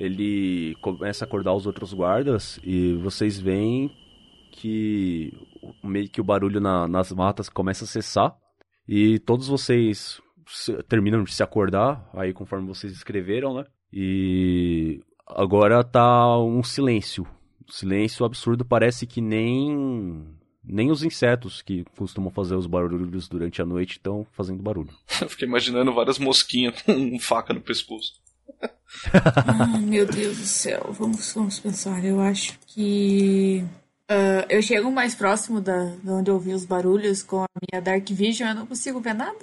[0.00, 3.90] ele começa a acordar os outros guardas e vocês veem
[4.50, 5.32] que
[5.62, 8.34] o- meio que o barulho na- nas matas começa a cessar
[8.88, 13.64] e todos vocês se- terminam de se acordar, aí conforme vocês escreveram, né?
[13.92, 17.26] E agora tá um silêncio.
[17.68, 20.24] Silêncio absurdo, parece que nem.
[20.68, 24.90] Nem os insetos que costumam fazer os barulhos durante a noite estão fazendo barulho.
[25.22, 28.14] Eu fiquei imaginando várias mosquinhas com faca no pescoço.
[29.46, 30.92] Ai, meu Deus do céu.
[30.98, 32.04] Vamos, vamos pensar.
[32.04, 33.64] Eu acho que.
[34.08, 37.82] ah, eu chego mais próximo da, de onde eu ouvi os barulhos com a minha
[37.82, 39.38] Dark Vision, eu não consigo ver nada.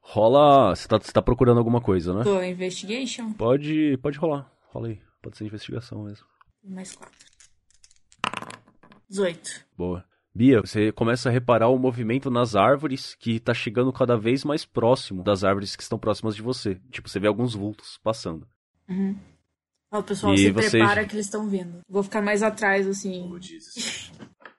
[0.00, 0.74] Rola.
[0.74, 2.24] Você tá, tá procurando alguma coisa, né?
[2.24, 3.32] Tô investigation.
[3.32, 4.50] Pode, pode rolar.
[4.72, 5.00] Rola aí.
[5.22, 6.26] Pode ser investigação mesmo.
[6.64, 7.18] Mais quatro.
[9.08, 9.66] 18.
[9.76, 10.04] Boa.
[10.32, 14.64] Bia, você começa a reparar o movimento nas árvores que tá chegando cada vez mais
[14.64, 16.76] próximo das árvores que estão próximas de você.
[16.90, 18.46] Tipo, você vê alguns vultos passando.
[18.88, 19.18] Uhum.
[19.92, 21.80] Ó, pessoal, E se vocês- prepara que eles estão vindo.
[21.88, 23.28] Vou ficar mais atrás, assim.
[23.28, 24.12] Oh, Jesus.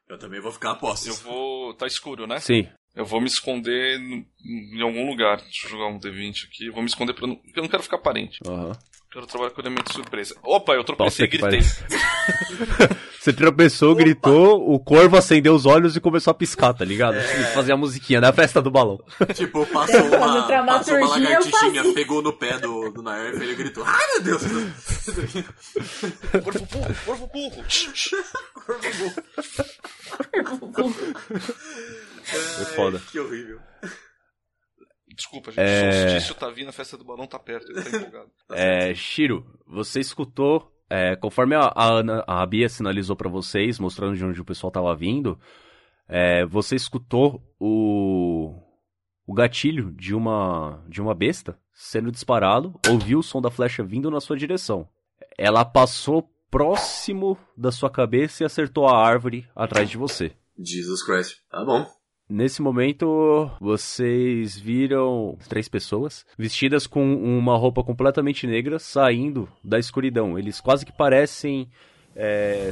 [0.09, 1.73] Eu também vou ficar a Eu vou.
[1.75, 2.37] Tá escuro, né?
[2.39, 2.67] Sim.
[2.93, 5.37] Eu vou me esconder em algum lugar.
[5.37, 6.65] Deixa eu jogar um D20 aqui.
[6.65, 7.37] Eu vou me esconder pra não...
[7.37, 8.39] porque eu não quero ficar parente.
[8.45, 8.73] Aham.
[9.11, 10.35] Quero trabalhar com elemento de surpresa.
[10.41, 11.59] Opa, eu tropecei e gritei.
[13.19, 17.21] Você tropeçou, gritou, o corvo acendeu os olhos e começou a piscar, tá ligado?
[17.53, 19.03] Fazer a musiquinha da festa do balão.
[19.35, 23.55] Tipo, passou uma, passou uma eu lagartixinha, pegou no pé do, do Naerf e ele
[23.55, 24.41] gritou: Ai meu Deus!
[26.43, 27.65] Corvo burro, corvo burro.
[32.33, 33.01] É foda.
[33.11, 33.59] Que horrível.
[35.21, 35.61] Desculpa, gente.
[35.61, 35.89] É.
[35.89, 37.71] O solstício tá vindo, a festa do balão tá perto.
[37.71, 38.29] Ele tá empolgado.
[38.51, 44.15] É, Shiro, você escutou, é, conforme a, a, Ana- a Bia sinalizou pra vocês, mostrando
[44.17, 45.39] de onde o pessoal tava vindo,
[46.07, 48.53] é, você escutou o,
[49.25, 54.11] o gatilho de uma, de uma besta sendo disparado, ouviu o som da flecha vindo
[54.11, 54.87] na sua direção.
[55.37, 60.33] Ela passou próximo da sua cabeça e acertou a árvore atrás de você.
[60.59, 61.37] Jesus Christ.
[61.49, 61.87] Tá bom.
[62.33, 70.39] Nesse momento, vocês viram três pessoas vestidas com uma roupa completamente negra saindo da escuridão.
[70.39, 71.67] Eles quase que parecem
[72.15, 72.71] é,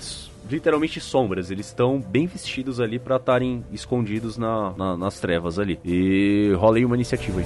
[0.49, 1.51] literalmente sombras.
[1.51, 5.77] Eles estão bem vestidos ali pra estarem escondidos na- na- nas trevas ali.
[5.83, 7.45] E rolei uma iniciativa aí.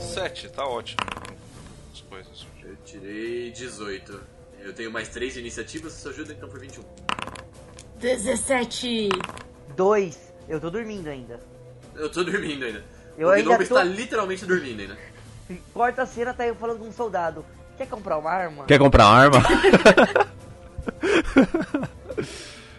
[0.00, 1.00] Sete, tá ótimo.
[1.92, 2.46] As coisas.
[2.64, 4.20] Eu tirei 18.
[4.60, 6.82] Eu tenho mais 3 iniciativas, isso ajuda então por 21.
[8.04, 9.08] 17.
[9.74, 11.40] Dois, eu tô dormindo ainda.
[11.96, 12.84] Eu tô dormindo ainda.
[13.16, 14.98] Eu o ainda Gnomo tô- está literalmente dormindo ainda.
[15.72, 17.42] Corta a cena, tá eu falando com um soldado.
[17.78, 18.64] Quer comprar uma arma?
[18.66, 19.38] Quer comprar arma?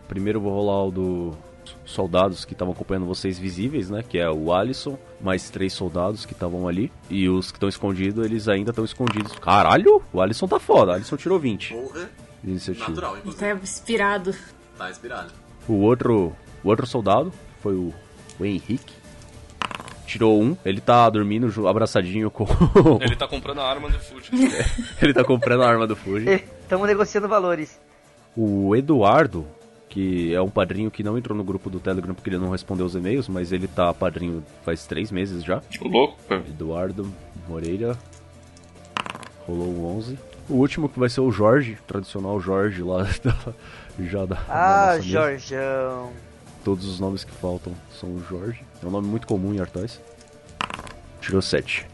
[0.08, 1.38] Primeiro vou rolar o do
[1.86, 4.04] soldados que estavam acompanhando vocês visíveis, né?
[4.08, 6.92] Que é o Alisson, mais três soldados que estavam ali.
[7.10, 9.34] E os que estão escondidos, eles ainda estão escondidos.
[9.40, 10.02] Caralho!
[10.14, 10.92] O Alisson tá foda.
[10.92, 12.10] O Alisson tirou 20 Porra,
[12.44, 12.90] iniciativa.
[12.90, 13.46] natural, Ele inclusive.
[13.54, 14.36] tá inspirado.
[14.78, 15.32] Tá inspirado.
[15.68, 17.94] O outro, o outro soldado foi o,
[18.40, 18.94] o Henrique.
[20.06, 20.56] Tirou um.
[20.64, 22.46] Ele tá dormindo abraçadinho com.
[23.02, 24.30] Ele tá comprando a arma do Fuji.
[25.02, 26.26] ele tá comprando a arma do Fuji.
[26.62, 27.80] Estamos negociando valores.
[28.38, 29.48] O Eduardo,
[29.90, 32.86] que é um padrinho que não entrou no grupo do Telegram porque ele não respondeu
[32.86, 35.62] os e-mails, mas ele tá padrinho faz três meses já.
[35.82, 36.36] Ô, louco, pô.
[36.36, 37.12] Eduardo
[37.48, 37.98] Moreira.
[39.48, 40.18] Rolou um 11.
[40.50, 43.54] O último que vai ser o Jorge, tradicional Jorge lá da,
[44.00, 44.44] já da, da
[44.92, 45.00] Ah.
[45.00, 46.12] Jorjão.
[46.64, 48.64] Todos os nomes que faltam são o Jorge.
[48.84, 50.02] É um nome muito comum em Artois.
[51.22, 51.86] Tirou 7.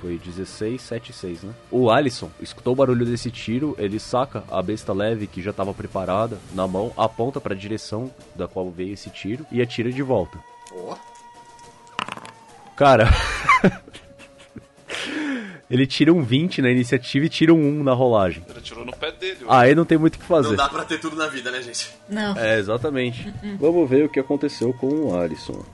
[0.00, 1.52] Foi 16, 7 6, né?
[1.70, 5.74] O Alisson escutou o barulho desse tiro, ele saca a besta leve que já estava
[5.74, 10.02] preparada na mão, aponta para a direção da qual veio esse tiro e atira de
[10.02, 10.38] volta.
[10.72, 10.96] Ó,
[12.74, 13.08] Cara,
[15.70, 18.42] ele tira um 20 na iniciativa e tira um 1 na rolagem.
[18.48, 19.38] Ele atirou no pé dele.
[19.48, 20.56] Aí não tem muito o que não fazer.
[20.56, 21.90] dá pra ter tudo na vida, né, gente?
[22.08, 22.36] Não.
[22.36, 23.32] É, exatamente.
[23.58, 25.64] Vamos ver o que aconteceu com o Alisson.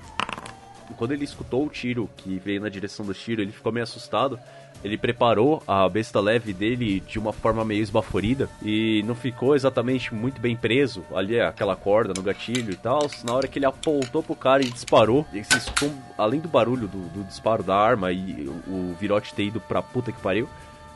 [0.98, 4.38] quando ele escutou o tiro que veio na direção do tiro, ele ficou meio assustado.
[4.84, 10.14] Ele preparou a besta leve dele de uma forma meio esbaforida e não ficou exatamente
[10.14, 13.00] muito bem preso ali aquela corda no gatilho e tal.
[13.24, 16.86] Na hora que ele apontou pro cara e disparou, e se escutou, além do barulho
[16.86, 20.48] do, do disparo da arma e o, o virote ter ido pra puta que pariu,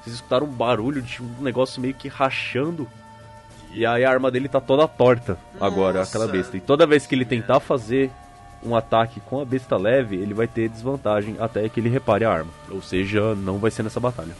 [0.02, 2.88] vocês escutaram um barulho de um negócio meio que rachando
[3.72, 6.10] e aí a arma dele tá toda torta agora, Nossa.
[6.10, 6.56] aquela besta.
[6.56, 8.10] E toda vez que ele tentar fazer
[8.64, 12.30] um ataque com a besta leve, ele vai ter desvantagem até que ele repare a
[12.32, 12.50] arma.
[12.70, 14.34] Ou seja, não vai ser nessa batalha.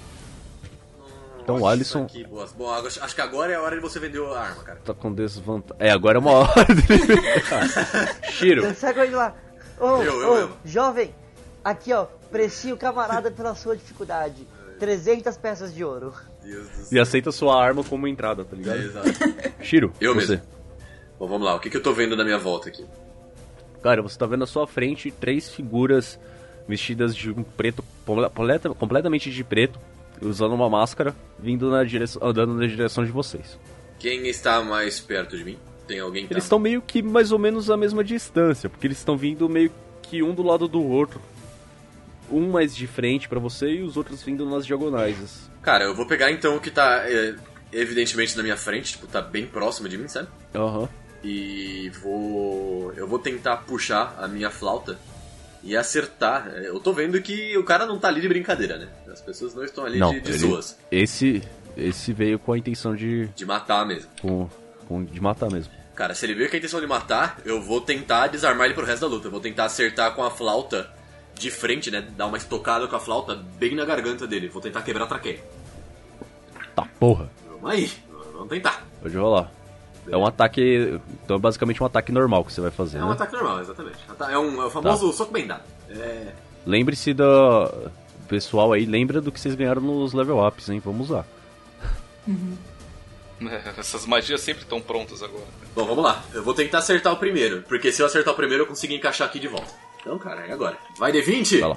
[1.43, 2.53] Então, Nossa, Alisson- que boas.
[2.53, 4.79] Bom, agora- acho que agora é a hora de você vender a arma, cara.
[4.85, 5.77] Tá com desvantagem.
[5.79, 7.15] É, agora é uma hora dele.
[8.31, 9.35] Shiro, Sai correndo lá.
[9.79, 10.57] Ô, Eu, eu ô, mesmo.
[10.65, 11.15] jovem,
[11.65, 14.47] aqui ó, precie o camarada pela sua dificuldade.
[14.79, 16.15] 300 peças de ouro.
[16.43, 18.79] Deus do e aceita sua arma como entrada, tá É, ligado?
[18.79, 19.09] exato.
[19.63, 20.33] Shiro, Eu você.
[20.37, 20.47] mesmo.
[21.19, 21.55] Bom, vamos lá.
[21.55, 22.85] O que, que eu tô vendo na minha volta aqui?
[23.83, 26.19] Cara, você tá vendo à sua frente três figuras
[26.69, 29.79] vestidas de um preto, completa- completamente de preto,
[30.21, 33.59] usando uma máscara, vindo na direção, andando na direção de vocês.
[33.99, 35.59] Quem está mais perto de mim?
[35.87, 36.47] Tem alguém que Eles tá...
[36.47, 39.73] estão meio que mais ou menos à mesma distância, porque eles estão vindo meio
[40.03, 41.21] que um do lado do outro.
[42.31, 45.51] Um mais de frente pra você e os outros vindo nas diagonais.
[45.63, 47.35] Cara, eu vou pegar então o que tá é,
[47.73, 50.29] evidentemente na minha frente, tipo, tá bem próximo de mim, sabe?
[50.55, 50.89] Aham.
[51.23, 52.93] E vou.
[52.97, 54.99] Eu vou tentar puxar a minha flauta
[55.63, 56.49] e acertar.
[56.49, 58.89] Eu tô vendo que o cara não tá ali de brincadeira, né?
[59.13, 60.79] As pessoas não estão ali Não, de, de ele- zoas.
[60.91, 61.43] Esse,
[61.77, 64.09] esse veio com a intenção de, De matar mesmo.
[64.23, 64.49] com,
[64.89, 65.73] com- de matar mesmo.
[65.95, 68.87] Cara, se ele veio com a intenção de matar, eu vou tentar desarmar ele pro
[68.87, 69.27] resto da luta.
[69.27, 70.91] Eu vou tentar acertar com a flauta
[71.35, 72.01] de frente, né?
[72.17, 74.49] Dar uma estocada com a flauta bem na garganta dele.
[74.49, 75.41] Vou tentar quebrar a traqueia.
[76.75, 77.29] Tá porra.
[77.47, 77.91] Vamos aí,
[78.33, 78.83] vamos tentar.
[79.03, 79.53] Pode rolar.
[80.11, 80.99] É um ataque.
[81.25, 83.13] Então é basicamente um ataque normal que você vai fazer, É um né?
[83.13, 83.99] ataque normal, exatamente.
[84.29, 85.63] É, um, é o famoso soco bem dado.
[85.91, 86.33] É.
[86.67, 87.73] Lembre-se da.
[88.29, 90.81] Pessoal aí, lembra do que vocês ganharam nos level ups, hein?
[90.85, 91.25] Vamos lá.
[93.43, 95.47] É, Essas magias sempre estão prontas agora.
[95.75, 96.23] Bom, vamos lá.
[96.35, 99.27] Eu vou tentar acertar o primeiro, porque se eu acertar o primeiro eu consigo encaixar
[99.27, 99.73] aqui de volta.
[99.99, 100.77] Então, cara, é agora.
[100.99, 101.59] Vai de 20?
[101.61, 101.77] Vai lá.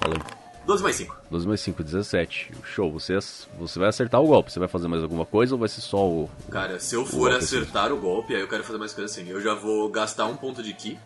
[0.00, 0.43] Fala aí.
[0.66, 1.16] 12 mais 5.
[1.30, 2.52] 12 mais 5, 17.
[2.64, 3.18] Show, você,
[3.58, 4.50] você vai acertar o golpe.
[4.52, 6.30] Você vai fazer mais alguma coisa ou vai ser só o.
[6.50, 9.28] Cara, se eu for golpe, acertar o golpe, aí eu quero fazer mais coisa assim.
[9.28, 10.98] Eu já vou gastar um ponto de ki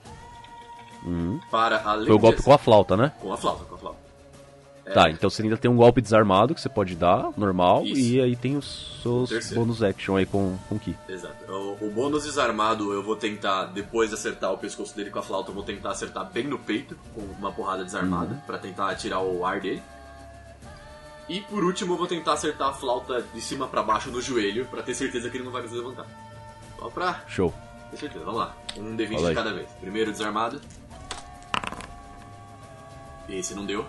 [1.04, 1.40] Uhum.
[1.50, 2.42] para além Foi o golpe de...
[2.44, 3.12] com a flauta, né?
[3.20, 4.07] com a flauta, com a flauta.
[4.95, 8.01] Tá, então você ainda tem um golpe desarmado que você pode dar, normal, Isso.
[8.01, 9.61] e aí tem os seus Terceiro.
[9.61, 10.97] bônus action aí com, com Ki.
[11.09, 11.34] Exato.
[11.53, 15.22] O, o bônus desarmado eu vou tentar, depois de acertar o pescoço dele com a
[15.22, 18.41] flauta, eu vou tentar acertar bem no peito, com uma porrada desarmada, Uhum.
[18.47, 19.82] pra tentar tirar o ar dele.
[21.28, 24.64] E por último eu vou tentar acertar a flauta de cima pra baixo no joelho,
[24.66, 26.07] pra ter certeza que ele não vai nos levantar.
[26.78, 27.53] Só pra Show.
[27.91, 28.24] ter certeza.
[28.24, 28.57] Vamos lá.
[28.78, 29.68] Um D20 Fala de cada vez.
[29.80, 30.61] Primeiro desarmado.
[33.28, 33.84] Esse não deu.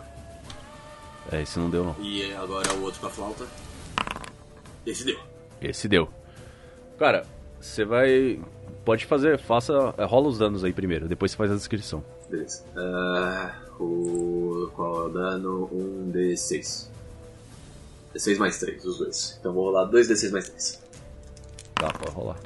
[1.32, 1.96] É, esse não deu não.
[2.00, 3.46] E agora o outro com a flauta.
[4.86, 5.20] Esse deu.
[5.62, 6.10] Esse deu.
[6.98, 7.26] Cara,
[7.60, 8.40] você vai.
[8.86, 9.94] Pode fazer, faça.
[9.98, 12.04] é, Rola os danos aí primeiro, depois você faz a descrição.
[12.30, 12.64] Beleza.
[12.76, 14.72] Ah, o.
[14.76, 15.70] Qual é o dano?
[15.72, 16.88] Um D6.
[18.16, 19.38] D6 mais 3, os dois.
[19.40, 20.82] Então vou rolar 2 D6 mais 3.
[21.76, 22.40] Tá, pode rolar.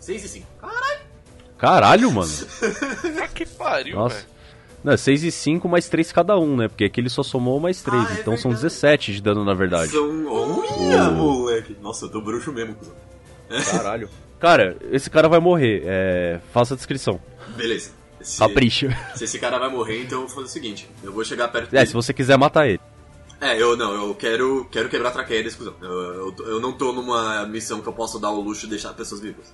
[0.00, 0.46] 6 e 5.
[1.56, 2.30] Caralho, mano!
[3.22, 4.16] Ah, que pariu, Nossa.
[4.16, 4.28] velho.
[4.84, 6.68] Não, é 6 e 5 mais 3 cada um, né?
[6.68, 8.64] Porque aqui ele só somou mais 3, Ah, é então são verdade.
[8.74, 9.92] 17 de dano na verdade.
[9.92, 10.26] São.
[10.26, 11.76] Olha, moleque!
[11.80, 12.94] Nossa, eu tô bruxo mesmo, cuzão.
[13.70, 14.08] Caralho.
[14.40, 15.82] Cara, esse cara vai morrer.
[15.86, 16.40] É...
[16.52, 17.20] Faça a descrição.
[17.56, 17.90] Beleza.
[18.20, 18.96] Se, Capricha.
[19.14, 21.68] se esse cara vai morrer, então eu vou fazer o seguinte: eu vou chegar perto
[21.68, 21.86] É, dele.
[21.86, 22.80] se você quiser matar ele.
[23.40, 25.74] É, eu não, eu quero, quero quebrar a traqueia desse cuzão.
[25.82, 28.92] Eu, eu, eu não tô numa missão que eu posso dar o luxo de deixar
[28.94, 29.52] pessoas vivas.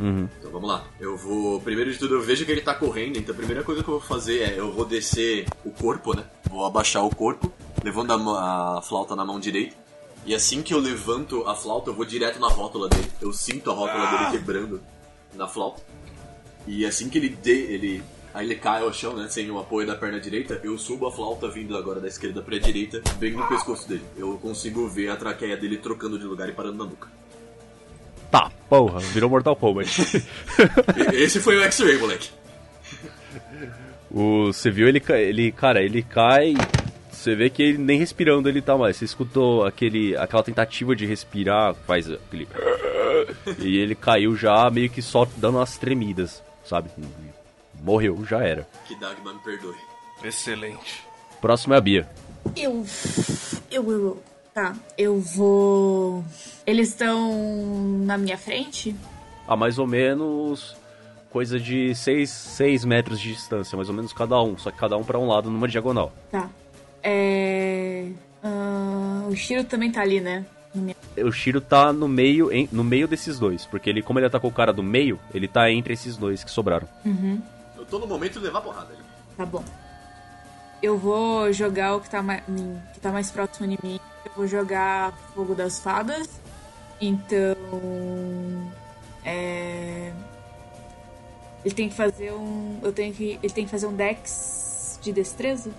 [0.00, 0.26] Uhum.
[0.38, 0.86] Então vamos lá.
[0.98, 1.60] Eu vou.
[1.60, 3.98] Primeiro de tudo, eu vejo que ele tá correndo, então a primeira coisa que eu
[3.98, 6.24] vou fazer é eu vou descer o corpo, né?
[6.48, 7.52] Vou abaixar o corpo,
[7.84, 9.76] levando a, a flauta na mão direita.
[10.24, 13.10] E assim que eu levanto a flauta, eu vou direto na rótula dele.
[13.20, 14.80] Eu sinto a rótula dele quebrando
[15.34, 15.82] na flauta.
[16.66, 18.02] E assim que ele dê, ele.
[18.32, 19.28] Aí ele cai ao chão, né?
[19.28, 22.56] Sem o apoio da perna direita, eu subo a flauta vindo agora da esquerda pra
[22.58, 24.04] direita, bem no pescoço dele.
[24.16, 27.08] Eu consigo ver a traqueia dele trocando de lugar e parando na nuca.
[28.30, 29.90] Tá, porra, virou Mortal Kombat.
[31.12, 32.30] Esse foi o X-Ray, moleque.
[34.10, 36.54] o, você viu ele, ele, cara, ele cai.
[37.10, 38.96] Você vê que ele nem respirando ele tá mais.
[38.96, 42.48] Você escutou aquele, aquela tentativa de respirar, faz aquele.
[43.58, 46.90] E ele caiu já meio que só dando umas tremidas, sabe?
[47.82, 48.66] Morreu, já era.
[48.86, 49.74] Que Dagmar me perdoe.
[50.24, 51.02] Excelente.
[51.40, 52.08] Próximo é a Bia.
[52.56, 52.84] Eu.
[53.70, 54.22] Eu, eu.
[54.60, 56.22] Tá, eu vou.
[56.66, 57.32] Eles estão
[58.04, 58.94] na minha frente?
[59.48, 60.76] Ah, mais ou menos.
[61.30, 65.04] coisa de 6 metros de distância, mais ou menos cada um, só que cada um
[65.04, 66.12] pra um lado numa diagonal.
[66.30, 66.50] Tá.
[67.02, 68.08] É.
[68.44, 70.44] ah, o Shiro também tá ali, né?
[71.24, 74.50] O Shiro tá no meio, em- no meio desses dois, porque ele, como ele atacou
[74.50, 76.86] o cara do meio, ele tá entre esses dois que sobraram.
[77.06, 77.40] Uhum.
[77.78, 78.88] Eu tô no momento de levar porrada.
[79.38, 79.64] Tá bom.
[80.82, 82.42] Eu vou jogar o que tá, mais,
[82.94, 84.00] que tá mais próximo de mim.
[84.24, 86.28] Eu vou jogar Fogo das Fadas.
[87.00, 87.56] Então.
[89.24, 90.12] É.
[91.64, 92.78] Ele tem que fazer um.
[92.82, 93.38] Eu tenho que.
[93.42, 95.70] Ele tem que fazer um Dex de destreza?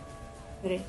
[0.61, 0.81] Peraí.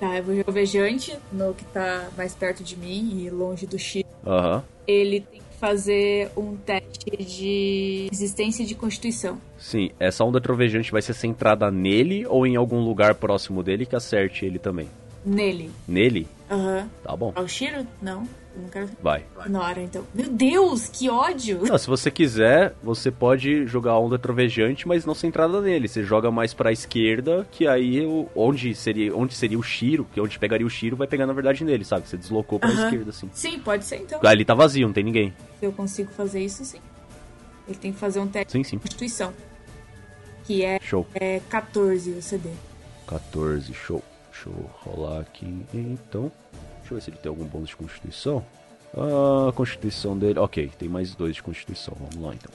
[0.00, 3.66] Tá, eu vou jogar o Vejante no que tá mais perto de mim e longe
[3.66, 4.04] do X.
[4.26, 4.64] Aham.
[4.84, 9.38] Ele tem que fazer um teste de resistência de constituição.
[9.56, 13.94] Sim, essa onda trovejante vai ser centrada nele ou em algum lugar próximo dele que
[13.94, 14.88] acerte ele também.
[15.24, 15.70] Nele.
[15.86, 16.26] Nele?
[16.50, 16.90] Aham.
[17.04, 17.86] Tá bom, Ao Shiro?
[18.02, 18.26] Não.
[18.54, 18.88] Não quero.
[19.02, 19.24] vai.
[19.46, 20.04] Na hora, então.
[20.14, 21.60] Meu Deus, que ódio!
[21.66, 25.88] Não, se você quiser, você pode jogar a onda trovejante, mas não centrada nele.
[25.88, 30.20] Você joga mais pra esquerda, que aí o- onde seria, onde seria o Shiro, que
[30.20, 32.06] é onde pegaria o Shiro, vai pegar na verdade nele, sabe?
[32.06, 32.84] Você deslocou pra Aham.
[32.84, 33.30] esquerda, assim.
[33.32, 34.20] Sim, pode ser então.
[34.22, 35.32] Ali tá vazio, não tem ninguém.
[35.58, 36.78] Se eu consigo fazer isso, sim.
[37.66, 38.76] Ele tem que fazer um teste Sim, sim.
[38.76, 39.32] de constituição.
[40.44, 41.06] Que é, Show.
[41.14, 42.50] é 14 o CD.
[43.06, 44.02] 14, show.
[44.30, 46.30] Deixa eu rolar aqui, então.
[46.92, 48.44] Deixa eu ver se ele tem algum bônus de constituição.
[48.96, 50.38] Ah, a constituição dele.
[50.38, 51.96] Ok, tem mais dois de constituição.
[51.98, 52.50] Vamos lá então.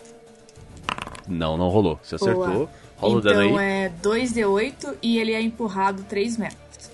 [1.28, 2.00] Não, não rolou.
[2.04, 2.48] Você acertou.
[2.48, 2.70] Boa.
[2.98, 3.86] Rola o dano então aí.
[3.86, 6.92] é 2D8 e ele é empurrado 3 metros.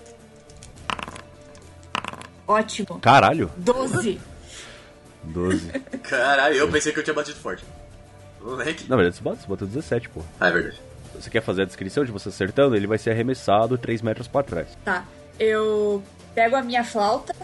[2.46, 2.98] Ótimo.
[3.00, 3.50] Caralho!
[3.56, 4.20] 12.
[5.24, 5.68] 12.
[6.02, 7.64] Caralho, eu pensei que eu tinha batido forte.
[8.42, 8.88] Moleque.
[8.88, 10.20] Na verdade, você bateu, você bateu 17, pô.
[10.38, 10.78] Ah, é verdade.
[11.14, 12.76] Você quer fazer a descrição de você acertando?
[12.76, 14.68] Ele vai ser arremessado 3 metros pra trás.
[14.84, 15.04] Tá.
[15.38, 16.02] Eu
[16.34, 17.34] pego a minha flauta,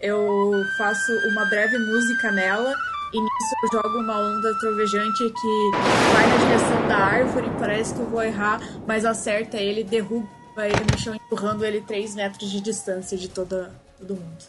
[0.00, 2.74] eu faço uma breve música nela,
[3.12, 5.70] e nisso eu jogo uma onda trovejante que
[6.12, 10.28] vai na direção da árvore, parece que eu vou errar, mas acerta ele, derruba
[10.58, 14.44] ele no chão, empurrando ele 3 metros de distância de toda, todo mundo.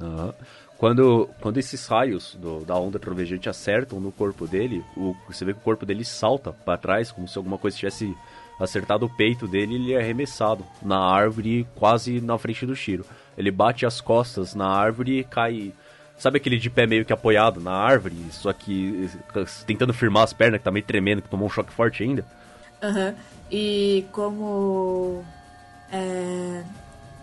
[0.00, 0.34] Aham.
[0.78, 5.52] Quando, quando esses raios do- da onda trovejante acertam no corpo dele, o, você vê
[5.52, 8.16] que o corpo dele salta pra trás, como se alguma coisa tivesse
[8.62, 13.04] acertado o peito dele ele é arremessado na árvore, quase na frente do Shiro.
[13.36, 15.72] Ele bate as costas na árvore e cai.
[16.18, 20.32] Sabe aquele de pé meio que apoiado na árvore, só que eh, tentando firmar as
[20.32, 22.24] pernas, que tá meio tremendo, que tomou um choque forte ainda?
[22.82, 23.14] Aham.
[23.50, 25.24] E como.
[25.90, 26.62] é,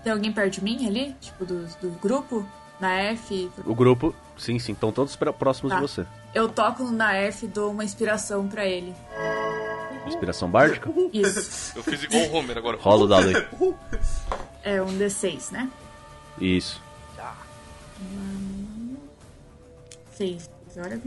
[0.04, 1.16] Tem alguém perto de mim ali?
[1.22, 2.46] Tipo, do, do grupo?
[2.80, 3.52] Na F?
[3.66, 5.76] O grupo, sim, sim, estão todos próximos Tá.
[5.76, 6.06] de você.
[6.34, 8.94] Eu toco na F e dou uma inspiração pra ele.
[10.10, 10.91] Inspiração bárdica?
[11.14, 11.78] Isso.
[11.78, 12.78] Eu fiz igual o Homer agora.
[12.78, 13.76] Rola o dado aí.
[14.64, 15.70] É um D6, né?
[16.39, 16.82] Isso.
[20.12, 20.49] 6.
[20.78, 21.01] Olha.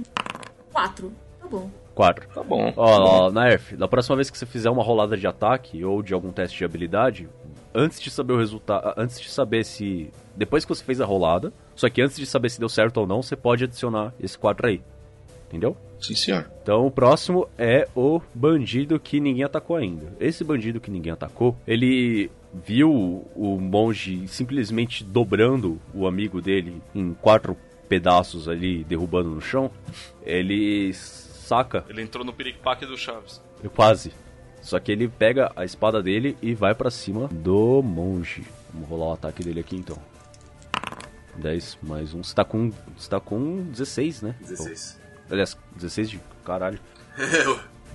[0.73, 1.13] 4.
[1.41, 1.71] Tá bom.
[1.95, 2.29] 4.
[2.29, 2.73] Tá bom.
[2.77, 6.15] Ó, ó, Naerf, da próxima vez que você fizer uma rolada de ataque ou de
[6.15, 7.29] algum teste de habilidade,
[7.75, 11.53] antes de saber o resultado, antes de saber se depois que você fez a rolada,
[11.75, 14.67] só que antes de saber se deu certo ou não, você pode adicionar esse 4
[14.67, 14.83] aí.
[15.53, 15.77] Entendeu?
[16.01, 16.51] Sim, senhor.
[16.63, 20.17] Então o próximo é o bandido que ninguém atacou ainda.
[20.19, 22.31] Esse bandido que ninguém atacou, ele
[22.65, 22.91] viu
[23.37, 27.55] o monge simplesmente dobrando o amigo dele em quatro
[27.87, 29.71] pedaços ali, derrubando no chão.
[30.25, 33.43] Ele saca Ele entrou no piripaque do Chaves.
[33.75, 34.13] Quase.
[34.63, 38.45] Só que ele pega a espada dele e vai pra cima do monge.
[38.73, 39.99] Vamos rolar o ataque dele aqui então.
[41.37, 42.23] 10 mais 1.
[42.23, 44.37] Você tá com, você tá com 16, né?
[44.41, 45.02] 16.
[45.33, 46.79] Aliás, 16 de caralho.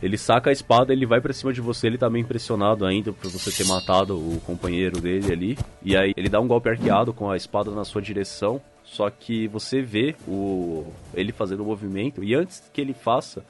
[0.02, 3.12] Ele saca a espada, ele vai pra cima de você, ele tá meio impressionado ainda
[3.12, 5.58] por você ter matado o companheiro dele ali.
[5.84, 8.62] E aí ele dá um golpe arqueado com a espada na sua direção.
[8.84, 13.44] Só que você vê o ele fazendo o movimento e antes que ele faça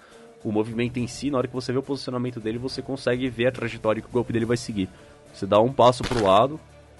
[0.43, 3.47] o movimento em si, na hora que você vê o posicionamento dele, você consegue ver
[3.47, 4.89] a trajetória que o golpe dele vai seguir.
[5.33, 6.59] Você dá um passo pro lado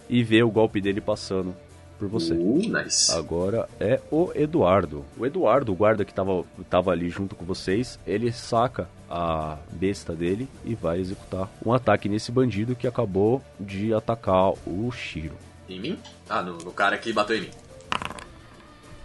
[0.10, 1.56] e vê o golpe dele passando
[1.98, 2.34] por você.
[2.34, 3.12] Uh, nice.
[3.12, 5.04] Agora é o Eduardo.
[5.18, 10.14] O Eduardo, o guarda que tava, tava ali junto com vocês, ele saca a besta
[10.14, 15.36] dele e vai executar um ataque nesse bandido que acabou de atacar o Shiro.
[15.68, 16.00] Em mim?
[16.30, 17.52] Ah, no, no cara que bateu em mim.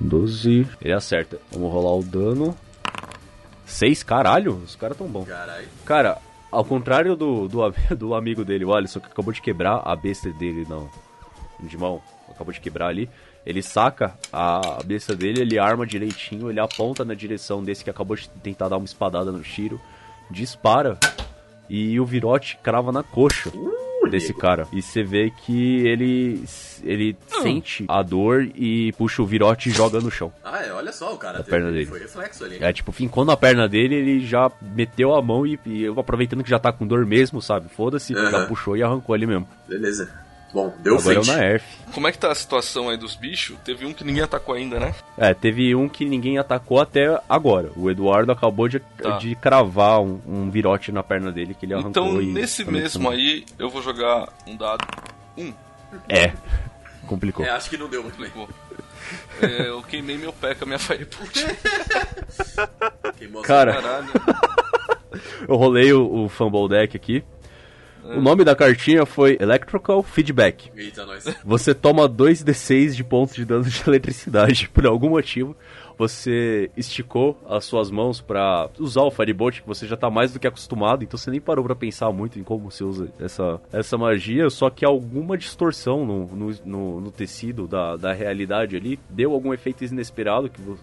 [0.00, 0.66] 12.
[0.80, 1.38] Ele acerta.
[1.50, 2.56] Vamos rolar o dano.
[3.64, 5.26] 6, caralho, os caras tão bons.
[5.26, 5.68] Caralho.
[5.84, 6.18] Cara,
[6.50, 7.60] ao contrário do, do,
[7.96, 10.90] do amigo dele, o Alisson, que acabou de quebrar a besta dele não,
[11.68, 13.08] de mão, acabou de quebrar ali,
[13.44, 18.16] ele saca a besta dele, ele arma direitinho, ele aponta na direção desse que acabou
[18.16, 19.80] de tentar dar uma espadada no Shiro,
[20.30, 20.98] dispara
[21.68, 23.50] e o virote crava na coxa.
[24.10, 24.66] Desse cara.
[24.72, 26.44] E você vê que ele
[26.82, 30.32] ele sente a dor e puxa o virote e joga no chão.
[30.44, 31.86] Ah, é, olha só, o cara A perna dele.
[31.86, 32.58] foi reflexo ali.
[32.60, 36.42] É tipo, fincou na perna dele, ele já meteu a mão e, e eu aproveitando
[36.42, 37.68] que já tá com dor mesmo, sabe?
[37.68, 39.48] Foda-se, já puxou e arrancou ali mesmo.
[39.68, 40.10] Beleza.
[40.52, 41.36] Bom, deu Agora é o frente.
[41.36, 41.64] Naerf.
[41.94, 43.56] Como é que tá a situação aí dos bichos?
[43.64, 44.94] Teve um que ninguém atacou ainda, né?
[45.16, 47.70] É, teve um que ninguém atacou até agora.
[47.74, 49.16] O Eduardo acabou de, Tá.
[49.18, 51.90] de cravar um, um virote na perna dele que ele arrancou.
[51.90, 54.86] Então, e nesse tá mesmo aí, eu vou jogar um dado.
[55.38, 55.52] Um.
[56.08, 56.32] É,
[57.06, 57.44] complicou.
[57.44, 58.30] É, acho que não deu muito bem.
[59.42, 61.36] É, eu queimei meu pé com a minha Firebolt.
[63.18, 63.74] Queimou Cara.
[63.74, 64.08] Caralho.
[65.46, 67.22] Eu rolei o, o Fumble Deck aqui.
[68.16, 70.70] O nome da cartinha foi Electrical Feedback.
[70.76, 71.24] Eita, nós.
[71.44, 74.68] Você toma 2d6 de pontos de dano de eletricidade.
[74.68, 75.56] Por algum motivo,
[75.98, 80.40] você esticou as suas mãos pra usar o Firebolt, que você já tá mais do
[80.40, 83.96] que acostumado, então você nem parou pra pensar muito em como você usa essa, essa
[83.96, 89.32] magia, só que alguma distorção no, no, no- no tecido da, da realidade ali deu
[89.32, 90.78] algum efeito inesperado que vo-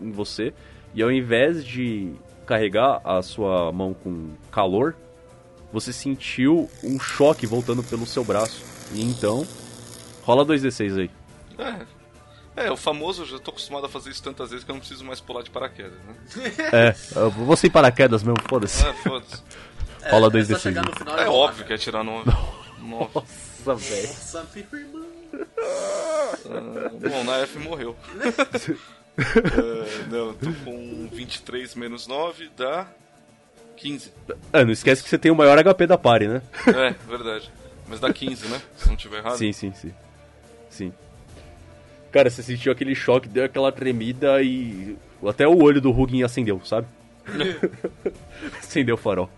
[0.00, 0.52] em você,
[0.94, 2.12] e ao invés de
[2.46, 4.96] carregar a sua mão com calor,
[5.74, 8.62] você sentiu um choque voltando pelo seu braço.
[8.92, 9.44] E então,
[10.22, 11.10] rola 2d6 aí.
[11.58, 11.94] É.
[12.56, 14.78] É, o famoso, eu já tô acostumado a fazer isso tantas vezes que eu não
[14.80, 16.14] preciso mais pular de paraquedas, né?
[16.72, 18.86] É, eu vou sem paraquedas mesmo, foda-se.
[18.86, 19.42] É, foda-se.
[20.08, 20.90] Rola é, é só 2d6 chegar aí.
[20.92, 21.66] no final e É rolar, óbvio cara.
[21.66, 22.24] que é tirar no.
[22.78, 24.08] no Nossa, velho.
[24.08, 25.04] Nossa, meu irmão.
[25.58, 27.96] Ah, bom, na F morreu.
[29.16, 32.88] É, não, eu tô com 23 menos 9 dá
[33.84, 34.12] 15.
[34.50, 36.40] Ah, não esquece que você tem o maior HP da party, né?
[36.68, 37.52] É, verdade.
[37.86, 38.62] Mas dá 15, né?
[38.78, 39.36] Se não tiver errado.
[39.36, 39.92] Sim, sim, sim.
[40.70, 40.92] Sim.
[42.10, 44.96] Cara, você sentiu aquele choque, deu aquela tremida e.
[45.26, 46.86] Até o olho do Hugin acendeu, sabe?
[48.58, 49.28] acendeu o farol.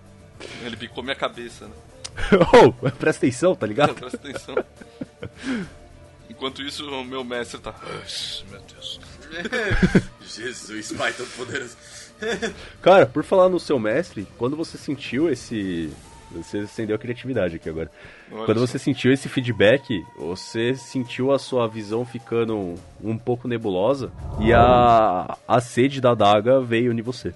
[0.63, 1.73] Ele picou minha cabeça, né?
[2.55, 3.95] oh, presta atenção, tá ligado?
[3.95, 4.55] Presta atenção.
[6.31, 7.75] Enquanto isso, o meu mestre tá.
[8.49, 9.01] Meu Deus.
[10.23, 11.77] Jesus, pai todo poderoso.
[12.83, 15.93] Cara, por falar no seu mestre, quando você sentiu esse.
[16.33, 17.91] Você acendeu a criatividade aqui agora.
[18.33, 24.11] Olha Quando você sentiu esse feedback, você sentiu a sua visão ficando um pouco nebulosa
[24.41, 27.33] e a, a sede da daga veio em você.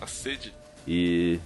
[0.00, 0.52] A sede
[0.88, 1.38] E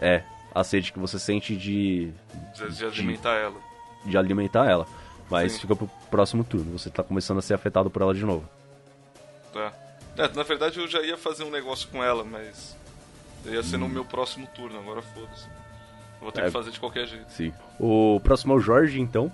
[0.00, 0.22] é,
[0.54, 2.12] a sede que você sente de,
[2.54, 3.60] de, de alimentar ela.
[4.04, 4.86] de alimentar ela.
[5.30, 5.60] Mas Sim.
[5.60, 8.48] fica pro próximo turno, você tá começando a ser afetado por ela de novo.
[9.52, 9.72] Tá.
[10.16, 12.76] É, na verdade eu já ia fazer um negócio com ela, mas.
[13.44, 13.80] Ia ser Hum.
[13.80, 15.46] no meu próximo turno, agora foda-se.
[16.20, 16.44] Vou ter É.
[16.46, 17.30] que fazer de qualquer jeito.
[17.30, 17.52] Sim.
[17.78, 19.30] O próximo é o Jorge, então.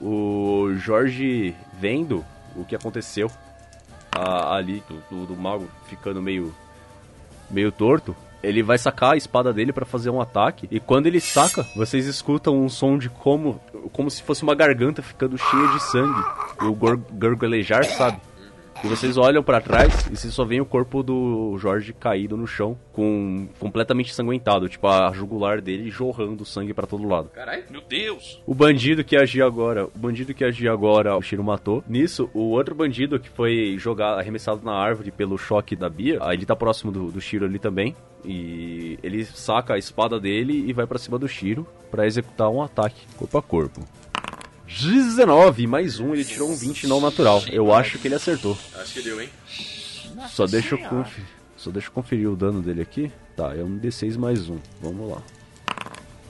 [0.00, 2.24] O Jorge vendo
[2.56, 3.30] o que aconteceu
[4.10, 6.52] a- ali, do, do, do mago ficando meio,
[7.48, 10.66] meio torto, ele vai sacar a espada dele pra fazer um ataque.
[10.70, 13.60] E quando ele saca, vocês escutam um som de como,
[13.92, 16.24] como se fosse uma garganta ficando cheia de sangue.
[16.60, 18.20] E o gor- gargalejar, sabe?
[18.84, 22.48] E vocês olham pra trás e vocês só veem o corpo do Jorge caído no
[22.48, 27.28] chão, com completamente ensanguentado, tipo a jugular dele jorrando sangue pra todo lado.
[27.28, 27.62] Caralho.
[27.70, 28.42] Meu Deus!
[28.44, 31.84] O bandido que agia agora, o bandido que agia agora, o Shiro matou.
[31.88, 36.44] Nisso, o outro bandido que foi jogado, arremessado na árvore pelo choque da Bia, ele
[36.44, 37.94] tá próximo do, do Shiro ali também.
[38.24, 42.60] E ele saca a espada dele e vai pra cima do Shiro pra executar um
[42.62, 43.80] ataque corpo a corpo.
[44.80, 47.42] 19, mais um, ele tirou um 20 não natural.
[47.50, 48.56] Eu acho que ele acertou.
[48.76, 49.28] Acho que deu, hein?
[50.28, 51.26] Só deixa eu conferir.
[51.56, 53.10] Só deixa eu conferir o dano dele aqui.
[53.36, 54.58] Tá, é um D6 mais um.
[54.80, 55.22] Vamos lá.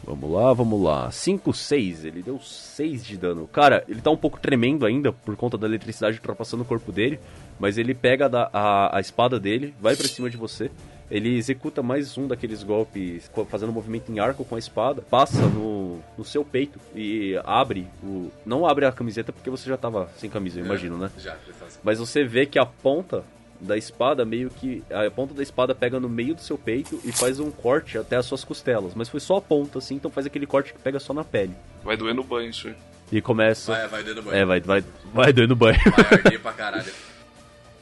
[0.04, 1.10] Vamos lá, vamos lá.
[1.10, 2.04] 5, 6.
[2.04, 3.46] Ele deu 6 de dano.
[3.48, 7.18] Cara, ele tá um pouco tremendo ainda por conta da eletricidade ultrapassando o corpo dele.
[7.58, 10.70] Mas ele pega da- a, a espada dele, vai pra cima de você.
[11.12, 16.00] Ele executa mais um daqueles golpes, fazendo movimento em arco com a espada, passa no,
[16.16, 18.32] no seu peito e abre o.
[18.46, 21.10] Não abre a camiseta porque você já tava sem camisa, eu imagino, né?
[21.18, 21.36] Já.
[21.84, 23.22] Mas você vê que a ponta
[23.60, 24.82] da espada meio que.
[24.90, 28.16] A ponta da espada pega no meio do seu peito e faz um corte até
[28.16, 28.94] as suas costelas.
[28.94, 31.54] Mas foi só a ponta, assim, então faz aquele corte que pega só na pele.
[31.84, 32.70] Vai doer no banho isso.
[33.12, 33.72] E começa.
[33.72, 34.34] Vai, vai banho.
[34.34, 35.78] É, vai, vai, vai doer no banho.
[35.94, 36.90] Vai arder pra caralho.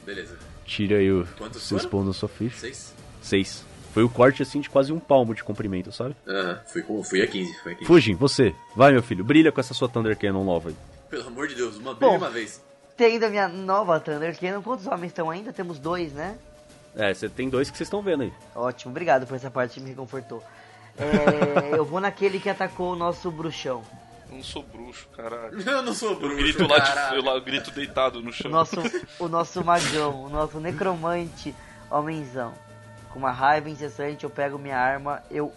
[0.05, 0.37] Beleza.
[0.67, 2.57] Tira aí o Quantos seus pontos sua ficha.
[2.57, 2.93] Seis?
[3.21, 3.63] Seis.
[3.93, 6.15] Foi o corte assim de quase um palmo de comprimento, sabe?
[6.27, 7.53] Aham, fui, com- fui a 15.
[7.61, 7.85] Fui a 15.
[7.87, 8.55] Fujin, você.
[8.75, 9.23] Vai, meu filho.
[9.23, 10.75] Brilha com essa sua Thunder Cannon nova aí.
[11.09, 12.17] Pelo amor de Deus, uma Bom.
[12.17, 12.63] uma vez.
[12.95, 14.61] Tem ainda a minha nova Thunder Cannon.
[14.61, 15.51] Quantos homens estão ainda?
[15.51, 16.37] Temos dois, né?
[16.95, 18.33] É, você tem dois que vocês estão vendo aí.
[18.55, 20.41] Ótimo, obrigado por essa parte que me reconfortou.
[20.97, 23.81] É, eu vou naquele que atacou o nosso bruxão.
[24.29, 25.59] Eu não sou bruxo, caralho.
[25.69, 28.49] Eu não sou Eu bruxo, grito lá, eu lá eu grito deitado no O chão.
[28.49, 28.75] nosso,
[29.19, 31.53] o nosso magão, o nosso necromante
[31.89, 32.53] homenzão.
[33.13, 35.51] Com uma raiva incessante, eu pego minha arma, eu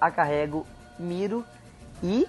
[0.00, 0.66] a carrego,
[0.98, 1.44] miro
[2.02, 2.26] e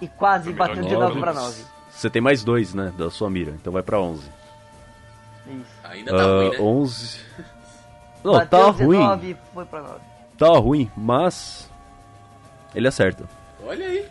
[0.00, 1.20] E quase bateu de que 9 nove.
[1.20, 1.64] pra 9.
[1.90, 2.92] Você tem mais dois, né?
[2.96, 3.50] Da sua mira.
[3.52, 4.22] Então vai pra 11.
[5.46, 5.64] Isso.
[5.84, 6.58] Ainda tá Ah, ruim, né?
[6.60, 7.20] 11.
[8.24, 8.84] Não, bateu tá 19
[9.32, 9.38] ruim.
[9.52, 10.00] foi pra 9.
[10.38, 11.68] Tá ruim, mas.
[12.74, 13.24] Ele acerta.
[13.66, 14.08] Olha aí.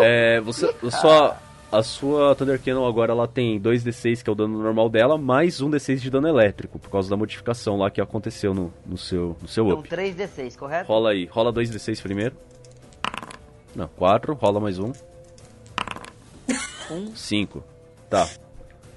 [0.00, 1.36] É, você, sua,
[1.70, 5.60] a sua Thunder Cannon agora ela tem 2d6 que é o dano normal dela, mais
[5.60, 9.36] um d6 de dano elétrico, por causa da modificação lá que aconteceu no, no seu,
[9.40, 9.88] no seu Então up.
[9.88, 10.88] 3d6, correto?
[10.88, 12.34] Rola aí, rola 2d6 primeiro.
[13.76, 14.92] Não, 4, rola mais um.
[16.90, 17.14] Um.
[17.14, 17.62] 5.
[18.08, 18.26] Tá.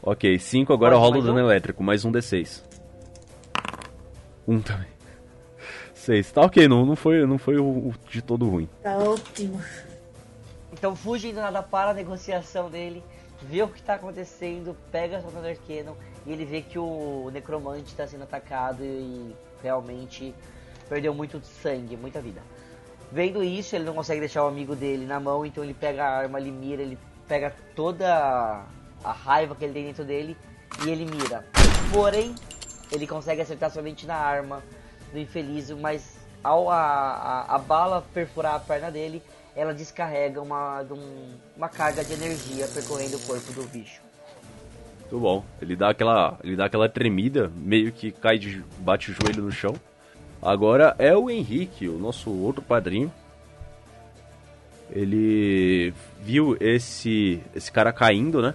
[0.02, 1.40] Ok, 5 agora Pode rola o dano um?
[1.40, 2.64] elétrico, mais um d6.
[4.48, 4.88] 1 um também.
[5.94, 6.32] 6.
[6.32, 8.70] Tá ok, não, não foi, não foi o, o de todo ruim.
[8.82, 9.62] Tá ótimo.
[10.82, 13.04] Então Fujin do nada para a negociação dele,
[13.40, 15.94] vê o que está acontecendo, pega a Thunder Cannon
[16.26, 20.34] e ele vê que o necromante está sendo atacado e realmente
[20.90, 22.42] perdeu muito sangue, muita vida.
[23.12, 26.18] Vendo isso, ele não consegue deixar o amigo dele na mão, então ele pega a
[26.18, 28.66] arma, ele mira, ele pega toda
[29.04, 30.36] a raiva que ele tem dentro dele
[30.84, 31.46] e ele mira.
[31.94, 32.34] Porém,
[32.92, 34.64] ele consegue acertar somente na arma
[35.14, 39.22] do infeliz, mas ao a, a, a bala perfurar a perna dele,
[39.56, 44.02] ela descarrega uma, um- uma carga de energia percorrendo o corpo do bicho.
[45.02, 45.44] Muito bom.
[45.62, 49.52] Ele dá aquela, ele dá aquela tremida, meio que cai de bate o joelho no
[49.52, 49.76] chão.
[50.42, 53.12] Agora é o Henrique, o nosso outro padrinho.
[54.90, 58.54] Ele viu esse esse cara caindo, né?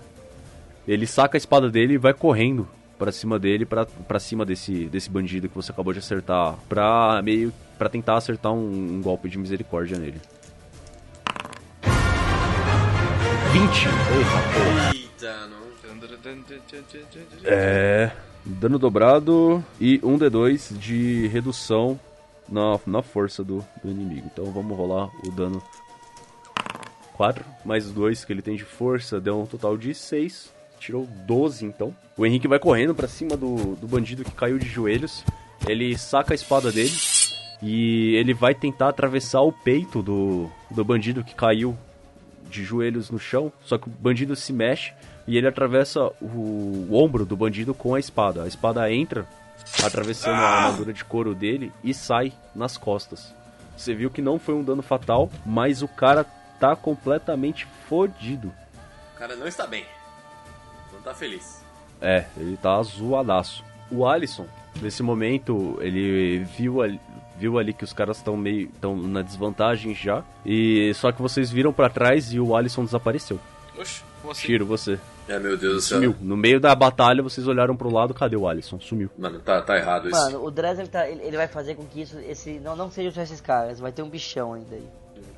[0.86, 2.68] Ele saca a espada dele e vai correndo
[2.99, 7.53] pra cima dele, pra cima desse, desse bandido que você acabou de acertar, pra meio
[7.78, 10.20] para tentar acertar um, um golpe de misericórdia nele.
[13.57, 13.88] 20.
[14.94, 15.57] Eita, não.
[17.44, 18.12] É.
[18.44, 21.98] Dano dobrado e um D2 de redução
[22.46, 24.28] na, na força do, do inimigo.
[24.30, 25.62] Então vamos rolar o dano
[27.14, 30.52] 4, mais 2 que ele tem de força, deu um total de 6.
[30.78, 31.96] Tirou 12 então.
[32.14, 35.24] O Henrique vai correndo pra cima do, do bandido que caiu de joelhos.
[35.66, 36.92] Ele saca a espada dele
[37.62, 41.74] e ele vai tentar atravessar o peito do, do bandido que caiu
[42.51, 43.53] de joelhos no chão.
[43.62, 44.92] Só que o bandido se mexe
[45.26, 48.42] e ele atravessa o, o ombro do bandido com a espada.
[48.42, 49.26] A espada entra,
[49.84, 53.34] atravessando a armadura de couro dele e sai nas costas.
[53.76, 56.24] Você viu que não foi um dano fatal, mas o cara
[56.59, 58.53] tá completamente fodido.
[59.14, 59.84] O cara não está bem.
[60.92, 61.62] Não tá feliz.
[62.01, 63.64] É, ele tá zoadaço.
[63.90, 64.47] O Alisson,
[64.83, 67.01] nesse momento, ele viu ali,
[67.39, 70.24] viu ali que os caras estão meio estão na desvantagem já.
[70.45, 73.39] E só que vocês viram pra trás e o Alisson desapareceu.
[73.79, 74.47] Oxe, como assim?
[74.47, 74.99] Tiro você.
[75.29, 75.99] É, meu Deus do céu.
[75.99, 76.16] Sumiu.
[76.20, 78.79] No meio da batalha, vocês olharam pro lado, cadê o Alisson?
[78.79, 79.11] Sumiu.
[79.18, 80.16] Mano, tá, tá errado isso.
[80.16, 82.91] Mano, o Dress ele, tá, ele, ele vai fazer com que isso esse, não, não
[82.91, 84.87] seja só esses caras, vai ter um bichão ainda aí.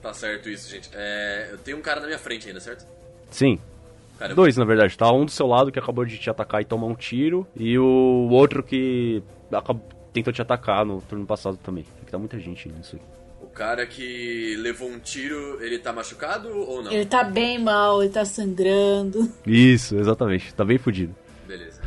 [0.03, 0.91] Tá certo isso, gente.
[0.93, 2.85] É, eu tenho um cara na minha frente ainda, certo?
[3.31, 3.59] Sim.
[4.19, 4.97] Cara, eu- Dois, na verdade.
[4.97, 7.47] Tá um do seu lado que acabou de te atacar e tomar um tiro.
[7.57, 9.81] E o outro que acab-
[10.13, 11.85] tentou te atacar no turno passado também.
[12.03, 13.03] Aqui tá muita gente nisso aí.
[13.41, 16.93] O cara que levou um tiro, ele tá machucado ou não?
[16.93, 19.31] Ele tá bem mal, ele tá sangrando.
[19.47, 20.53] Isso, exatamente.
[20.55, 21.15] Tá bem fudido.
[21.47, 21.81] Beleza.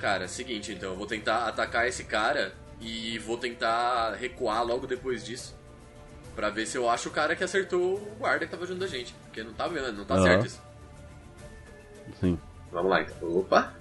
[0.00, 5.24] Cara, seguinte, então, eu vou tentar atacar esse cara e vou tentar recuar logo depois
[5.24, 5.54] disso.
[6.34, 8.86] Pra ver se eu acho o cara que acertou o guarda que tava junto da
[8.86, 9.14] gente.
[9.24, 10.22] Porque não tá vendo, não tá Aham.
[10.24, 10.62] certo isso.
[12.20, 12.38] Sim.
[12.70, 13.36] Vamos lá então.
[13.36, 13.74] Opa!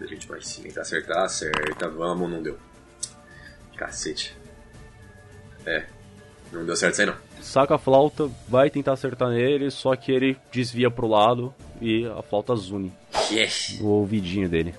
[0.00, 2.58] A gente vai sim tentar acertar, acerta, vamos, não deu.
[3.76, 4.36] Cacete.
[5.64, 5.86] É.
[6.52, 7.16] Não deu certo isso aí não.
[7.40, 12.22] Saca a flauta, vai tentar acertar nele, só que ele desvia pro lado e a
[12.22, 12.92] flauta zune
[13.30, 13.78] Yes!
[13.80, 14.74] no ouvidinho dele.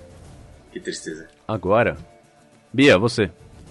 [0.72, 1.28] Que tristeza.
[1.46, 1.96] Agora,
[2.72, 3.30] Bia, você.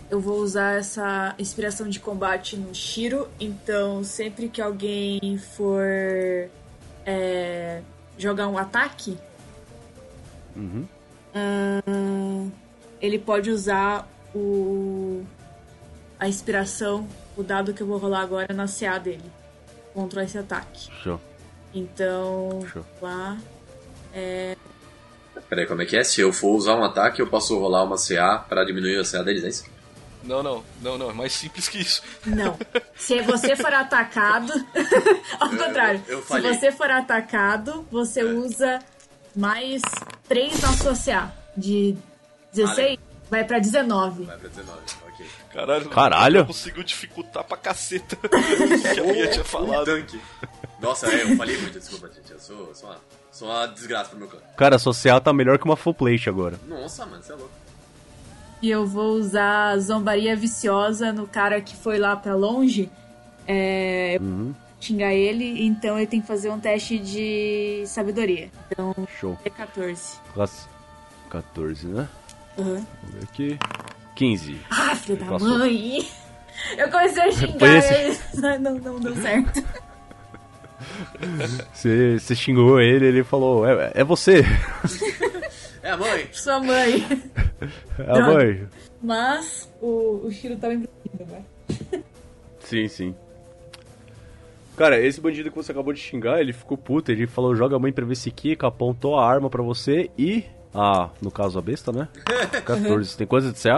[0.10, 5.84] Eu vou usar essa inspiração de combate no Shiro, então sempre que alguém for
[7.06, 7.82] é,
[8.18, 9.18] jogar um ataque,
[10.56, 10.88] Uhum.
[11.36, 12.50] ahn,
[13.00, 15.24] ele pode usar o
[16.20, 19.32] a inspiração, o dado que eu vou rolar agora na CA dele
[19.94, 20.90] contra esse ataque.
[21.04, 21.22] Show.
[21.74, 22.84] Então, Show.
[23.02, 23.38] lá
[25.48, 26.04] Peraí, como é que é?
[26.04, 29.24] Se eu for usar um ataque, eu posso rolar uma CA pra diminuir a CA
[29.24, 29.66] deles, é isso?
[30.28, 32.02] Não, não, não, não, é mais simples que isso.
[32.26, 32.58] Não.
[32.96, 34.52] Se você for atacado.
[35.40, 36.04] Ao Eu- contrário.
[36.08, 36.54] eu se falhei.
[36.54, 38.80] você for atacado, você usa
[39.36, 39.82] mais
[40.28, 41.32] 3 na sua CA.
[41.56, 41.96] De
[42.54, 43.00] 16,
[43.32, 44.26] vai pra 19.
[44.26, 45.26] Vai pra 19, ok.
[45.54, 46.46] Caralho, Caralho.
[46.46, 49.86] conseguiu dificultar pra caceta o que a Bia tinha falado.
[49.86, 50.22] Tanque.
[50.80, 52.32] Nossa, é, eu falei muito, desculpa, gente.
[52.32, 52.98] Eu sou, sou, uma,
[53.32, 54.40] sou uma desgraça pro meu clã.
[54.56, 56.60] Cara, a social tá melhor que uma full plate agora.
[56.68, 57.52] Nossa, mano, você é louco.
[58.62, 62.90] E eu vou usar zombaria viciosa no cara que foi lá pra longe.
[63.48, 64.54] É, Uhum.
[64.80, 68.50] xingar ele, então ele tem que fazer um teste de sabedoria.
[68.72, 69.38] Então, Show.
[69.46, 70.20] é 14.
[70.34, 70.68] Classe
[71.30, 72.08] 14, né?
[72.58, 72.66] Uhum.
[73.04, 73.60] Vamos ver aqui.
[74.16, 74.60] 15.
[74.70, 75.58] Ah, filho da Passou.
[75.60, 76.08] mãe!
[76.76, 78.18] Eu comecei a xingar ele,
[78.60, 79.64] não, não deu certo.
[81.74, 84.44] Você, você xingou ele, ele falou: É, é você,
[85.88, 86.28] É a mãe.
[86.34, 87.08] Sua mãe.
[87.98, 88.68] é a mãe.
[89.02, 92.02] Mas o, o Shiro tava imprimindo, né?
[92.60, 93.16] Sim, sim.
[94.76, 97.80] Cara, esse bandido que você acabou de xingar, ele ficou puto, ele falou: joga a
[97.80, 100.44] mãe pra ver se quica, apontou a arma pra você e.
[100.76, 102.10] Ah, no caso a besta, né?
[102.66, 103.16] 14.
[103.18, 103.78] Tem quantos de CA?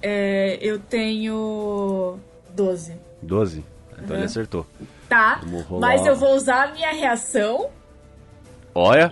[0.00, 2.18] É, eu tenho
[2.54, 2.96] 12.
[3.20, 3.62] 12.
[3.98, 4.24] Então ele Uhum.
[4.24, 4.66] acertou.
[5.10, 5.42] Tá,
[5.78, 7.68] mas eu vou usar a minha reação.
[8.74, 9.10] Olha!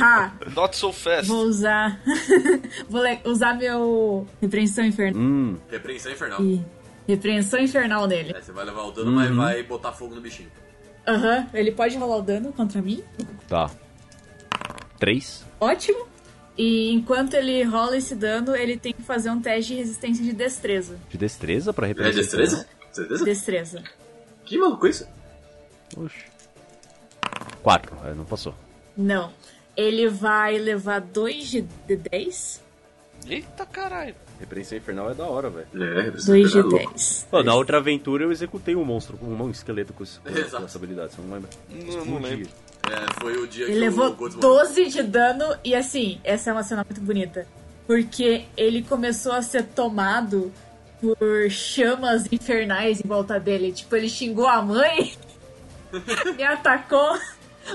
[0.00, 0.32] Ha!
[0.56, 1.28] not so fast.
[1.28, 2.00] Vou usar.
[2.88, 4.26] vou usar meu.
[4.40, 5.20] Repreensão infernal.
[5.20, 6.42] Hum, Repreensão infernal.
[6.42, 6.64] Ih,
[7.06, 8.32] Repreensão infernal nele.
[8.36, 10.50] É, você vai levar o dano, mas vai botar fogo no bichinho.
[11.06, 13.02] Aham, ele pode rolar o dano contra mim.
[13.48, 13.70] tá.
[14.98, 15.44] 3.
[15.60, 16.06] Ótimo.
[16.56, 20.32] E enquanto ele rola esse dano, ele tem que fazer um teste de resistência de
[20.32, 20.96] destreza.
[21.08, 22.20] De destreza pra É representar.
[22.20, 22.68] destreza?
[22.92, 23.24] Certeza?
[23.24, 23.82] Destreza.
[24.44, 25.06] Que maluco isso?
[25.96, 26.24] Oxi.
[27.62, 27.96] 4.
[28.04, 28.54] É, não passou.
[28.96, 29.32] Não.
[29.76, 32.62] Ele vai levar 2 de, de 10.
[33.28, 34.14] Eita caralho.
[34.38, 35.66] Repreensão infernal é da hora, velho.
[35.74, 36.90] É, 2 de é louco.
[36.90, 37.28] 10.
[37.30, 41.22] Pô, na outra aventura eu executei um monstro, um esqueleto com, com essa habilidade, você
[41.22, 41.50] não lembra?
[41.70, 42.48] Não, não lembro.
[42.90, 44.64] É, foi o dia Ele que levou o Gods morreu.
[44.64, 47.46] 12 de dano e assim, essa é uma cena muito bonita.
[47.86, 50.52] Porque ele começou a ser tomado
[51.00, 53.72] por chamas infernais em volta dele.
[53.72, 55.14] Tipo, ele xingou a mãe,
[56.36, 57.18] me atacou,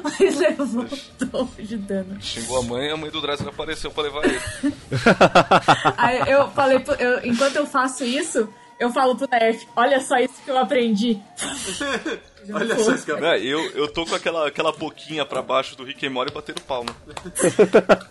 [0.03, 0.85] mas levou
[1.19, 2.22] 12 de dano.
[2.22, 4.39] Xingou a mãe, a mãe do Dresden apareceu pra levar ele.
[5.97, 8.47] Aí eu falei, eu- enquanto eu faço isso,
[8.80, 11.19] eu falo pro Nerf, olha só isso que eu aprendi.
[12.49, 13.38] Olha só esse cara.
[13.38, 16.61] É, eu, eu tô com aquela, aquela boquinha pra baixo do Rick and Morty batendo
[16.61, 16.95] palma.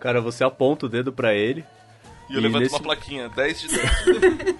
[0.00, 1.62] Cara, você aponta o dedo pra ele,
[2.30, 4.54] E eu E levanto nesse- uma plaquinha, 10 de 10.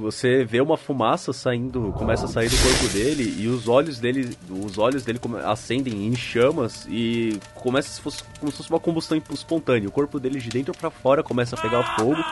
[0.00, 4.36] Você vê uma fumaça saindo, começa a sair do corpo dele e os olhos dele,
[4.48, 9.20] os olhos dele acendem em chamas e começa se fosse, como se fosse uma combustão
[9.30, 9.88] espontânea.
[9.88, 12.22] O corpo dele de dentro pra fora começa a pegar fogo.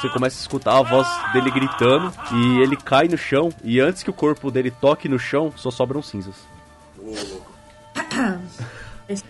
[0.00, 4.02] Você começa a escutar a voz dele gritando e ele cai no chão e antes
[4.02, 6.36] que o corpo dele toque no chão, só sobram cinzas.
[6.98, 7.52] Ô, louco.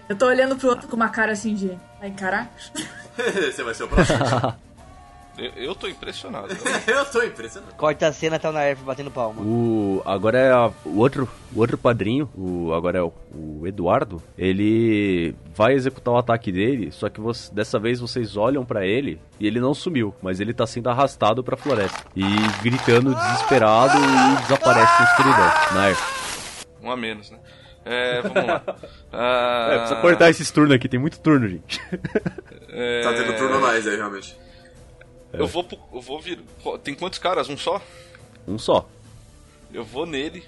[0.08, 1.78] Eu tô olhando pro outro com uma cara assim de.
[2.00, 2.52] Vai encarar?
[3.16, 4.18] Você vai ser o próximo.
[5.36, 6.46] Eu, eu tô impressionado.
[6.86, 7.74] eu tô impressionado.
[7.74, 9.42] Corta a cena, tá o Naerf batendo palma.
[9.42, 14.22] O agora é a- o outro o outro padrinho, o agora é o, o Eduardo.
[14.38, 19.20] Ele vai executar o ataque dele, só que você- dessa vez vocês olham pra ele
[19.40, 22.22] e ele não sumiu, mas ele tá sendo arrastado pra floresta e
[22.62, 25.52] gritando desesperado e desaparece na escuridão.
[25.74, 25.96] Nair.
[26.82, 27.38] Um a menos, né?
[27.84, 28.62] É, vamos lá.
[29.12, 31.80] Ah, É, precisa cortar esses turnos aqui, tem muito turno, gente.
[32.68, 34.36] é, Tá tendo turno a mais aí, realmente.
[35.38, 36.40] Eu vou, pro- eu vou vir.
[36.82, 37.48] Tem quantos caras?
[37.48, 37.80] Um só?
[38.46, 38.88] Um só.
[39.72, 40.44] Eu vou nele.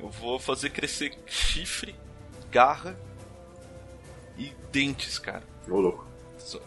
[0.00, 1.94] Eu vou fazer crescer chifre,
[2.50, 2.96] garra
[4.36, 5.42] e dentes, cara.
[5.68, 6.04] Ô, louco.
[6.38, 6.58] Só.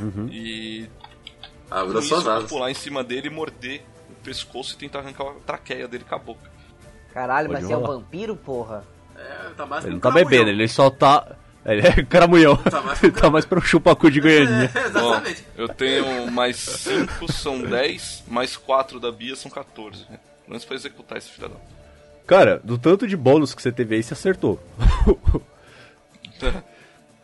[0.00, 0.28] Uhum.
[0.30, 0.88] E
[1.70, 2.48] Abra suas eu vou asas.
[2.50, 6.18] pular em cima dele, morder o pescoço e tentar arrancar a traqueia dele com a
[6.18, 6.50] boca.
[7.14, 7.94] Caralho, Pode mas você é um rolar.
[7.98, 8.84] vampiro, porra?
[9.16, 12.56] É, tá mais Ele não tá bebendo, ele só tá ele é caramunhão.
[12.56, 14.70] Tá mais Ele tá mais pra um chupacu de Goianinha.
[14.74, 15.44] É, exatamente.
[15.56, 20.06] Eu tenho mais 5, são 10, mais 4 da Bia são 14.
[20.50, 21.54] Antes pra executar esse filho da.
[22.26, 24.58] Cara, do tanto de bônus que você teve aí, você acertou.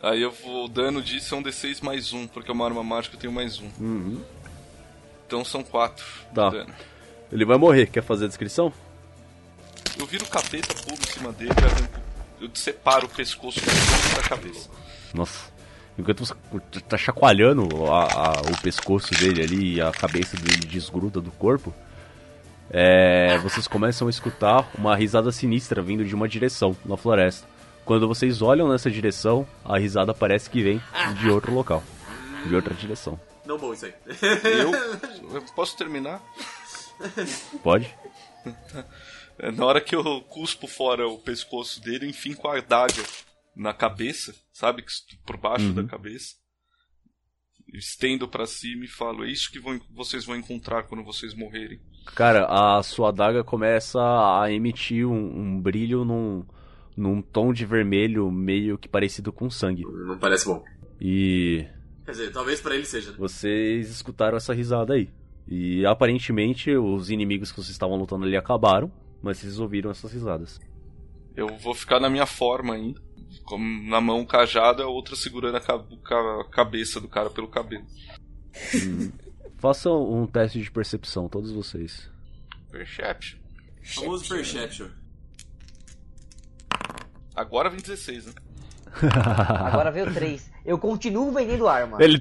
[0.01, 0.65] Aí eu vou.
[0.65, 3.33] O dano disso é um D6 mais 1, porque é uma arma mágica eu tenho
[3.33, 3.65] mais 1.
[3.79, 4.21] Uhum.
[5.27, 6.49] Então são 4 Tá.
[6.49, 6.73] dano.
[7.31, 8.71] Ele vai morrer, quer fazer a descrição?
[9.99, 11.99] Eu viro o capeta, pulo em cima dele e arranco.
[12.39, 13.59] Eu separo o pescoço
[14.15, 14.69] da cabeça.
[15.13, 15.49] Nossa.
[15.97, 16.33] Enquanto você
[16.87, 21.73] tá chacoalhando a- a- o pescoço dele ali e a cabeça dele desgruda do corpo,
[22.71, 27.45] é, vocês começam a escutar uma risada sinistra vindo de uma direção na floresta.
[27.83, 30.81] Quando vocês olham nessa direção, a risada parece que vem
[31.19, 31.83] de outro local,
[32.45, 33.19] de outra direção.
[33.45, 33.93] Não bom isso aí.
[34.43, 34.71] Eu,
[35.35, 36.21] eu posso terminar?
[37.63, 37.93] Pode?
[39.39, 43.03] É, Na hora que eu cuspo fora o pescoço dele, enfim com a adaga
[43.55, 44.81] na cabeça, sabe?
[44.83, 44.91] que
[45.25, 46.35] Por baixo da cabeça.
[47.73, 51.79] Estendo pra cima e falo: É isso que vão- vocês vão encontrar quando vocês morrerem.
[52.15, 52.45] Cara,
[52.77, 53.99] a sua adaga começa
[54.41, 56.43] a emitir um, um brilho num,
[56.97, 59.83] num tom de vermelho meio que parecido com sangue.
[59.83, 60.63] Não parece bom.
[60.99, 61.63] E
[62.05, 63.17] Quer dizer, talvez pra ele seja, né?
[63.19, 65.07] Vocês escutaram essa risada aí.
[65.47, 68.91] E aparentemente os inimigos que vocês estavam lutando ali acabaram,
[69.21, 70.59] mas vocês ouviram essas risadas.
[71.35, 73.01] Eu vou ficar na minha forma ainda.
[73.43, 77.85] Como na mão cajada, a outra segurando a, ca- ca- cabeça do cara pelo cabelo.
[78.75, 79.11] Hum.
[79.59, 82.09] Façam um teste de percepção, todos vocês.
[82.71, 83.37] Perception.
[83.83, 84.87] Famoso Perception.
[87.35, 88.33] Agora vem 16, né?
[89.65, 90.49] Agora veio três.
[90.65, 91.97] Eu continuo vendendo arma.
[92.01, 92.19] Ele,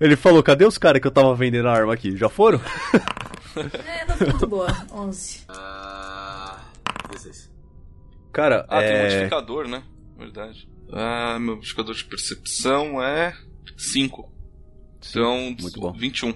[0.00, 2.16] ele falou, cadê os caras que eu tava vendendo a arma aqui?
[2.16, 2.60] Já foram?
[3.56, 4.68] É, não foi muito boa.
[4.92, 5.40] 11.
[5.48, 5.99] Ah.
[7.22, 7.50] 16.
[8.32, 9.02] Cara, Ah, tem um é...
[9.04, 9.82] modificador, né?
[10.16, 10.68] Verdade.
[10.92, 13.34] Ah, meu modificador de percepção é
[13.76, 14.32] 5.
[15.10, 15.92] Então, muito bom.
[15.92, 16.34] 21.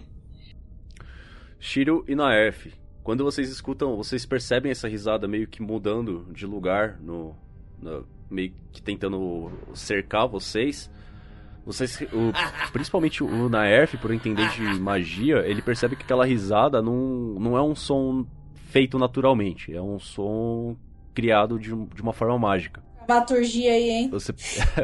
[1.58, 2.66] Shiro e Naerf.
[3.02, 7.36] Quando vocês escutam, vocês percebem essa risada meio que mudando de lugar, no,
[7.80, 10.90] no- meio que tentando cercar vocês.
[11.66, 12.32] Vocês, o-
[12.72, 16.96] principalmente o Naerf, por entender de magia, ele percebe que aquela risada não,
[17.38, 18.26] não é um som
[18.74, 20.76] feito naturalmente, é um som
[21.14, 22.82] criado de, de uma forma mágica.
[23.06, 24.10] Dramaturgia aí, hein?
[24.10, 24.32] Você.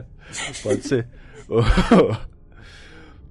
[0.62, 1.08] Pode ser.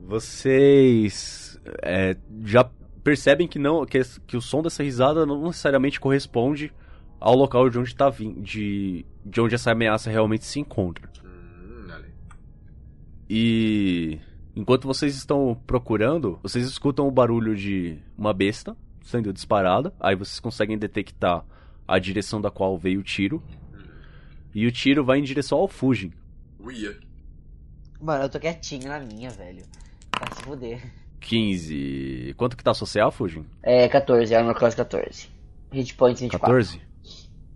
[0.02, 2.69] Vocês é, já
[3.02, 6.73] percebem que não que, que o som dessa risada não necessariamente corresponde
[7.22, 11.10] ao local de onde tá vindo, de, de onde essa ameaça realmente se encontra.
[11.23, 12.03] Hum.
[13.30, 14.19] E
[14.53, 19.93] enquanto vocês estão procurando, vocês escutam o barulho de uma besta sendo disparada.
[19.99, 21.43] Aí vocês conseguem detectar
[21.88, 23.41] a direção da qual veio o tiro.
[24.53, 26.11] E o tiro vai em direção ao Fujin.
[26.59, 26.97] Uia.
[28.01, 29.63] Mano, eu tô quietinho na minha, velho.
[30.19, 30.93] Vai se fuder.
[31.19, 32.34] 15.
[32.38, 33.45] Quanto que tá social, Fujin?
[33.61, 35.30] É, 14, Armor Class 14.
[35.71, 36.39] Hit points 24.
[36.47, 36.81] 14?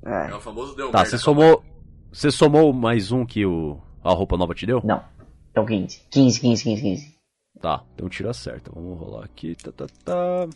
[0.05, 0.35] É É.
[0.35, 1.65] o famoso deu Tá, você calma somou.
[2.11, 3.79] Você somou mais um que o.
[4.03, 4.81] A roupa nova te deu?
[4.83, 5.03] Não.
[5.51, 6.01] Então 15.
[6.11, 7.13] 15, 15, 15, 15.
[7.61, 8.69] Tá, então tiro acerta.
[8.75, 9.55] Vamos rolar aqui.
[9.55, 10.47] Tá, tá, tá.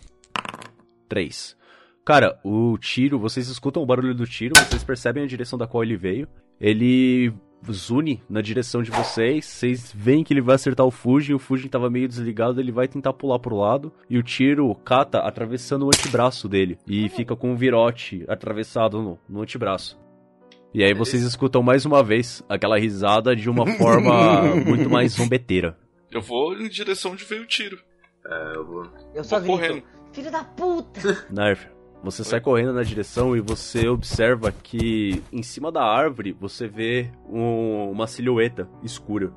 [1.08, 1.58] 3.
[2.06, 5.84] Cara, o tiro, vocês escutam o barulho do tiro, vocês percebem a direção da qual
[5.84, 6.28] ele veio.
[6.60, 7.34] Ele
[7.72, 9.46] zune na direção de vocês.
[9.46, 11.34] Vocês veem que ele vai acertar o Fujin.
[11.34, 13.92] O Fujin tava meio desligado, ele vai tentar pular pro lado.
[14.10, 16.78] E o tiro cata atravessando o antebraço dele.
[16.88, 20.00] E fica com um virote atravessado no, no antebraço.
[20.74, 25.78] E aí vocês escutam mais uma vez aquela risada de uma forma muito mais zombeteira.
[26.12, 27.80] Eu vou em direção de veio o tiro.
[28.26, 28.84] É, eu vou.
[29.16, 29.84] Eu só Vou correndo.
[30.12, 31.00] Filho da puta!
[31.30, 31.68] Nerf,
[32.04, 37.12] você sai correndo na direção e você observa que em cima da árvore você vê
[37.30, 39.32] um- uma silhueta escura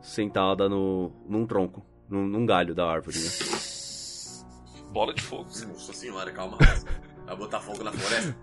[0.00, 3.16] sentada no, num tronco, num, num galho da árvore.
[3.18, 3.24] Né?
[4.92, 5.44] Bola de fogo.
[5.44, 6.58] Nossa senhora, calma.
[7.24, 8.36] Vai botar fogo na floresta?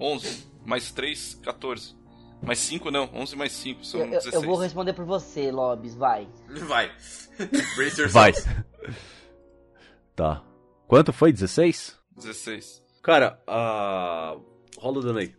[0.00, 0.50] 11.
[0.66, 1.94] Mais 3, 14.
[2.42, 3.08] Mais 5 não.
[3.14, 4.34] 11 mais 5 são Eu, eu- 16.
[4.34, 6.26] eu vou responder por você, Lobis, vai.
[6.66, 6.90] Vai.
[7.76, 8.12] Brace yourself.
[8.12, 8.32] Vai!
[10.20, 10.44] Tá.
[10.86, 11.32] Quanto foi?
[11.32, 11.98] 16?
[12.16, 12.82] 16.
[13.02, 14.36] Cara, a.
[14.76, 15.34] Rola o dano aí.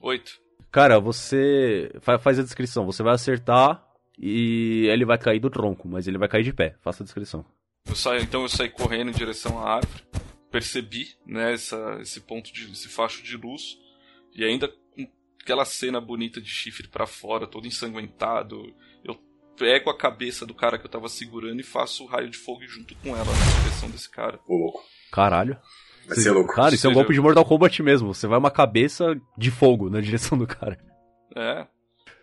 [0.00, 0.32] 8.
[0.70, 1.90] Cara, você.
[2.00, 2.84] fa- Faz a descrição.
[2.86, 3.86] Você vai acertar
[4.18, 6.76] e ele vai cair do tronco, mas ele vai cair de pé.
[6.80, 7.44] Faça a descrição.
[7.86, 10.02] Eu saio, então eu saí correndo em direção à árvore.
[10.50, 13.76] Percebi, né, essa, esse ponto de esse facho de luz
[14.34, 15.06] e ainda com
[15.40, 18.74] aquela cena bonita de chifre pra fora, todo ensanguentado.
[19.56, 22.66] Pego a cabeça do cara que eu tava segurando e faço o raio de fogo
[22.66, 24.38] junto com ela na direção desse cara.
[24.48, 24.82] Ô, louco.
[25.12, 25.56] Caralho.
[26.06, 26.52] Vai ser louco.
[26.54, 28.12] Cara, isso é um golpe de Mortal Kombat mesmo.
[28.12, 30.78] Você vai uma cabeça de fogo na direção do cara.
[31.36, 31.66] É,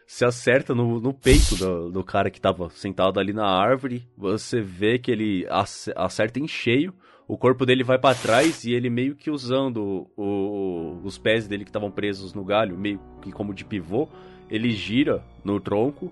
[0.05, 4.05] Você acerta no, no peito do, do cara que tava sentado ali na árvore.
[4.17, 6.93] Você vê que ele ace- acerta em cheio.
[7.27, 11.47] O corpo dele vai pra trás e ele meio que usando o- o- os pés
[11.47, 14.09] dele que estavam presos no galho, meio que como de pivô,
[14.49, 16.11] ele gira no tronco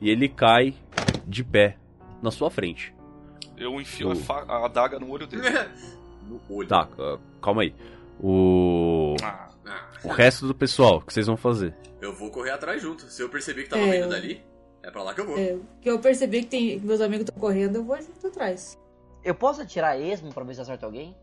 [0.00, 0.74] e ele cai
[1.26, 1.76] de pé
[2.22, 2.94] na sua frente.
[3.56, 5.42] eu enfio a, fa- a adaga no olho dele.
[6.26, 6.68] no olho.
[6.68, 6.88] Tá,
[7.42, 7.74] calma aí.
[8.20, 11.74] O, Ah, Ah, o resto do pessoal, o que vocês vão fazer?
[12.00, 13.04] eu vou correr atrás junto.
[13.06, 14.40] Se eu perceber que tava É, vindo eu- dali,
[14.82, 15.38] é pra lá que eu vou.
[15.38, 18.78] É, que eu percebi que, tem, meus amigos estão correndo, eu vou junto atrás.
[19.24, 21.14] Eu posso atirar esmo pra ver se acerta alguém?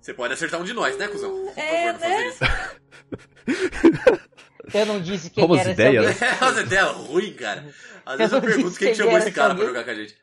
[0.00, 1.30] Você pode acertar um de nós, né, cuzão?
[1.30, 2.32] Por É, né?
[4.74, 6.12] Eu não disse quem Como as era esse ideias, alguém.
[6.12, 6.24] isso.
[6.24, 7.66] É umas ideias ruins, cara.
[8.06, 10.16] Às vezes Eu pergunto quem quem chamou esse esse cara pra jogar com a gente.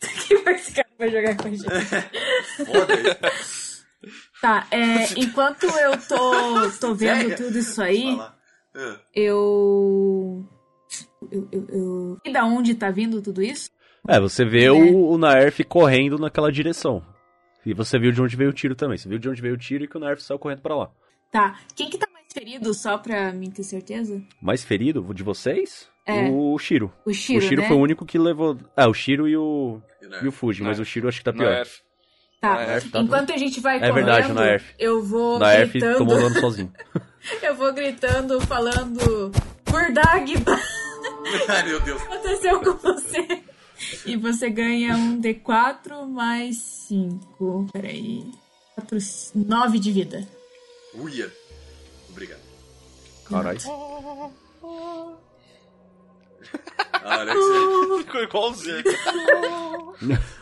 [0.26, 1.64] Que vai esse cara vai jogar com a gente?
[2.64, 4.10] Foda aí.
[4.40, 7.36] Tá, é, enquanto eu tô, tô vendo Sério?
[7.36, 8.18] tudo isso aí.
[8.18, 8.34] Ah,
[9.14, 10.46] eu.
[11.30, 12.18] Eu, eu, eu...
[12.24, 13.70] E da onde tá vindo tudo isso?
[14.08, 14.70] É, você vê É.
[14.72, 17.04] o, o Naerf correndo naquela direção.
[17.66, 18.96] E você viu de onde veio o tiro também.
[18.96, 20.90] Você viu de onde veio o tiro e que o Naerf saiu correndo pra lá.
[21.30, 24.22] Tá, quem que tá Ferido só pra mim ter certeza?
[24.40, 25.88] Mais ferido de vocês?
[26.06, 26.28] É.
[26.30, 26.92] O Shiro.
[27.04, 27.68] O Shiro, o Shiro né?
[27.68, 28.56] foi o único que levou.
[28.76, 29.80] É, o Shiro e o.
[30.00, 30.24] E o?
[30.24, 31.52] E o Fuji, mas o Shiro acho que tá pior.
[31.52, 31.80] Erf.
[32.40, 32.62] Tá.
[32.74, 34.74] Erf, tá Enquanto a gente vai É correndo, verdade, na Erf.
[34.78, 35.98] eu vou Na Erf gritando.
[35.98, 36.72] tomou dano sozinho.
[37.42, 39.30] Eu vou gritando, falando
[39.64, 40.58] por Dagba,
[41.48, 42.00] Ai, meu Deus.
[42.00, 43.42] aconteceu com você.
[44.06, 46.56] E você ganha um D4 mais
[46.88, 47.66] 5.
[47.72, 48.24] Peraí.
[48.74, 48.96] 4,
[49.34, 50.26] 9 de vida.
[50.94, 51.30] Uia.
[52.10, 52.40] Obrigado.
[53.28, 53.58] Caralho.
[57.02, 58.84] A hora que você, Ficou igualzinho.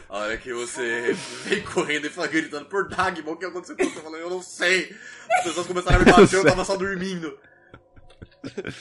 [0.09, 1.13] a hora que você
[1.45, 3.99] vem correndo e fala, gritando por Dagmon, o que aconteceu com você?
[3.99, 4.97] Eu falei, eu não sei.
[5.39, 7.39] As pessoas começaram a me bater, eu tava só dormindo.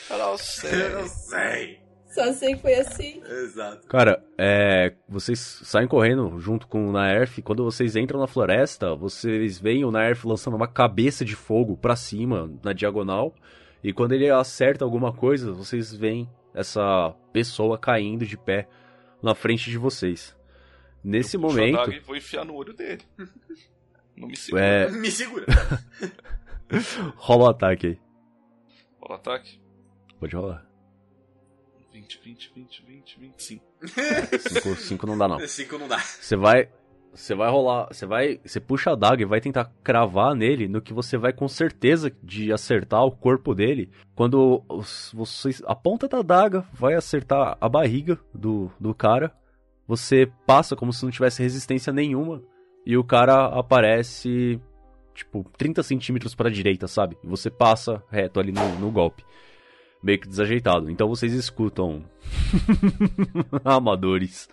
[0.10, 0.90] Eu não Eu sei.
[0.90, 1.82] não sei.
[2.08, 3.22] Só sei que foi assim.
[3.24, 3.88] Exato.
[3.88, 7.42] Cara, é, vocês saem correndo junto com o Naerf.
[7.42, 11.96] Quando vocês entram na floresta, vocês veem o Naerf lançando uma cabeça de fogo pra
[11.96, 13.36] cima, na diagonal.
[13.84, 18.68] E quando ele acerta alguma coisa, vocês veem essa pessoa caindo de pé
[19.22, 20.36] na frente de vocês.
[21.04, 23.04] Nesse Eu momento, daga e vou enfiar no olho dele.
[24.18, 24.64] Não me segura.
[24.64, 25.46] é, Me segura.
[27.16, 28.00] rola o ataque aí.
[29.00, 29.62] Rola ataque.
[30.20, 30.66] Pode rolar.
[31.98, 34.76] 20, 20, 20, 20, 25.
[34.76, 35.40] 5 não dá não.
[35.48, 35.98] Cinco não dá.
[36.00, 36.70] Você vai.
[37.14, 37.88] Você vai rolar.
[37.88, 38.40] Você vai.
[38.46, 42.12] Você puxa a daga e vai tentar cravar nele no que você vai com certeza
[42.24, 43.90] de acertar o corpo dele.
[44.16, 45.62] Quando os- vocês.
[45.66, 49.34] A ponta da daga vai acertar a barriga do, do cara.
[49.88, 52.42] Você passa como se não tivesse resistência nenhuma.
[52.86, 54.60] E o cara aparece.
[55.16, 57.18] Tipo, 30 centímetros pra direita, sabe?
[57.24, 59.24] E você passa reto ali no, no golpe.
[60.02, 60.90] Meio que desajeitado.
[60.90, 62.04] Então vocês escutam.
[63.66, 64.48] Amadores.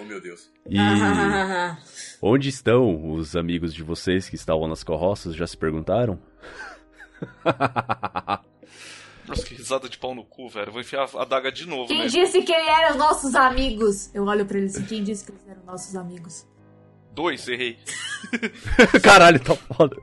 [0.00, 0.50] Oh, meu Deus.
[0.68, 0.76] E.
[2.22, 5.34] Onde estão os amigos de vocês que estavam nas carroças?
[5.34, 6.18] Já se perguntaram?
[9.26, 10.68] Nossa, que risada de pau no cu, velho.
[10.68, 12.06] Eu vou enfiar a daga de novo, Quem né?
[12.06, 14.10] disse que eram nossos amigos?
[14.14, 16.46] Eu olho pra eles assim, quem disse que eles eram nossos amigos?
[17.18, 17.76] Dois, errei.
[19.02, 19.96] Caralho, tá foda.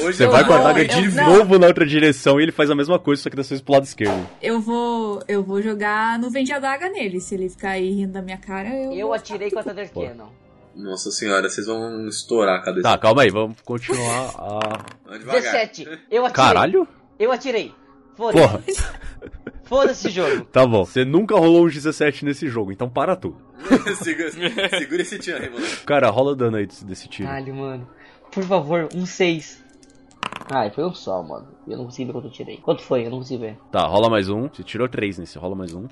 [0.00, 1.36] Hoje Você eu vai com a daga de não.
[1.38, 3.74] novo na outra direção e ele faz a mesma coisa, só que dessa vez pro
[3.74, 4.28] lado esquerdo.
[4.42, 5.22] Eu vou.
[5.28, 7.20] Eu vou jogar nuvem de adaga nele.
[7.20, 8.92] Se ele ficar aí rindo da minha cara, eu.
[8.92, 9.88] Eu atirei com a Thunder.
[9.92, 10.26] Cannon.
[10.74, 12.82] Nossa senhora, vocês vão estourar a cabeça.
[12.82, 14.58] Tá, calma aí, vamos continuar a.
[15.04, 15.42] Vamos devagar.
[15.42, 15.82] 17.
[16.10, 16.30] Eu atirei.
[16.32, 16.88] Caralho?
[17.16, 17.72] Eu atirei.
[18.16, 18.82] Porra, Foda-se.
[19.64, 20.44] Foda-se esse jogo.
[20.46, 20.84] tá bom.
[20.84, 23.36] Você nunca rolou um 17 nesse jogo, então para tudo.
[24.02, 25.66] segura, segura esse tiro aí, mano.
[25.84, 27.28] Cara, rola dano aí desse, desse tiro.
[27.28, 27.88] Caralho, mano.
[28.30, 29.64] Por favor, um 6.
[30.48, 31.48] Ai, foi um só, mano.
[31.66, 32.56] Eu não consigo ver quanto eu tirei.
[32.58, 33.04] Quanto foi?
[33.06, 33.58] Eu não consigo ver.
[33.72, 34.48] Tá, rola mais um.
[34.48, 35.86] Você tirou 3 nesse, rola mais um.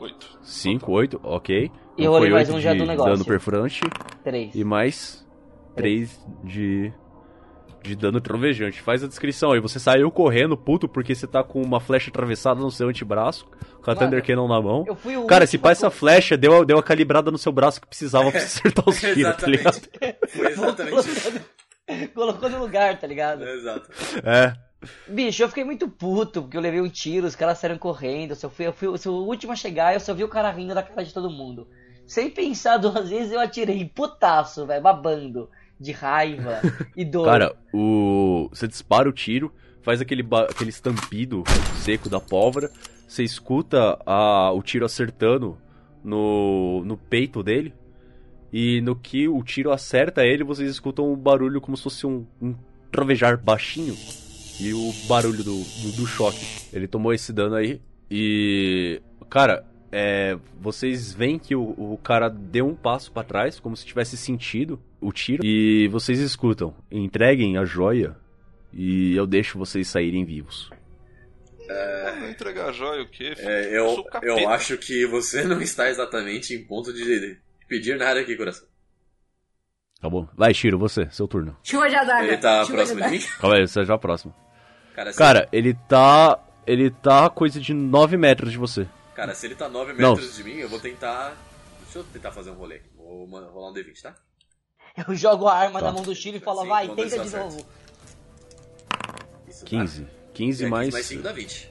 [0.00, 0.38] Oito.
[0.42, 1.56] 5, 8, ok.
[1.56, 3.12] E eu Então rolei foi mais um já do negócio.
[3.12, 3.80] Dano perfurante.
[4.24, 4.54] 3.
[4.54, 5.26] E mais
[5.76, 6.92] 3 de.
[7.82, 8.80] De dano trovejante.
[8.80, 9.60] Faz a descrição aí.
[9.60, 13.44] Você saiu correndo, puto, porque você tá com uma flecha atravessada no seu antebraço,
[13.82, 14.84] com a Mano, Thunder Cannon na mão.
[14.86, 17.30] Eu fui o Cara, se último pá a essa flecha deu, a- deu a calibrada
[17.30, 19.76] no seu braço que precisava pra acertar os tiros, tá ligado?
[19.76, 20.18] Exatamente.
[20.28, 21.40] Foi exatamente isso.
[22.14, 23.44] Colocou no lugar, tá ligado?
[23.46, 23.90] Exato.
[24.24, 24.54] É.
[25.08, 28.36] Bicho, eu fiquei muito puto, porque eu levei um tiro, os caras saíram correndo, eu,
[28.36, 30.50] só fui, eu fui eu fui o último a chegar eu só vi o cara
[30.50, 31.68] rindo da cara de todo mundo.
[32.06, 35.48] Sem pensar duas vezes, eu atirei putaço, velho, babando.
[35.82, 36.60] De raiva
[36.96, 37.24] e dor.
[37.26, 38.48] Cara, o.
[38.52, 39.52] Você dispara o tiro,
[39.82, 41.42] faz aquele, ba- aquele estampido
[41.80, 42.70] seco da pólvora,
[43.08, 44.52] você escuta a...
[44.52, 45.58] o tiro acertando
[46.04, 46.84] no...
[46.84, 47.74] no peito dele.
[48.52, 52.26] E no que o tiro acerta ele, vocês escutam um barulho como se fosse um,
[52.40, 52.54] um
[52.90, 53.96] trovejar baixinho.
[54.60, 56.46] E o barulho do, do, do choque.
[56.72, 57.80] Ele tomou esse dano aí.
[58.10, 59.00] E.
[59.28, 63.84] Cara, é, vocês veem que o, o cara deu um passo pra trás, como se
[63.84, 65.44] tivesse sentido o tiro.
[65.44, 68.16] E vocês escutam: entreguem a joia
[68.72, 70.70] e eu deixo vocês saírem vivos.
[71.70, 73.34] Ah, Vai entregar a joia o quê?
[73.34, 73.48] filho?
[73.48, 77.38] É, Eu eu, eu acho que você não está exatamente em ponto de
[77.68, 78.66] pedir nada aqui, coração.
[80.00, 80.28] Tá bom?
[80.36, 81.56] Vai, Shiro, você, seu turno.
[81.62, 82.26] Chuva de adaga.
[82.26, 83.20] Ele tá chuva próximo de mim?
[83.40, 84.34] Calma aí, você é já próximo.
[84.94, 86.38] Cara, se, Cara, ele tá.
[86.66, 88.86] Ele tá a coisa de 9 metros de você.
[89.14, 90.10] cara, se ele tá 9 Não.
[90.14, 91.36] metros de mim, eu vou tentar.
[91.84, 92.80] Deixa eu tentar fazer um rolê.
[92.96, 94.14] Vou rolar um D20, tá?
[95.08, 95.86] Eu jogo a arma Tá.
[95.86, 97.66] na mão do Chile e falo, Sim, vai, tenta de novo.
[99.48, 99.70] Isso dá.
[99.70, 100.06] 15.
[100.34, 100.92] 15 É, mais.
[100.92, 101.70] mais 5 dá 20.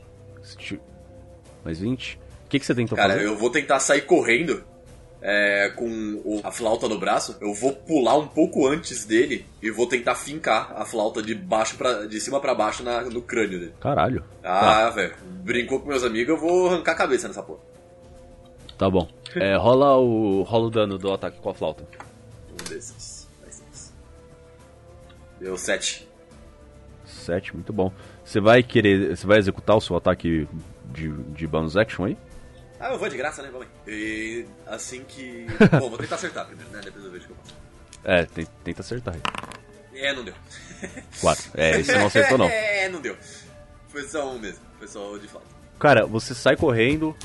[1.63, 2.15] Mais 20?
[2.45, 3.25] O que, que você tentou Cara, fazer?
[3.25, 4.63] eu vou tentar sair correndo
[5.21, 5.85] é, com
[6.25, 7.37] o- a flauta no braço.
[7.39, 11.75] Eu vou pular um pouco antes dele e vou tentar fincar a flauta de baixo
[11.77, 13.73] para de cima pra baixo na- no crânio dele.
[13.79, 14.23] Caralho.
[14.43, 15.13] Ah, velho.
[15.43, 17.59] Brincou com meus amigos, eu vou arrancar a cabeça nessa porra.
[18.77, 19.07] Tá bom.
[19.35, 20.41] É, rola o.
[20.41, 21.83] rola o dano do ataque com a flauta.
[25.41, 26.07] Deu 7.
[27.03, 27.91] 7, muito bom.
[28.23, 29.17] Você vai querer.
[29.17, 30.47] Você vai executar o seu ataque
[30.93, 32.15] de, de bonus action aí?
[32.79, 33.49] Ah, eu vou de graça, né?
[33.51, 33.91] Vamos aí.
[33.91, 35.47] E assim que.
[35.79, 36.79] Bom, vou tentar acertar primeiro, né?
[36.83, 37.55] Depois eu vejo que eu faço.
[38.03, 38.25] É,
[38.63, 39.21] tenta acertar aí.
[39.95, 40.33] É, não deu.
[41.19, 41.51] 4.
[41.55, 42.45] É, esse não acertou não.
[42.49, 43.17] É, não deu.
[43.87, 44.63] Foi só um mesmo.
[44.77, 45.49] Foi só de flauta.
[45.79, 47.15] Cara, você sai correndo,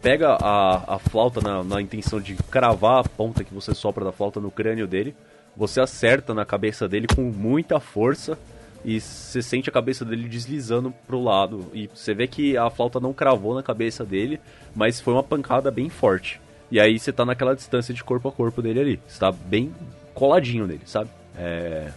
[0.00, 4.12] pega a, a flauta na, na intenção de cravar a ponta que você sopra da
[4.12, 5.14] flauta no crânio dele.
[5.58, 8.38] Você acerta na cabeça dele com muita força
[8.84, 11.68] e você sente a cabeça dele deslizando pro lado.
[11.74, 14.38] E você vê que a flauta não cravou na cabeça dele,
[14.72, 16.40] mas foi uma pancada bem forte.
[16.70, 19.00] E aí você tá naquela distância de corpo a corpo dele ali.
[19.08, 19.74] Você tá bem
[20.14, 21.10] coladinho nele, sabe?
[21.36, 21.90] É.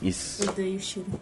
[0.00, 0.44] Isso.
[0.44, 1.20] Eu odeio o Shiro.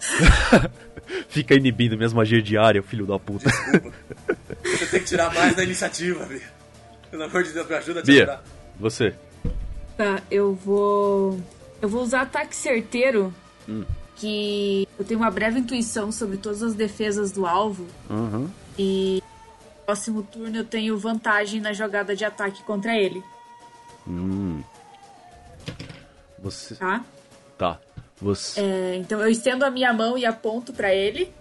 [1.30, 3.48] Fica inibindo minhas magias diárias, filho da puta.
[4.62, 6.42] Você tem que tirar mais da iniciativa, Bia.
[7.10, 8.44] Pelo amor de Deus, me ajuda a Bia, tirar.
[8.78, 9.14] você.
[10.30, 11.40] Eu vou.
[11.80, 13.32] Eu vou usar ataque certeiro.
[14.16, 17.86] Que eu tenho uma breve intuição sobre todas as defesas do alvo.
[18.10, 18.50] Uhum.
[18.78, 23.22] E no próximo turno eu tenho vantagem na jogada de ataque contra ele,
[24.06, 24.62] Hum.
[26.38, 26.74] Você.
[26.74, 27.04] tá?
[27.56, 27.78] Tá.
[28.20, 28.60] Você.
[28.60, 31.32] É, então eu estendo a minha mão e aponto pra ele.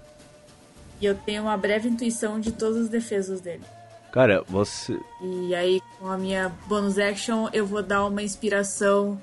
[1.02, 3.64] E eu tenho uma breve intuição de todas as defesas dele.
[4.12, 5.00] Cara, você.
[5.22, 9.22] E aí, com a minha bonus action, eu vou dar uma inspiração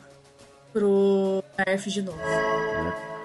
[0.73, 2.19] pro Nerf de novo.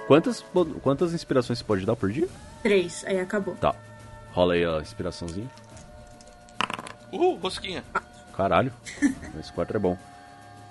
[0.07, 0.43] Quantas,
[0.81, 2.27] quantas inspirações você pode dar por dia?
[2.63, 3.55] Três, aí acabou.
[3.55, 3.75] Tá.
[4.33, 5.49] Rola aí a inspiraçãozinha.
[7.11, 7.83] Uhul, rosquinha.
[8.35, 8.73] Caralho.
[9.39, 9.97] Esse 4 é bom.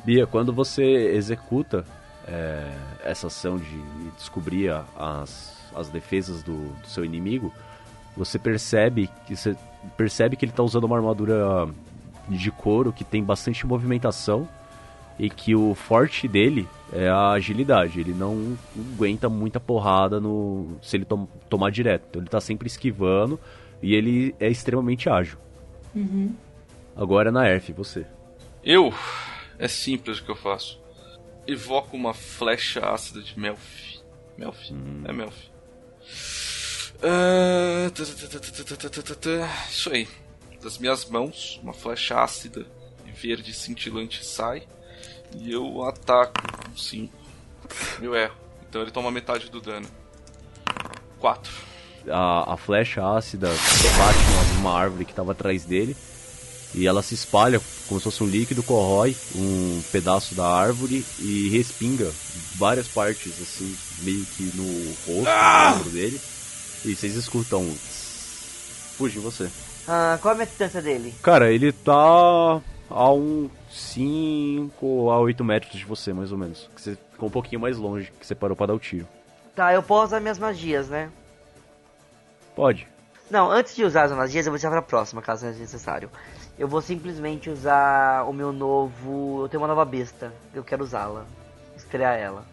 [0.04, 1.84] Bia, quando você executa
[2.26, 2.72] é,
[3.04, 3.82] essa ação de
[4.16, 7.52] descobrir as, as defesas do, do seu inimigo,
[8.20, 9.56] você percebe que você
[9.96, 11.68] percebe que ele tá usando uma armadura
[12.28, 14.46] de couro que tem bastante movimentação
[15.18, 17.98] e que o forte dele é a agilidade.
[18.00, 18.56] Ele não
[18.94, 22.04] aguenta muita porrada no se ele tom- tomar direto.
[22.10, 23.40] Então ele tá sempre esquivando
[23.82, 25.38] e ele é extremamente ágil.
[26.96, 28.06] Agora na Erf, você.
[28.62, 28.92] Eu.
[29.58, 30.78] É simples o que eu faço.
[31.46, 33.98] Evoco uma flecha ácida de Melfi.
[34.38, 34.74] Melfi?
[35.04, 35.50] É Melfi.
[39.70, 40.06] Isso aí.
[40.62, 42.66] Das minhas mãos, uma flecha ácida
[43.06, 44.62] e verde cintilante sai.
[45.34, 47.16] E eu ataco com 5.
[48.02, 48.36] Eu erro.
[48.68, 49.88] Então ele toma metade do dano.
[51.18, 51.50] 4.
[52.08, 55.96] A, a flecha ácida bate numa árvore que estava atrás dele
[56.74, 61.48] e ela se espalha como se fosse um líquido, corrói um pedaço da árvore e
[61.50, 62.10] respinga
[62.56, 64.64] várias partes, assim, meio que no
[65.06, 66.20] rosto, no ombro dele.
[66.84, 67.60] E vocês escutam.
[67.62, 69.50] um Fuge você.
[69.88, 71.14] Ah, qual é a minha distância dele?
[71.22, 76.68] Cara, ele tá a uns 5 a 8 metros de você, mais ou menos.
[76.74, 79.06] Que você ficou um pouquinho mais longe, que você parou pra dar o tiro.
[79.54, 81.10] Tá, eu posso usar minhas magias, né?
[82.54, 82.86] Pode.
[83.30, 86.10] Não, antes de usar as magias, eu vou deixar pra próxima, caso seja necessário.
[86.58, 89.44] Eu vou simplesmente usar o meu novo.
[89.44, 90.32] Eu tenho uma nova besta.
[90.52, 91.24] Eu quero usá-la.
[91.76, 92.44] Estrear ela.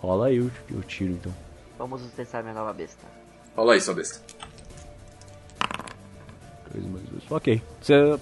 [0.00, 1.32] Rola aí o, o tiro então.
[1.78, 3.15] Vamos testar minha nova besta.
[3.56, 4.20] Rola aí, sua besta.
[6.70, 7.30] 3 mais 2.
[7.30, 7.62] Ok.
[7.80, 8.18] Você.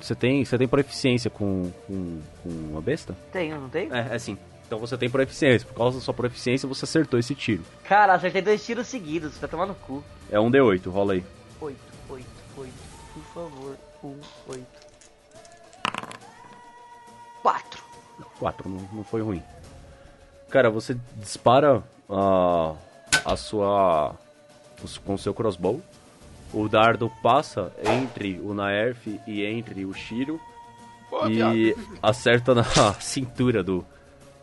[0.00, 3.14] Você tem, você tem proficiência com, com, com a besta?
[3.32, 3.94] Tenho, não tenho?
[3.94, 4.38] É, é sim.
[4.66, 5.66] Então você tem proficiência.
[5.68, 7.62] Por causa da sua proficiência, você acertou esse tiro.
[7.84, 9.36] Cara, acertei dois tiros seguidos.
[9.36, 10.02] Vai tomar no cu.
[10.30, 11.24] É um D8, rola aí.
[11.60, 11.76] 8,
[12.08, 12.72] 8, 8.
[13.12, 13.76] Por favor.
[14.02, 14.16] 1,
[14.48, 14.66] 8.
[17.42, 17.84] 4.
[18.38, 19.42] 4, não, não foi ruim.
[20.48, 22.74] Cara, você dispara a,
[23.24, 24.14] a sua.
[25.04, 25.80] Com o seu crossbow.
[26.52, 30.40] O dardo passa entre o Naerf e entre o Shiro.
[31.08, 32.64] Pô, e acerta na
[33.00, 33.84] cintura do,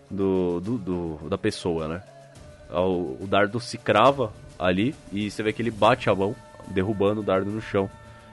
[0.10, 2.02] do, do, do- da pessoa, né?
[2.72, 6.36] O, o dardo se crava ali e você vê que ele bate a mão,
[6.68, 7.90] derrubando o dardo no chão.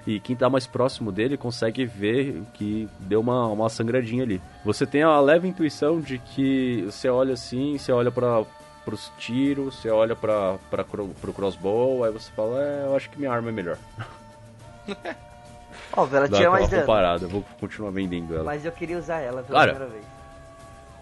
[0.06, 4.40] E quem tá mais próximo dele consegue ver que deu uma, uma sangradinha ali.
[4.64, 8.44] Você tem a leve intuição de que você olha assim, você olha para
[8.84, 13.18] pros tiros, você olha pra, pra, pro crossbow, aí você fala, é, eu acho que
[13.18, 13.78] minha arma é melhor.
[15.96, 17.22] Óbvio, ela Dá tira aquela mais dano.
[17.24, 18.44] eu vou continuar vendendo ela.
[18.44, 20.04] Mas eu queria usar ela pela Cara, primeira vez.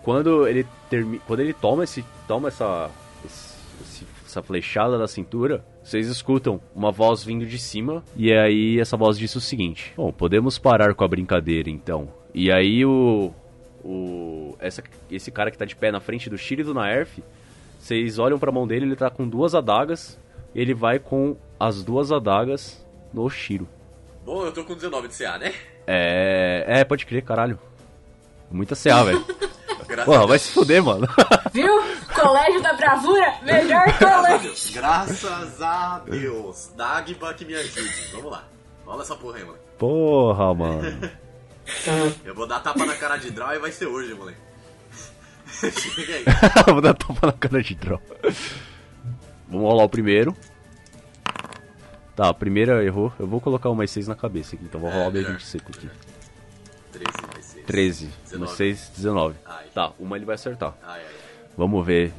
[0.02, 1.18] quando ele termi...
[1.26, 2.90] quando ele toma esse toma essa
[3.24, 8.78] esse- esse- essa flechada da cintura, vocês escutam uma voz vindo de cima e aí
[8.80, 12.08] essa voz diz o seguinte: "Bom, podemos parar com a brincadeira então".
[12.34, 13.32] E aí o
[13.84, 17.18] o essa, esse cara que tá de pé na frente do Shiro e do Naerf,
[17.82, 20.16] vocês olham pra mão dele, ele tá com duas adagas,
[20.54, 23.68] ele vai com as duas adagas no Shiro.
[24.24, 25.52] Bom, eu tô com 19 de CA, né?
[25.84, 27.58] É, é, pode crer, caralho.
[28.48, 29.26] Muita CA, velho.
[29.92, 30.26] A Deus.
[30.28, 31.06] vai se fuder, mano.
[31.52, 31.68] Viu?
[32.14, 34.54] Colégio da Bravura, melhor a colégio.
[34.72, 36.72] Graças a Deus.
[36.74, 38.08] Dagba que me ajude.
[38.12, 38.44] Vamos lá.
[38.86, 39.64] Rola essa porra aí, moleque.
[39.76, 41.10] Porra, mano.
[42.24, 44.38] Eu vou dar tapa na cara de Draw e vai ser hoje, moleque.
[45.52, 46.24] Chega aí.
[46.72, 48.00] Vou dar tapa na cara de troll.
[49.48, 50.36] Vamos rolar o primeiro.
[52.16, 53.12] Tá, a primeira errou.
[53.18, 55.36] Eu vou colocar o mais 6 na cabeça aqui, então vou É, rolar o melhor.
[55.36, 55.88] B20 seco aqui.
[56.92, 57.62] 13 vai ser.
[57.64, 58.56] 13, mais 19.
[58.56, 59.36] 6, 19.
[59.46, 59.64] Ai.
[59.74, 60.74] Tá, uma ele vai acertar.
[60.82, 61.06] Ai, ai.
[61.56, 62.12] Vamos ver.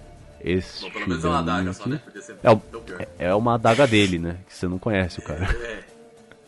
[0.44, 0.82] Esse.
[0.82, 2.02] Bom, pelo menos é uma adaga só, né?
[2.44, 2.62] É, o-
[3.00, 4.38] é- é uma adaga dele, né?
[4.48, 5.46] Que você não conhece o cara.
[5.46, 5.84] É.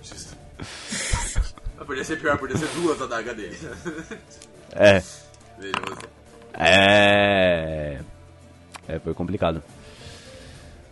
[0.01, 0.35] Justo.
[0.57, 1.53] Mas
[1.87, 3.57] Podia ser pior, podia ser duas adagas dele.
[4.73, 4.99] É.
[5.59, 6.14] Veja você.
[6.57, 7.99] É.
[8.87, 9.61] É, foi complicado.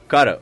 [0.07, 0.41] Cara,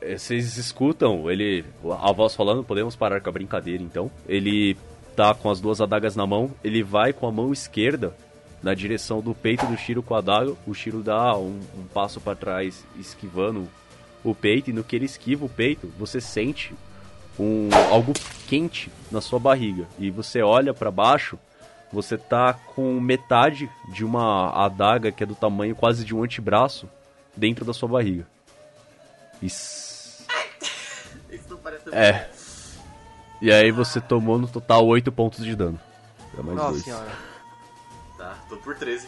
[0.00, 1.64] eh, vocês escutam ele.
[2.00, 4.10] A voz falando, podemos parar com a brincadeira então.
[4.26, 4.76] Ele
[5.14, 8.14] tá com as duas adagas na mão, ele vai com a mão esquerda
[8.62, 10.54] na direção do peito do Shiro com a adaga.
[10.66, 13.68] O Shiro dá um, um passo pra trás, esquivando
[14.24, 16.72] o peito, e no que ele esquiva o peito, você sente
[17.38, 18.12] um algo
[18.48, 19.86] quente na sua barriga.
[19.98, 21.38] E você olha pra baixo,
[21.92, 26.88] você tá com metade de uma adaga que é do tamanho quase de um antebraço
[27.36, 28.26] dentro da sua barriga.
[29.42, 30.26] Isso.
[31.30, 32.28] Isso não parece É.
[33.40, 35.80] E aí você tomou no total 8 pontos de dano.
[36.36, 36.84] É mais Nossa dois.
[36.84, 37.10] senhora.
[38.16, 39.06] Tá, tô por 13.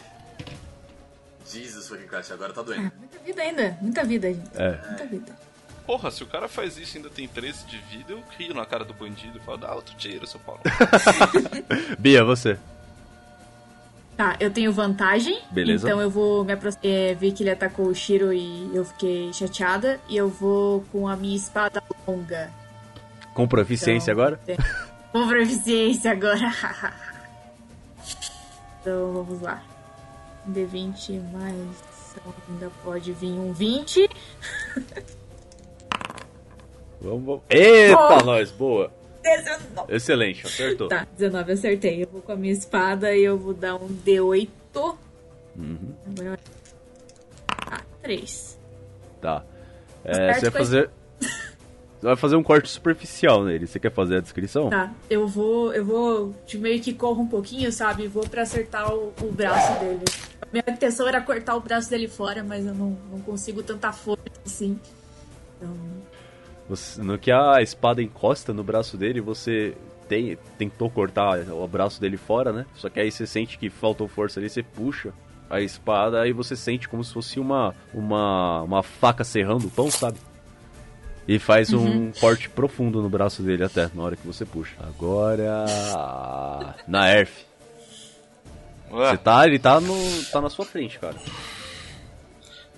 [1.45, 2.91] Jesus fucking Christ, agora tá doendo.
[2.97, 4.49] Muita vida ainda, muita vida, gente.
[4.55, 4.87] É.
[4.87, 5.50] Muita vida.
[5.85, 8.65] Porra, se o cara faz isso e ainda tem 13 de vida, eu rio na
[8.65, 10.61] cara do bandido e falo, dá outro tiro, seu Paulo.
[11.99, 12.57] Bia, você.
[14.15, 15.41] Tá, eu tenho vantagem.
[15.51, 15.87] Beleza.
[15.87, 16.85] Então eu vou me aproximar.
[16.85, 19.99] É, vi que ele atacou o Shiro e eu fiquei chateada.
[20.07, 22.51] E eu vou com a minha espada longa.
[23.33, 24.37] Com proficiência Então, agora?
[24.45, 24.57] tem-
[25.11, 26.39] Com proficiência agora.
[28.81, 29.61] então vamos lá.
[30.47, 31.67] Um D20 mais.
[32.49, 34.07] Ainda pode vir um 20.
[37.01, 37.41] Vamos, vamos.
[37.49, 38.23] Eita, Oh!
[38.25, 38.91] nós, boa.
[39.23, 39.93] 19.
[39.93, 40.87] Excelente, acertou.
[40.87, 42.03] Tá, 19 acertei.
[42.03, 44.49] Eu vou com a minha espada e eu vou dar um D8.
[45.55, 46.39] Uhum, Agora.
[47.67, 48.57] Ah, 3.
[49.21, 49.43] tá.
[50.03, 50.89] É, Certo, você vai fazer.
[51.19, 53.67] Você vai fazer um corte superficial nele.
[53.67, 54.69] Você quer fazer a descrição?
[54.71, 55.71] Tá, eu vou.
[55.71, 56.35] Eu vou.
[56.47, 58.07] De meio que corro um pouquinho, sabe?
[58.07, 60.03] Vou pra acertar o, o braço dele.
[60.41, 63.91] A minha intenção era cortar o braço dele fora, mas eu não, não consigo tanta
[63.91, 64.79] força assim.
[65.57, 65.77] Então.
[66.71, 69.75] Você- no que a espada encosta no braço dele, você
[70.07, 72.65] tem- tentou cortar o braço dele fora, né?
[72.75, 75.11] Só que aí você sente que faltou força ali, você puxa
[75.49, 79.91] a espada e você sente como se fosse uma, uma, uma faca serrando o pão,
[79.91, 80.17] sabe?
[81.27, 84.73] E faz um corte profundo no braço dele até, na hora que você puxa.
[84.79, 85.65] Agora.
[86.87, 87.45] Na Erf.
[88.91, 89.93] Ué, Você tá, ele tá, no,
[90.31, 91.15] tá na sua frente, cara.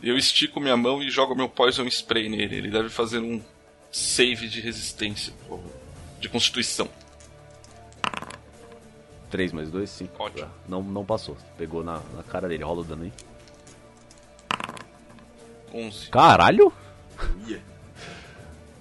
[0.01, 2.55] eu estico minha mão e jogo meu Poison Spray nele.
[2.55, 3.39] Ele deve fazer um
[3.93, 5.71] save de resistência, por favor.
[6.19, 6.89] De constituição.
[9.29, 10.21] 3 mais 2, 5.
[10.23, 10.49] Ótimo.
[10.67, 11.37] Não, não passou.
[11.57, 12.63] Pegou na, na cara dele.
[12.63, 13.13] Rola o dano aí.
[15.73, 16.09] 11.
[16.09, 16.71] Caralho!
[17.47, 17.61] Ia.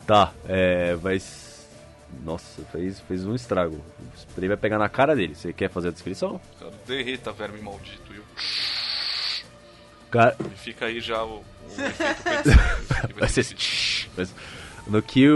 [0.04, 0.96] Tá, é.
[0.96, 1.22] Vai.
[2.24, 3.76] Nossa, fez, fez um estrago.
[3.76, 5.32] O spray vai pegar na cara dele.
[5.36, 6.40] Você quer fazer a descrição?
[6.58, 8.12] Cara, derreta, verme maldito.
[8.12, 8.24] Eu-
[10.10, 11.44] Cara, e fica aí já o, o
[11.80, 13.46] efeito vai ser.
[14.16, 14.34] Mas
[14.86, 15.26] no que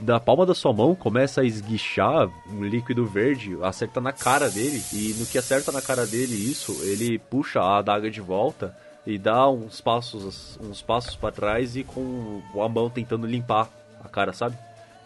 [0.00, 4.82] da palma da sua mão começa a esguichar um líquido verde, acerta na cara dele.
[4.92, 8.76] E no que acerta na cara dele isso, ele puxa a adaga de volta
[9.06, 13.68] e dá uns passos, uns passos para trás e com a mão tentando limpar
[14.02, 14.56] a cara, sabe?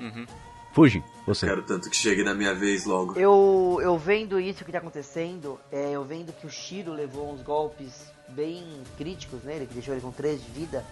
[0.01, 0.27] Uhum.
[0.73, 1.47] Fuge, você.
[1.47, 3.19] Quero tanto que chegue na minha vez logo.
[3.19, 7.43] Eu, eu vendo isso que tá acontecendo, é, eu vendo que o Shiro levou uns
[7.43, 8.65] golpes bem
[8.97, 10.85] críticos nele, que deixou ele com 3 de vida.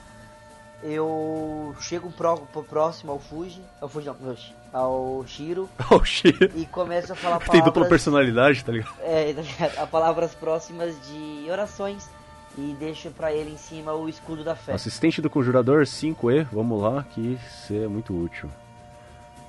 [0.82, 4.36] Eu chego pro, pro próximo ao Fuji, ao Fuji não,
[4.72, 6.50] ao Shiro Oh, shit.
[6.54, 8.94] e começo a falar Tem dupla palavras, personalidade, tá ligado?
[9.02, 9.78] é, tá ligado?
[9.78, 12.08] a palavras próximas de orações
[12.58, 14.72] e deixo pra ele em cima o escudo da fé.
[14.74, 18.48] Assistente do Conjurador 5E, vamos lá, que seria muito útil.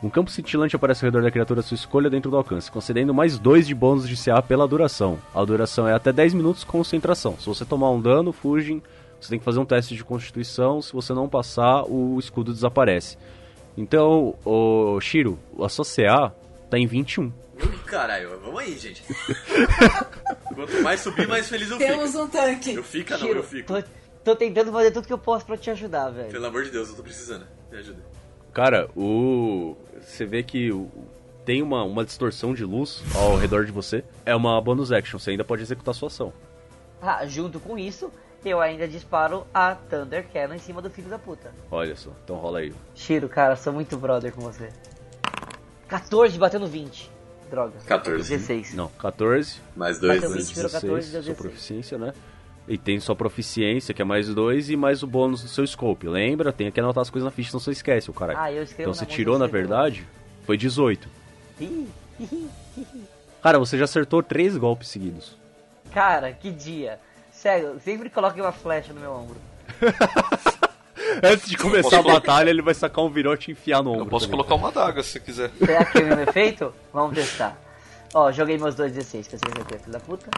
[0.03, 3.13] Um campo cintilante aparece ao redor da criatura à sua escolha dentro do alcance, concedendo
[3.13, 5.17] mais 2 de bônus de CA pela duração.
[5.33, 7.35] A duração é até 10 minutos concentração.
[7.39, 8.81] Se você tomar um dano, fugem,
[9.19, 10.81] você tem que fazer um teste de constituição.
[10.81, 13.18] Se você não passar, o escudo desaparece.
[13.76, 16.34] Então, o Shiro, a sua CA
[16.69, 17.26] tá em 21.
[17.26, 19.03] Ui, caralho, vamos aí, gente.
[20.53, 22.23] Quanto mais subir, mais feliz eu Temos fico.
[22.23, 22.73] um tanque.
[22.73, 23.68] Eu fico, não, Shiro, eu fico.
[23.73, 23.84] tô,
[24.23, 26.30] tô tentando fazer tudo que eu posso pra te ajudar, velho.
[26.31, 27.45] Pelo amor de Deus, eu tô precisando.
[27.72, 27.99] Me ajuda.
[28.53, 29.76] Cara, o.
[30.02, 30.89] Você vê que o-
[31.45, 34.03] tem uma, uma distorção de luz ao redor de você.
[34.26, 36.34] É uma bonus action, você ainda pode executar sua ação.
[37.02, 38.11] Ah, junto com isso,
[38.47, 41.51] eu ainda disparo a Thunder Cannon em cima do filho da puta.
[41.71, 42.73] Olha só, então rola aí.
[42.95, 44.69] Shiro, cara, sou muito brother com você.
[45.87, 47.09] 14 batendo 20.
[47.49, 47.73] Droga.
[47.85, 48.29] 14.
[48.29, 48.73] 16.
[48.73, 50.41] Não, 14, Mais dois, Bateu né?
[50.41, 51.37] 20, virou 14, 16, deu sua 16.
[51.37, 52.13] proficiência, né?
[52.67, 56.05] E tem sua proficiência, que é mais 2, e mais o bônus do seu scope.
[56.09, 56.51] Lembra?
[56.51, 58.37] Tem que anotar as coisas na ficha, senão você esquece, o caralho.
[58.37, 60.05] Ah, eu escrevo então você tirou, na verdade,
[60.45, 61.07] foi 18.
[61.61, 61.87] Ih,
[63.41, 65.37] Cara, você já acertou três golpes seguidos.
[65.93, 66.99] Cara, que dia.
[67.47, 69.37] Sério, sempre coloque uma flecha no meu ombro.
[71.23, 74.03] Antes de começar a posso- batalha, ele vai sacar um virote e enfiar no ombro.
[74.03, 74.45] Eu posso também.
[74.45, 75.51] colocar uma adaga se você quiser.
[75.57, 76.73] Será que é o mesmo efeito?
[76.91, 77.57] Vamos testar.
[78.13, 80.29] Ó, joguei meus dois 16 pra você ver, filho da puta.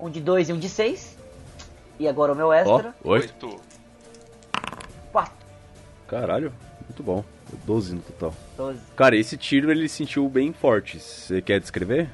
[0.00, 1.16] Um de 2 e um de 6.
[2.00, 2.92] E agora o meu Ó, extra.
[3.04, 3.46] oito.
[3.46, 3.60] Oito.
[5.12, 5.32] 4.
[6.08, 6.52] Caralho,
[6.88, 7.24] muito bom.
[7.64, 8.34] 12 no total.
[8.56, 8.80] 12.
[8.96, 10.98] Cara, esse tiro ele sentiu bem forte.
[10.98, 12.10] Você quer descrever?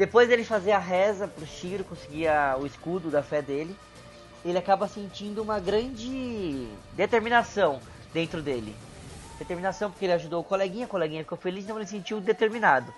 [0.00, 3.76] Depois dele fazer a reza pro Shiro conseguir a- o escudo da fé dele,
[4.42, 8.74] ele acaba sentindo uma grande determinação dentro dele.
[9.38, 12.90] Determinação porque ele ajudou o coleguinha, o coleguinha ficou feliz, então ele se sentiu determinado.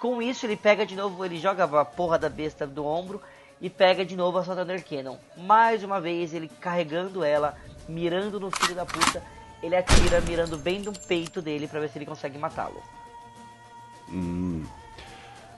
[0.00, 3.22] Com isso, ele pega de novo, ele joga a porra da besta do ombro
[3.60, 5.18] e pega de novo a sua Thunder Cannon.
[5.36, 7.56] Mais uma vez, ele carregando ela,
[7.88, 9.22] mirando no filho da puta,
[9.62, 12.82] ele atira mirando bem no peito dele pra ver se ele consegue matá-lo.
[14.08, 14.66] Hum.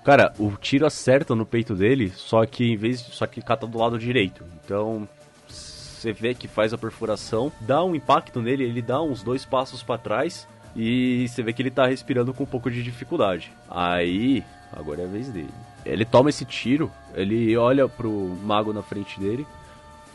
[0.09, 3.67] Cara, o tiro acerta no peito dele, só que em vez de, só que cata
[3.67, 4.43] do lado direito.
[4.65, 5.07] Então,
[5.47, 9.83] você vê que faz a perfuração, dá um impacto nele, ele dá uns dois passos
[9.83, 13.53] pra trás e você vê que ele tá respirando com um pouco de dificuldade.
[13.69, 15.51] Aí, agora é a vez dele.
[15.85, 18.11] Ele toma esse tiro, ele olha pro
[18.43, 19.47] mago na frente dele,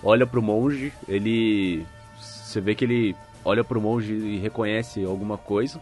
[0.03, 1.86] olha pro monge, ele
[2.18, 3.15] você vê que ele
[3.45, 5.80] olha pro monge e reconhece alguma coisa.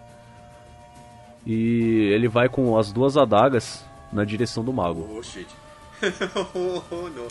[1.45, 5.07] E ele vai com as duas adagas na direção do mago.
[5.17, 5.47] Oh, shit.
[6.55, 7.27] oh, não.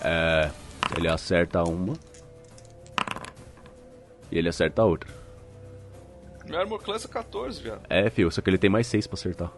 [0.00, 0.50] É,
[0.96, 1.94] ele acerta uma.
[4.30, 5.10] E ele acerta a outra.
[6.46, 7.82] Minha armor class é 14, viado.
[7.88, 9.50] É, fio, só que ele tem mais seis pra acertar.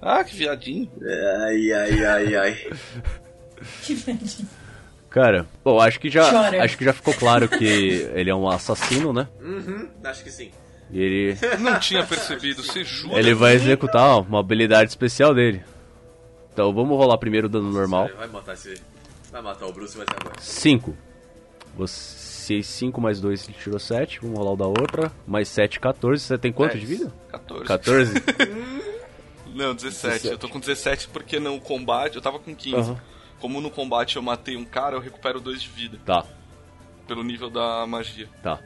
[0.00, 0.90] Ah, que viadinho.
[1.46, 2.70] Ai, ai, ai, ai.
[3.84, 4.48] Que verdinho.
[5.08, 6.64] Cara, bom, acho que já Chora.
[6.64, 7.64] acho que já ficou claro que
[8.14, 9.28] ele é um assassino, né?
[9.40, 10.50] Uhum, acho que sim.
[10.90, 13.18] E ele Não tinha percebido, você jura?
[13.18, 15.62] ele vai executar uma habilidade especial dele.
[16.52, 18.08] Então vamos rolar primeiro o dano normal.
[18.16, 18.80] Vai matar esse.
[19.30, 20.38] Vai matar o Bruce, vai ser agora.
[20.38, 20.96] 5.
[21.76, 24.20] Você 5 mais 2 ele tirou 7.
[24.20, 25.10] Vamos rolar o da outra.
[25.26, 26.22] Mais 7, 14.
[26.22, 26.98] Você tem quanto de Dez.
[26.98, 27.12] vida?
[27.30, 27.64] 14.
[27.64, 28.12] 14?
[29.54, 30.28] Não, 17.
[30.28, 32.76] Eu tô com 17 porque no combate eu tava com 15.
[32.76, 33.00] Aham.
[33.40, 35.98] Como no combate eu matei um cara, eu recupero 2 de vida.
[36.04, 36.24] Tá.
[37.06, 38.28] Pelo nível da magia.
[38.42, 38.60] Tá.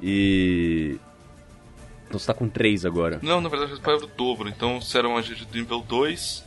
[0.00, 0.98] E.
[2.06, 3.18] Então você tá com 3 agora.
[3.22, 4.48] Não, na verdade eu recupero o dobro.
[4.48, 6.44] Então se era uma magia de nível 2,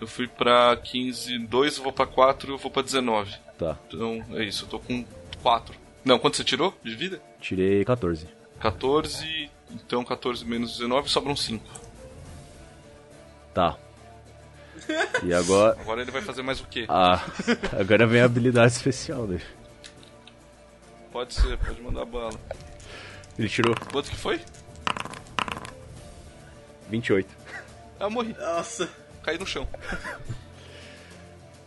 [0.00, 3.36] eu fui pra 15, 2, eu vou pra 4 eu vou pra 19.
[3.58, 3.76] Tá.
[3.88, 5.04] Então é isso, eu tô com
[5.42, 5.74] 4.
[6.04, 7.20] Não, quanto você tirou de vida?
[7.40, 8.26] Tirei 14.
[8.58, 11.64] 14, então 14 menos 19 sobram 5.
[13.52, 13.76] Tá.
[15.22, 15.76] E agora.
[15.80, 16.86] Agora ele vai fazer mais o quê?
[16.88, 17.22] Ah,
[17.78, 19.44] agora vem a habilidade especial dele.
[21.12, 22.38] Pode ser, pode mandar bala.
[23.38, 24.40] Ele tirou Quanto que foi?
[26.88, 27.28] 28.
[27.98, 28.34] Ah, eu morri.
[28.38, 28.88] Nossa.
[29.22, 29.66] Caí no chão.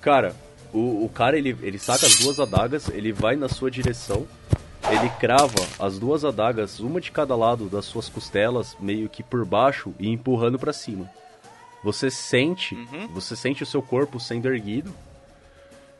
[0.01, 0.35] Cara,
[0.73, 4.27] o, o cara ele, ele saca as duas adagas, ele vai na sua direção,
[4.89, 9.45] ele crava as duas adagas, uma de cada lado das suas costelas, meio que por
[9.45, 11.09] baixo e empurrando pra cima.
[11.83, 13.07] Você sente, Uhum.
[13.09, 14.93] você sente o seu corpo sendo erguido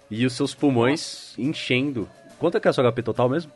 [0.10, 2.10] e os seus pulmões enchendo.
[2.40, 3.52] Quanto é que é a sua HP total mesmo?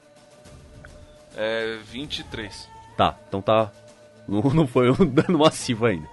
[1.35, 2.67] É 23.
[2.95, 3.71] Tá, então tá.
[4.27, 6.05] Não, não foi um dano massivo ainda.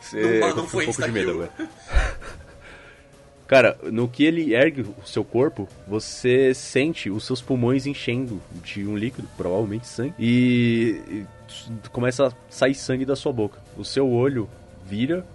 [0.00, 1.52] Você Não- não foi um pouco de medo agora.
[3.46, 8.86] Cara, no que ele ergue o seu corpo, você sente os seus pulmões enchendo de
[8.86, 11.26] um líquido, provavelmente sangue, e,
[11.90, 13.58] começa a sair sangue da sua boca.
[13.76, 14.48] O seu olho
[14.86, 15.26] vira,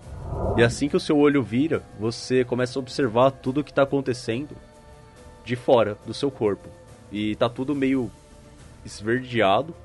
[0.57, 3.83] e assim que o seu olho vira, você começa a observar tudo o que tá
[3.83, 4.55] acontecendo
[5.45, 6.67] de fora do seu corpo.
[7.11, 8.09] E tá tudo meio
[8.83, 9.75] esverdeado.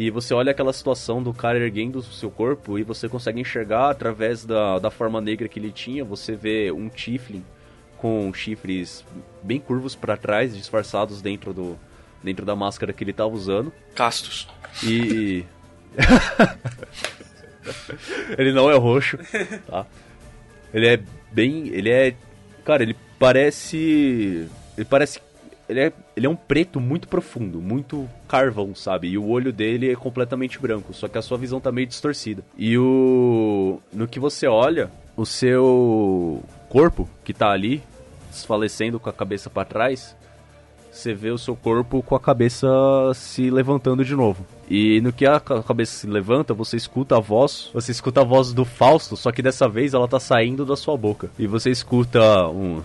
[0.00, 3.90] E você olha aquela situação do cara erguendo o seu corpo e você consegue enxergar
[3.90, 6.02] através da, da forma negra que ele tinha.
[6.06, 7.44] Você vê um Tiflin
[7.98, 9.04] com chifres
[9.42, 11.78] bem curvos para trás, disfarçados dentro do
[12.24, 13.70] dentro da máscara que ele tava usando.
[13.94, 14.48] Castos.
[14.82, 15.44] E.
[18.38, 19.18] ele não é roxo,
[19.66, 19.84] tá?
[20.72, 20.98] Ele é
[21.30, 21.68] bem.
[21.68, 22.14] Ele é.
[22.64, 24.48] Cara, ele parece.
[24.78, 25.20] Ele parece.
[25.70, 29.08] Ele é, ele é um preto muito profundo, muito carvão, sabe?
[29.08, 32.42] E o olho dele é completamente branco, só que a sua visão tá meio distorcida.
[32.58, 33.80] E o.
[33.92, 37.82] No que você olha, o seu corpo que tá ali,
[38.30, 40.16] desfalecendo com a cabeça para trás,
[40.90, 42.68] você vê o seu corpo com a cabeça
[43.14, 44.44] se levantando de novo.
[44.68, 48.52] E no que a cabeça se levanta, você escuta a voz, você escuta a voz
[48.52, 51.30] do Fausto, só que dessa vez ela tá saindo da sua boca.
[51.38, 52.82] E você escuta um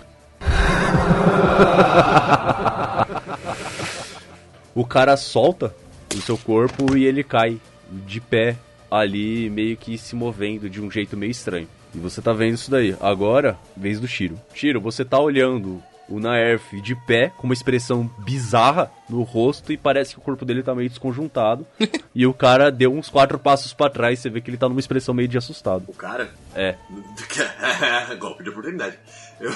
[4.75, 5.73] o cara solta
[6.15, 7.59] o seu corpo e ele cai
[7.89, 8.57] de pé
[8.89, 11.67] ali, meio que se movendo de um jeito meio estranho.
[11.93, 12.95] E você tá vendo isso daí.
[12.99, 14.39] Agora, vez do Shiro.
[14.53, 19.77] Shiro, você tá olhando o Naerf de pé, com uma expressão bizarra no rosto e
[19.77, 21.65] parece que o corpo dele tá meio desconjuntado.
[22.13, 24.79] e o cara deu uns quatro passos para trás, você vê que ele tá numa
[24.79, 25.85] expressão meio de assustado.
[25.87, 26.29] O cara?
[26.53, 26.75] É.
[28.19, 28.99] Golpe de oportunidade.
[29.39, 29.51] Eu...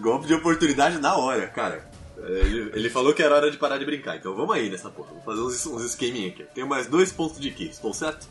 [0.00, 1.90] Golpe de oportunidade na hora, cara.
[2.16, 5.08] Ele, ele, falou que era hora de parar de brincar, então vamos aí nessa porra.
[5.08, 6.44] Vamos fazer uns, uns esqueminha aqui.
[6.54, 8.28] Tenho mais dois pontos de ki, estou certo?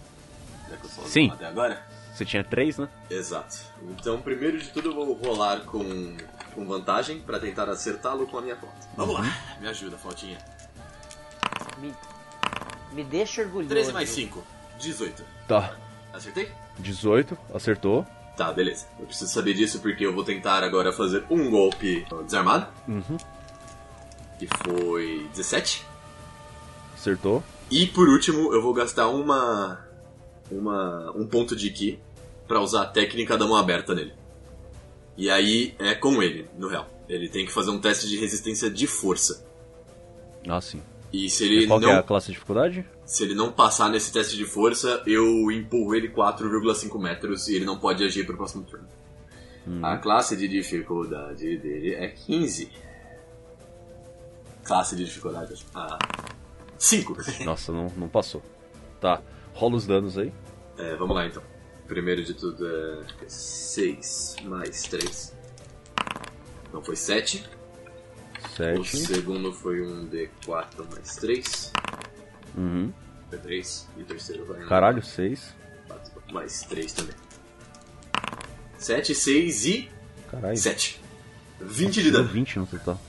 [1.05, 1.29] Sim.
[1.31, 1.85] Até agora?
[2.13, 2.87] Você tinha três, né?
[3.09, 3.57] Exato.
[3.89, 6.15] Então, primeiro de tudo, eu vou rolar com,
[6.53, 8.77] com vantagem para tentar acertá-lo com a minha flauta.
[8.95, 9.21] Vamos uhum.
[9.21, 10.37] lá, me ajuda, flautinha.
[11.79, 11.93] Me,
[12.93, 13.69] me deixa orgulhoso.
[13.69, 14.43] 13 mais 5,
[14.79, 15.23] 18.
[15.47, 15.75] Tá.
[16.13, 16.51] Acertei?
[16.79, 18.05] 18, acertou.
[18.41, 18.87] Tá, beleza.
[18.99, 22.65] Eu preciso saber disso porque eu vou tentar agora fazer um golpe desarmado.
[22.87, 23.15] Uhum.
[24.39, 25.85] Que foi 17.
[26.95, 27.43] Acertou.
[27.69, 29.85] E por último, eu vou gastar uma.
[30.49, 31.99] uma um ponto de ki
[32.47, 34.13] para usar a técnica da mão aberta nele.
[35.15, 36.89] E aí é com ele, no real.
[37.07, 39.45] Ele tem que fazer um teste de resistência de força.
[40.49, 40.81] Ah, sim.
[41.13, 41.91] E se ele e qual não.
[41.91, 42.83] é a classe de dificuldade?
[43.11, 47.65] Se ele não passar nesse teste de força, eu empurro ele 4,5 metros e ele
[47.65, 48.87] não pode agir pro próximo turno.
[49.67, 49.85] Hum.
[49.85, 52.71] A classe de dificuldade dele é 15.
[54.63, 55.61] Classe de dificuldade.
[55.75, 55.99] Ah.
[56.77, 57.17] 5.
[57.43, 58.41] Nossa, não, não passou.
[59.01, 59.21] Tá.
[59.53, 60.31] Rola os danos aí.
[60.77, 61.43] É, vamos lá então.
[61.89, 65.35] Primeiro de tudo é 6 mais 3.
[66.71, 67.43] Não foi 7.
[68.55, 68.79] 7.
[68.79, 71.73] O segundo foi um D4 mais 3.
[72.55, 72.93] Uhum.
[73.31, 73.87] Foi 3.
[73.97, 74.59] E o terceiro vai.
[74.65, 75.55] Caralho, 6.
[76.33, 77.15] Mais 3 também.
[78.77, 79.89] 7, 6 e.
[80.29, 80.57] Caralho.
[80.57, 81.01] 7.
[81.61, 82.27] 20 de dano.
[82.27, 82.99] 20 no total.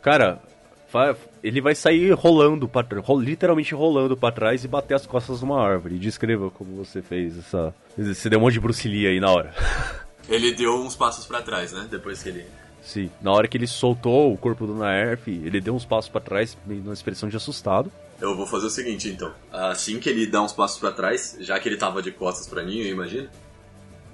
[0.00, 0.40] Cara,
[1.42, 2.86] ele vai sair rolando, pra,
[3.20, 5.98] literalmente rolando para trás e bater as costas numa árvore.
[5.98, 7.74] Descreva como você fez essa.
[7.96, 9.54] Você deu um monte de Bruce Lee aí na hora.
[10.26, 11.86] Ele deu uns passos para trás, né?
[11.90, 12.46] Depois que ele.
[12.82, 16.22] Sim, na hora que ele soltou o corpo do Naerf, ele deu uns passos para
[16.22, 17.92] trás, numa expressão de assustado.
[18.24, 19.34] Eu vou fazer o seguinte, então.
[19.52, 22.62] Assim que ele dá uns passos para trás, já que ele tava de costas para
[22.62, 23.28] mim, eu imagino,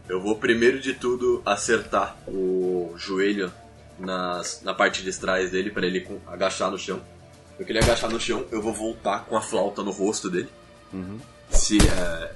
[0.08, 3.52] eu vou primeiro de tudo acertar o joelho
[4.00, 7.00] nas, na parte de trás dele para ele agachar no chão.
[7.56, 10.48] Porque ele agachar no chão, eu vou voltar com a flauta no rosto dele.
[10.92, 11.20] Uhum.
[11.48, 12.32] Se é,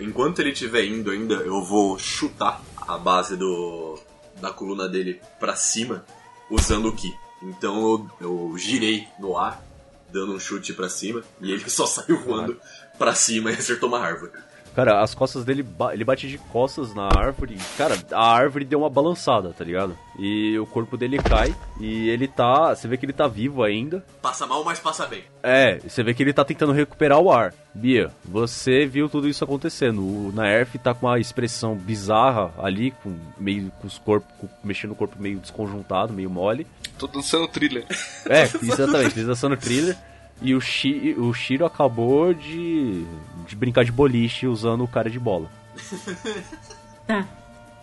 [0.00, 3.98] enquanto ele estiver indo ainda, eu vou chutar a base do
[4.40, 6.06] da coluna dele para cima
[6.50, 7.12] usando o Ki.
[7.42, 9.62] Então eu, eu girei no ar,
[10.10, 12.60] dando um chute para cima, e ele só saiu voando
[12.98, 14.32] para cima e acertou uma árvore.
[14.78, 17.58] Cara, as costas dele, ele bate de costas na árvore.
[17.76, 19.98] Cara, a árvore deu uma balançada, tá ligado?
[20.16, 22.72] E o corpo dele cai e ele tá.
[22.72, 24.04] Você vê que ele tá vivo ainda.
[24.22, 25.24] Passa mal, mas passa bem.
[25.42, 27.52] É, você vê que ele tá tentando recuperar o ar.
[27.74, 30.00] Bia, você viu tudo isso acontecendo.
[30.00, 34.96] O Naerf tá com uma expressão bizarra ali, com meio com os corpos, mexendo o
[34.96, 36.68] corpo meio desconjuntado, meio mole.
[36.96, 37.84] Tô dançando thriller.
[38.26, 39.96] É, exatamente, dançando thriller.
[40.40, 43.04] E o, Shi, o Shiro acabou de,
[43.46, 45.50] de brincar de boliche usando o cara de bola.
[47.06, 47.26] Tá.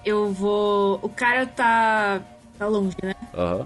[0.05, 0.99] Eu vou.
[1.01, 2.21] O cara tá.
[2.59, 3.15] tá longe, né?
[3.33, 3.57] Aham.
[3.57, 3.65] Uhum.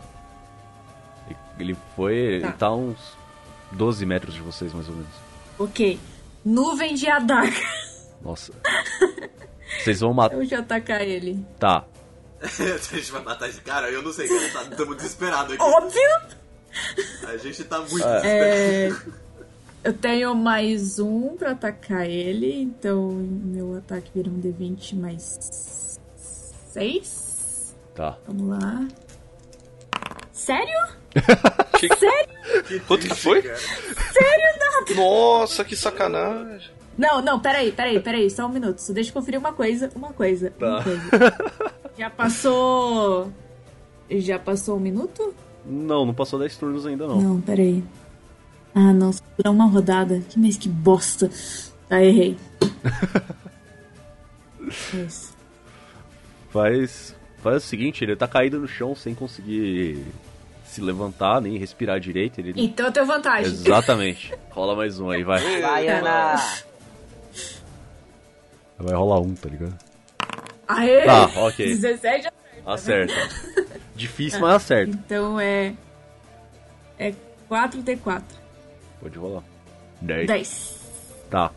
[1.60, 2.40] Ele foi.
[2.42, 2.48] Tá.
[2.48, 2.98] Ele tá uns
[3.74, 5.12] 12 metros de vocês, mais ou menos.
[5.60, 6.00] Ok.
[6.44, 7.52] Nuvem de adaga.
[8.22, 8.54] Nossa.
[9.80, 10.38] Vocês vão matar.
[10.38, 11.46] Eu já atacar ele.
[11.60, 11.86] Tá.
[12.42, 13.90] a gente vai matar esse cara?
[13.92, 14.64] Eu não sei, cara.
[14.64, 15.62] Estamos tá, desesperados aqui.
[15.62, 16.40] Óbvio!
[17.28, 18.90] A gente tá muito é,
[19.84, 26.00] Eu tenho mais um pra atacar ele, então meu ataque vira um D20 mais
[26.72, 27.76] 6.
[27.96, 28.18] Tá.
[28.28, 28.88] Vamos lá.
[30.32, 30.88] Sério?
[31.80, 31.88] Que...
[31.96, 32.86] Sério?
[32.88, 33.42] Quanto que foi?
[33.42, 34.96] Sério, nada.
[34.96, 36.72] Nossa, que sacanagem.
[36.98, 38.80] Não, não, peraí, peraí, peraí, só um minuto.
[38.80, 40.66] Só deixa eu conferir uma coisa, uma coisa, tá.
[40.66, 41.02] uma coisa.
[41.98, 43.32] Já passou.
[44.10, 45.34] Já passou um minuto?
[45.70, 47.22] Não, não passou 10 turnos ainda não.
[47.22, 47.84] Não, peraí.
[48.74, 50.22] Ah, não, só uma rodada.
[50.28, 51.30] Que mês que bosta.
[51.88, 52.36] Tá, errei.
[54.94, 55.34] Isso.
[56.50, 60.04] Faz, faz o seguinte, ele tá caído no chão sem conseguir
[60.66, 62.40] se levantar, nem respirar direito.
[62.40, 62.54] Ele...
[62.56, 63.52] Então eu tenho vantagem.
[63.52, 64.34] Exatamente.
[64.50, 65.62] Rola mais um aí, vai.
[65.62, 66.36] Vai, Ana!
[68.78, 69.78] Vai rolar um, tá ligado?
[70.68, 71.06] Aê!
[71.06, 71.66] Tá, ok.
[71.66, 72.32] 17 a
[72.74, 73.14] Acerta.
[73.96, 74.92] Difícil, mas acerta.
[74.92, 75.74] Então é.
[76.98, 77.14] É
[77.50, 78.22] 4D4.
[79.02, 79.44] Pode rolar.
[80.02, 80.28] 10.
[80.28, 80.80] 10.
[81.30, 81.52] Tá.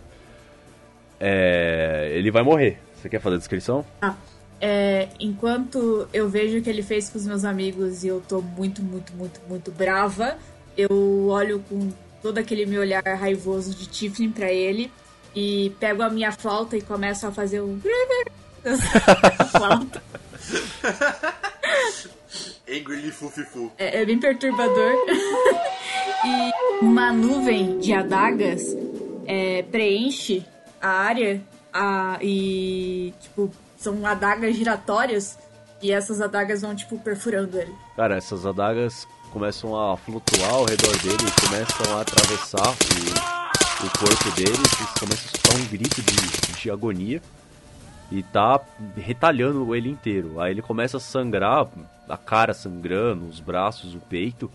[1.20, 2.78] É, ele vai morrer.
[2.96, 3.84] Você quer fazer a descrição?
[4.00, 4.14] Ah,
[4.60, 8.40] é, enquanto eu vejo o que ele fez com os meus amigos e eu tô
[8.40, 10.36] muito, muito, muito, muito brava,
[10.76, 11.90] eu olho com
[12.22, 14.92] todo aquele meu olhar raivoso de Tiffany pra ele
[15.34, 17.80] e pego a minha flauta e começo a fazer um.
[19.50, 20.02] flauta.
[22.68, 23.72] Angrily Fufifu.
[23.78, 24.92] É, é bem perturbador.
[26.24, 28.76] e uma nuvem de adagas
[29.26, 30.44] é, preenche
[30.80, 31.42] a área
[31.72, 35.38] a, e, tipo, são adagas giratórias
[35.80, 37.74] e essas adagas vão, tipo, perfurando ele.
[37.96, 43.98] Cara, essas adagas começam a flutuar ao redor dele e começam a atravessar o, o
[43.98, 47.20] corpo dele e começa a escutar um grito de, de agonia
[48.12, 48.60] e tá
[48.94, 50.38] retalhando ele inteiro.
[50.38, 51.66] Aí ele começa a sangrar,
[52.06, 54.50] a cara sangrando, os braços, o peito,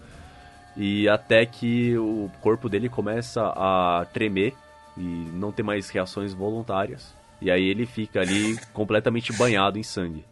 [0.75, 4.53] e até que o corpo dele começa a tremer
[4.95, 7.15] e não ter mais reações voluntárias.
[7.41, 10.23] E aí ele fica ali completamente banhado em sangue.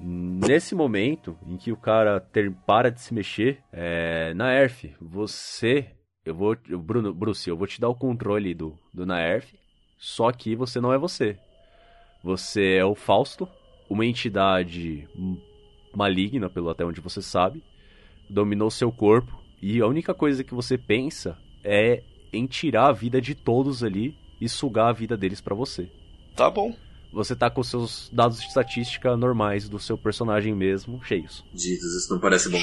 [0.00, 5.86] Nesse momento em que o cara ter, para de se mexer, é, Naerf, você.
[6.24, 6.56] Eu vou.
[6.78, 9.54] Bruno, Bruce, eu vou te dar o controle do, do Naerf.
[9.96, 11.36] Só que você não é você.
[12.22, 13.48] Você é o Fausto,
[13.88, 15.08] uma entidade
[15.94, 17.62] maligna, pelo até onde você sabe.
[18.28, 19.38] Dominou seu corpo.
[19.60, 24.16] E a única coisa que você pensa é em tirar a vida de todos ali
[24.40, 25.90] e sugar a vida deles para você.
[26.36, 26.74] Tá bom.
[27.12, 31.44] Você tá com seus dados de estatística normais do seu personagem mesmo cheios.
[31.54, 32.60] Jesus, isso não parece bom.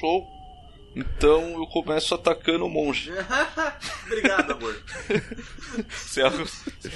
[0.00, 0.39] Show.
[0.94, 3.12] Então eu começo atacando o monge.
[4.06, 4.76] Obrigado, amor.
[5.88, 6.30] Você é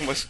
[0.04, 0.28] mas...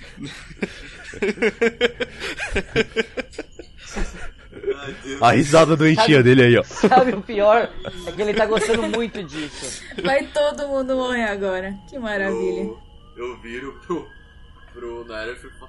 [5.20, 6.62] A risada doentia dele aí, ó.
[6.62, 7.70] Sabe o pior?
[8.06, 9.82] É que ele tá gostando muito disso.
[10.02, 11.74] Vai todo mundo morrer agora.
[11.88, 12.62] Que maravilha.
[12.62, 12.80] Eu,
[13.16, 14.08] eu viro pro,
[14.72, 15.68] pro Nairef e fa-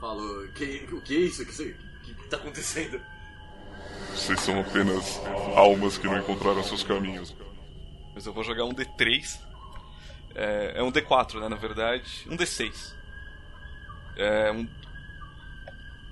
[0.00, 1.42] falo: que, O que é isso?
[1.42, 3.00] O que, que tá acontecendo?
[4.16, 5.20] Vocês são apenas
[5.54, 7.36] almas que não encontraram seus caminhos.
[8.14, 9.38] Mas eu vou jogar um D3.
[10.34, 12.26] É, é um D4, né, na verdade.
[12.26, 12.94] Um D6.
[14.16, 14.66] É um...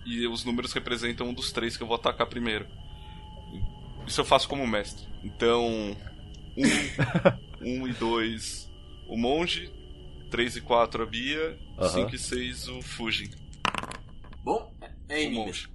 [0.04, 2.66] E os números representam um dos três que eu vou atacar primeiro.
[4.06, 5.08] Isso eu faço como mestre.
[5.24, 5.96] Então, um,
[7.82, 8.70] um e dois
[9.08, 9.72] o monge,
[10.30, 11.88] três e quatro a Bia, Aham.
[11.88, 13.30] cinco e seis o Fujin.
[14.42, 14.73] Bom,
[15.14, 15.36] é em O mim.
[15.36, 15.68] monge.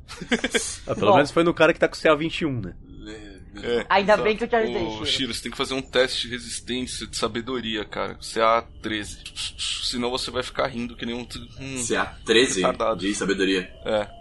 [0.88, 1.16] Ah, pelo Bom.
[1.16, 2.74] menos foi no cara que tá com CA21, né?
[3.00, 3.40] né?
[3.62, 5.34] É, Ainda bem que eu te ajudei, Ô, Shiro.
[5.34, 8.16] Você tem que fazer um teste de resistência, de sabedoria, cara.
[8.16, 9.18] CA13.
[9.84, 11.22] Senão você vai ficar rindo que nem um.
[11.60, 13.00] Hum, CA13 Retardado.
[13.02, 13.72] de sabedoria.
[13.86, 14.20] É.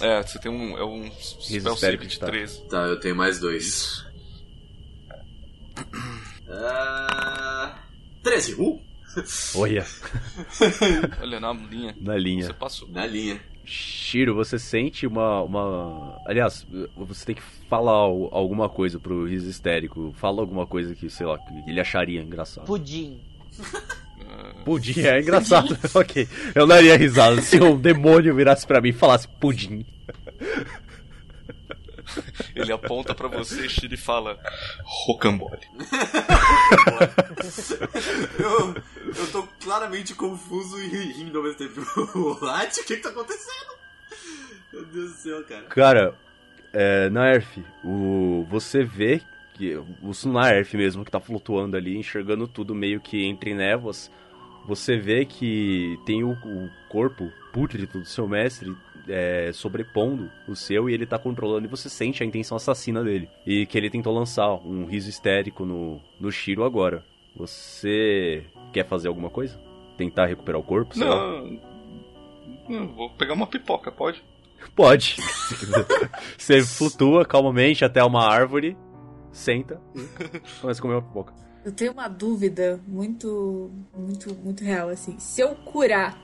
[0.00, 0.76] É, você tem um.
[0.76, 2.26] É um spell save de tá.
[2.26, 2.68] 13.
[2.68, 4.04] Tá, eu tenho mais dois.
[6.48, 7.78] Ah,
[8.22, 8.54] 13.
[8.54, 8.80] Uh!
[9.54, 9.86] Olha,
[11.22, 11.94] Olha, na linha.
[12.00, 12.46] na linha.
[12.46, 12.88] Você passou.
[12.88, 13.40] Na linha.
[13.64, 16.20] Shiro, você sente uma, uma.
[16.26, 16.66] Aliás,
[16.96, 20.12] você tem que falar al- alguma coisa pro riso histérico.
[20.16, 22.66] Fala alguma coisa que, sei lá, que ele acharia engraçado.
[22.66, 23.20] Pudim.
[24.64, 25.76] Pudim é engraçado.
[25.94, 26.28] ok.
[26.54, 29.84] Eu daria risada se um demônio virasse pra mim e falasse pudim.
[32.54, 34.38] Ele aponta pra você, Shiro, e fala:
[34.82, 35.66] Rocambole.
[38.38, 38.74] Eu,
[39.16, 41.80] eu tô claramente confuso e rindo ao mesmo tempo.
[42.42, 42.80] What?
[42.80, 43.74] O que que tá acontecendo?
[44.72, 45.62] Meu Deus do céu, cara.
[45.64, 46.14] Cara,
[46.72, 49.20] é, na Earth, o, você vê
[49.54, 54.10] que o na Earth mesmo que tá flutuando ali, enxergando tudo meio que entre névoas.
[54.66, 58.74] Você vê que tem o, o corpo pútrido do seu mestre
[59.08, 63.28] é, sobrepondo o seu e ele tá controlando e você sente a intenção assassina dele.
[63.46, 67.04] E que ele tentou lançar um riso histérico no, no Shiro agora.
[67.36, 69.60] Você quer fazer alguma coisa?
[69.96, 70.94] Tentar recuperar o corpo?
[70.94, 71.16] sei lá?
[71.16, 71.74] Não.
[72.68, 74.22] Não, vou pegar uma pipoca, pode?
[74.74, 75.16] Pode.
[76.38, 78.76] Você flutua calmamente até uma árvore,
[79.30, 81.34] senta e começa a comer uma pipoca.
[81.64, 85.18] Eu tenho uma dúvida muito, muito, muito real, assim.
[85.18, 86.18] Se eu curar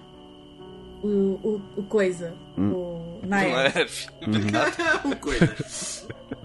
[1.03, 1.09] o,
[1.43, 3.87] o, o coisa, o Não Nair, é.
[4.27, 5.05] Obrigado.
[5.05, 5.57] Uma coisa.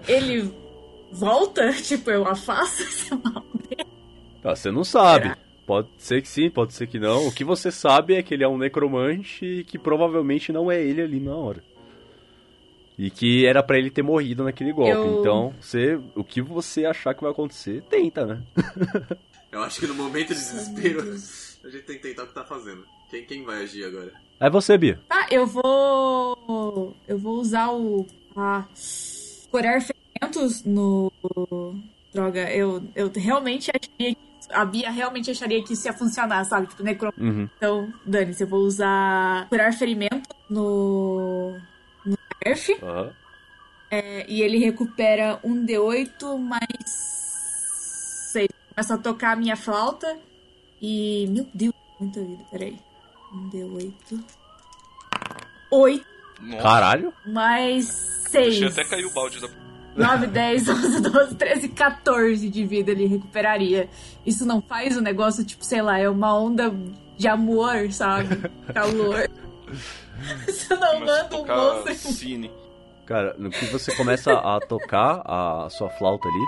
[0.08, 0.54] ele
[1.12, 1.72] volta?
[1.82, 3.44] Tipo, eu afasto esse mal?
[4.44, 5.24] Ah, você não sabe.
[5.30, 5.38] Será?
[5.66, 7.28] Pode ser que sim, pode ser que não.
[7.28, 10.80] O que você sabe é que ele é um necromante e que provavelmente não é
[10.80, 11.64] ele ali na hora.
[12.98, 14.92] E que era pra ele ter morrido naquele golpe.
[14.92, 18.42] Eu- Então, você, o que você achar que vai acontecer, tenta, né?
[19.52, 22.44] Eu acho que no momento de desespero, a gente tem que tentar o que tá
[22.46, 22.86] fazendo.
[23.10, 24.14] Quem, quem vai agir agora?
[24.40, 25.00] É você, Bia.
[25.08, 26.96] Tá, eu vou.
[27.08, 28.06] Eu vou usar o.
[28.36, 28.66] Ah,
[29.50, 31.12] curar ferimentos no.
[32.14, 34.26] Droga, eu, eu realmente acharia que.
[34.50, 36.68] A Bia realmente acharia que isso ia funcionar, sabe?
[36.68, 37.14] Tipo, necro.
[37.18, 37.50] Uhum.
[37.58, 41.58] Então, dane-se, eu vou usar curar ferimento no.
[42.06, 42.74] no Nerf.
[42.84, 43.12] Aham.
[43.90, 46.90] É, e ele recupera um D8 mais
[48.34, 48.48] 6.
[48.74, 50.18] Começa a tocar a minha flauta.
[50.82, 51.28] E.
[51.30, 52.78] Meu Deus, muita vida, peraí.
[53.36, 54.20] Um D8.
[55.72, 56.06] 8
[56.42, 57.14] Nossa, Caralho.
[57.26, 58.78] mais deixei 6.
[58.78, 59.48] até cair o balde da.
[59.96, 63.90] 9, 10, 11, 12, 13, 14 de vida ele recuperaria.
[64.26, 66.74] Isso não faz o negócio, tipo, sei lá, é uma onda
[67.18, 68.36] de amor, sabe?
[68.74, 69.30] Calor.
[70.48, 72.12] Isso não Começa manda um monstro.
[72.14, 72.52] Cine.
[73.06, 76.46] Cara, no que você começa a tocar a sua flauta ali,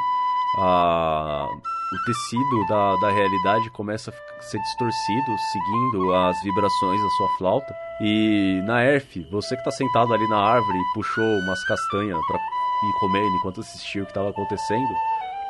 [0.60, 1.48] a-
[1.94, 7.74] o tecido da, da realidade começa a ser distorcido, seguindo as vibrações da sua flauta.
[8.02, 12.38] E na Erf, você que tá sentado ali na árvore e puxou umas castanhas pra
[12.38, 14.88] ir comendo enquanto assistia o que tava acontecendo,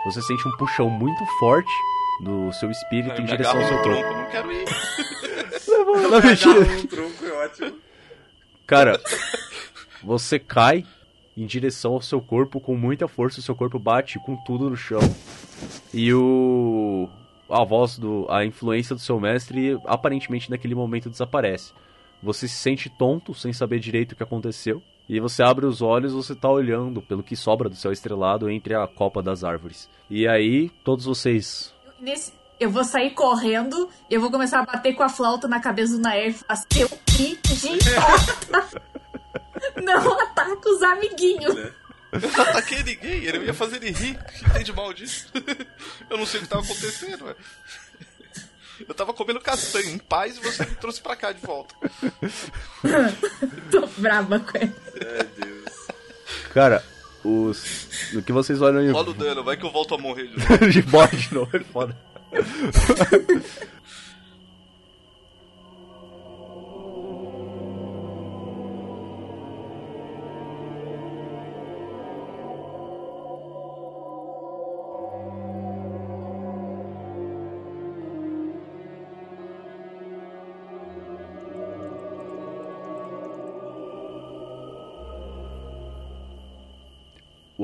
[0.05, 1.71] você sente um puxão muito forte
[2.21, 3.99] do seu espírito Eu em direção ao seu corpo.
[3.99, 4.65] tronco, não quero ir.
[6.09, 6.59] Não, mentira.
[6.59, 7.73] um tronco é ótimo.
[8.65, 9.01] Cara,
[10.03, 10.85] você cai
[11.37, 14.75] em direção ao seu corpo com muita força, o seu corpo bate com tudo no
[14.75, 14.99] chão.
[15.93, 17.07] E o
[17.49, 21.71] a voz do a influência do seu mestre aparentemente naquele momento desaparece.
[22.21, 26.13] Você se sente tonto, sem saber direito o que aconteceu, e você abre os olhos,
[26.13, 29.87] você tá olhando pelo que sobra do céu estrelado entre a copa das árvores.
[30.09, 34.93] E aí, todos vocês Nesse, eu vou sair correndo e eu vou começar a bater
[34.93, 36.33] com a flauta na cabeça do Nair.
[36.33, 38.87] Faz eu idiota!
[39.83, 41.55] Não ataca os amiguinhos.
[42.11, 44.17] Eu não ataquei ninguém, ele ia fazer ele rir.
[44.17, 45.27] O que tem de mal disso?
[46.09, 47.37] Eu não sei o que tava acontecendo, velho.
[48.87, 51.75] Eu tava comendo castanha em paz e você me trouxe pra cá de volta.
[53.71, 54.73] Tô brava com ele.
[55.01, 55.87] Ai, Deus.
[56.53, 56.83] Cara,
[57.23, 58.11] os.
[58.13, 60.37] No que vocês olham em Rola o dano, vai que eu volto a morrer de
[60.39, 60.69] novo.
[60.69, 61.97] de morte de novo, é foda.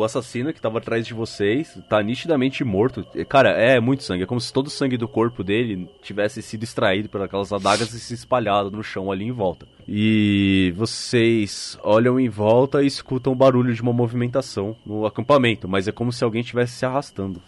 [0.04, 3.08] O assassino que tava atrás de vocês tá nitidamente morto.
[3.30, 4.24] Cara, é muito sangue.
[4.24, 7.94] É como se todo o sangue do corpo dele tivesse sido extraído por aquelas adagas
[7.94, 9.66] e se espalhado no chão ali em volta.
[9.88, 15.88] E vocês olham em volta e escutam o barulho de uma movimentação no acampamento, mas
[15.88, 17.42] é como se alguém estivesse se arrastando.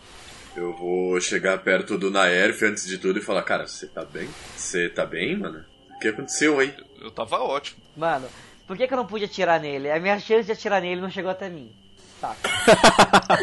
[0.56, 4.30] Eu vou chegar perto do Naerf antes de tudo e falar, cara, você tá bem?
[4.56, 5.65] Você tá bem, mano?
[5.94, 6.73] O que aconteceu aí?
[7.02, 7.84] Eu tava ótimo.
[7.98, 8.27] Mano,
[8.65, 9.91] por que, que eu não pude atirar nele?
[9.91, 11.69] A minha chance de atirar nele não chegou até mim.
[12.34, 13.40] Tá.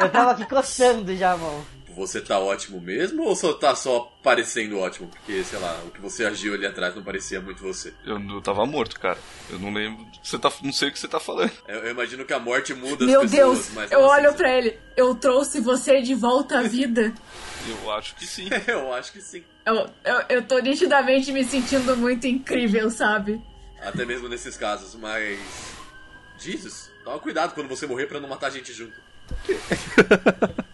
[0.00, 1.64] eu tava aqui coçando já, mão.
[1.96, 5.08] Você tá ótimo mesmo ou só tá só parecendo ótimo?
[5.08, 7.94] Porque, sei lá, o que você agiu ali atrás não parecia muito você.
[8.04, 9.18] Eu, eu tava morto, cara.
[9.48, 10.04] Eu não lembro.
[10.22, 11.52] Você tá, não sei o que você tá falando.
[11.68, 14.36] Eu, eu imagino que a morte muda Meu as pessoas, Deus, mas eu olho assim,
[14.36, 14.78] pra ele.
[14.96, 17.14] Eu trouxe você de volta à vida.
[17.66, 18.46] Eu acho que sim.
[18.68, 19.42] Eu acho que sim.
[19.64, 23.40] Eu, eu, eu tô nitidamente me sentindo muito incrível, sabe?
[23.80, 25.38] Até mesmo nesses casos, mas.
[26.36, 28.94] Jesus, toma cuidado quando você morrer pra não matar a gente junto.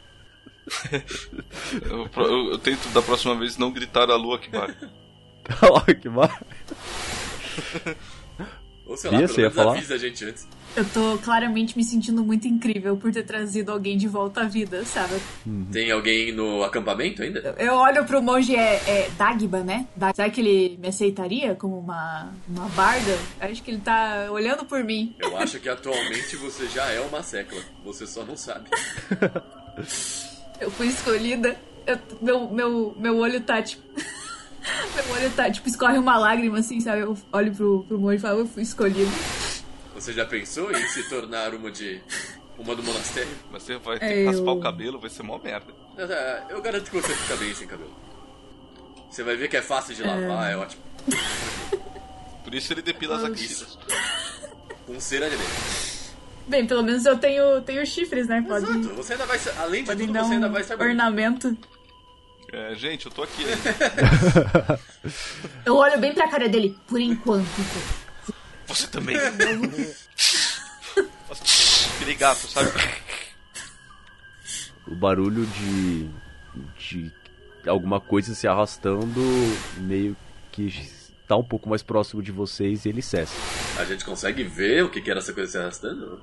[1.82, 4.74] Eu, eu- eu tento da próxima vez não gritar a lua que vale.
[5.62, 6.40] Olha que mar...
[8.86, 10.47] Ou sei lá, Bia, pelo menos avisa a gente antes.
[10.76, 14.84] Eu tô claramente me sentindo muito incrível por ter trazido alguém de volta à vida,
[14.84, 15.20] sabe?
[15.72, 17.55] Tem alguém no acampamento ainda?
[17.59, 19.88] Eu olho pro monge, é, é Dagba, né?
[19.97, 23.18] Da- Será que ele me aceitaria como uma, uma barda?
[23.40, 25.14] Acho que ele tá olhando por mim.
[25.18, 27.60] Eu acho que atualmente você já é uma secla.
[27.84, 28.70] Você só não sabe.
[30.60, 31.56] Eu fui escolhida.
[31.86, 33.82] Eu- meu, meu, meu olho tá tipo.
[33.97, 37.01] meu olho tá tipo, escorre uma lágrima assim, sabe?
[37.02, 39.10] Eu olho pro, pro monge e falo, eu fui escolhido.
[40.01, 42.01] Você já pensou em se tornar uma de.
[42.59, 43.31] uma do monastério?
[43.52, 45.66] Você vai ter É, que raspar eu- o cabelo, vai ser mó merda.
[45.98, 47.94] Ah, Eu garanto que você fica bem sem cabelo.
[49.10, 50.82] Você vai ver que é fácil de lavar, é, ótimo.
[52.43, 53.78] Por isso ele depila as axilas.
[54.86, 56.01] Com cera de leite.
[56.47, 58.43] Bem, pelo menos eu tenho, tenho chifres, né?
[58.48, 59.52] Podem, Exato, você ainda vai ser.
[59.59, 60.89] Além de tudo, você ainda um vai estar bem.
[60.89, 61.56] ornamento.
[62.52, 63.44] É, gente, eu tô aqui.
[65.64, 67.47] Eu olho bem pra cara dele, por enquanto.
[68.70, 69.16] Você também.
[71.97, 72.70] Aquele gato, sabe?
[74.86, 76.09] O barulho de.
[76.78, 77.10] de
[77.66, 79.20] alguma coisa se arrastando
[79.78, 80.16] meio
[80.52, 80.72] que
[81.26, 83.34] tá um pouco mais próximo de vocês e ele cessa.
[83.80, 86.22] A gente consegue ver o que, que era essa coisa se arrastando?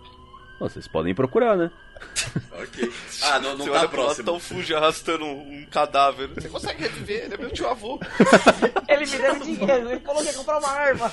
[0.58, 1.70] Vocês podem procurar, né?
[2.52, 2.92] ok.
[3.24, 4.26] Ah, não, não Você tá próximo.
[4.26, 6.30] tá o Fuji arrastando um, um cadáver.
[6.30, 7.26] Você consegue reviver?
[7.26, 8.00] Ele é meu tio avô.
[8.88, 11.12] Ele me deu dinheiro, ele falou que ia comprar uma arma.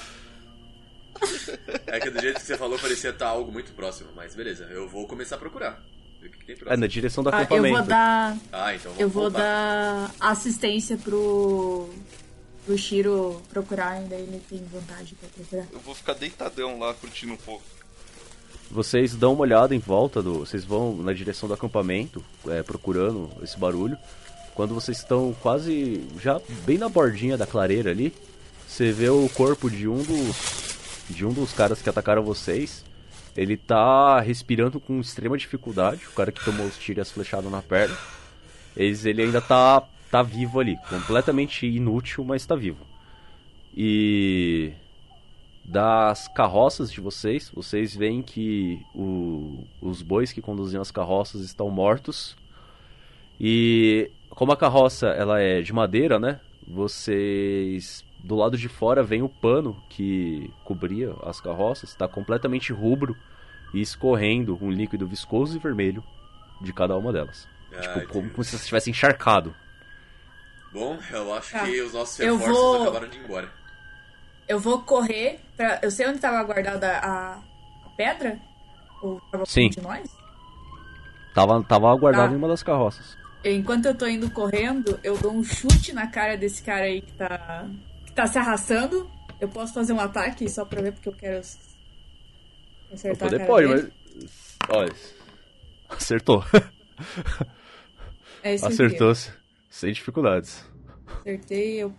[1.87, 4.89] É que do jeito que você falou parecia estar algo muito próximo, mas beleza, eu
[4.89, 5.83] vou começar a procurar.
[6.67, 7.77] É na direção do Ah, eu acampamento.
[7.77, 8.37] vou dar.
[8.53, 9.39] Ah, então Eu vou voltar.
[9.39, 11.89] dar assistência pro.
[12.65, 15.67] pro Shiro procurar, ainda ele tem vantagem pra procurar.
[15.71, 17.63] Eu vou ficar deitadão lá, curtindo um pouco.
[18.71, 20.41] Vocês dão uma olhada em volta do.
[20.41, 23.97] Vocês vão na direção do acampamento, é, procurando esse barulho.
[24.55, 28.15] Quando vocês estão quase já bem na bordinha da clareira ali,
[28.67, 30.74] você vê o corpo de um dos
[31.09, 32.85] de um dos caras que atacaram vocês.
[33.37, 37.51] Ele tá respirando com extrema dificuldade, o cara que tomou os tiros e as flechadas
[37.51, 37.97] na perna.
[38.77, 42.87] Eles, ele ainda tá tá vivo ali, completamente inútil, mas tá vivo.
[43.77, 44.73] E
[45.65, 51.69] das carroças de vocês, vocês veem que o- os bois que conduziam as carroças estão
[51.71, 52.37] mortos.
[53.41, 56.39] E como a carroça ela é de madeira, né?
[56.67, 63.15] Vocês do lado de fora vem o pano que cobria as carroças, está completamente rubro
[63.73, 66.03] e escorrendo um líquido viscoso e vermelho
[66.61, 67.47] de cada uma delas.
[67.73, 68.31] Ah, tipo, como, entendi.
[68.31, 69.55] como se você estivesse encharcado.
[70.73, 71.65] Bom, eu acho Tá.
[71.65, 73.53] que os nossos Eu reforços vou- acabaram de ir embora.
[74.49, 75.79] Eu vou correr pra.
[75.83, 78.39] Eu sei onde tava guardada a, a pedra?
[79.03, 79.69] Ou tava Sim.
[79.71, 80.11] de nós?
[81.35, 82.35] Tava, tava guardado Tá.
[82.35, 83.17] em uma das carroças.
[83.45, 87.13] Enquanto eu tô indo correndo, eu dou um chute na cara desse cara aí que
[87.13, 87.67] tá.
[88.15, 89.11] Tá se arrastando.
[89.41, 91.41] Eu posso fazer um ataque só pra ver porque eu quero
[92.93, 93.93] acertar poder pode, dele.
[94.15, 94.59] mas.
[94.69, 94.95] Olha.
[95.89, 96.45] Acertou.
[98.43, 98.75] É isso aqui.
[98.75, 99.13] Acertou
[99.71, 100.65] sem dificuldades.
[101.21, 101.95] Acertei, eu.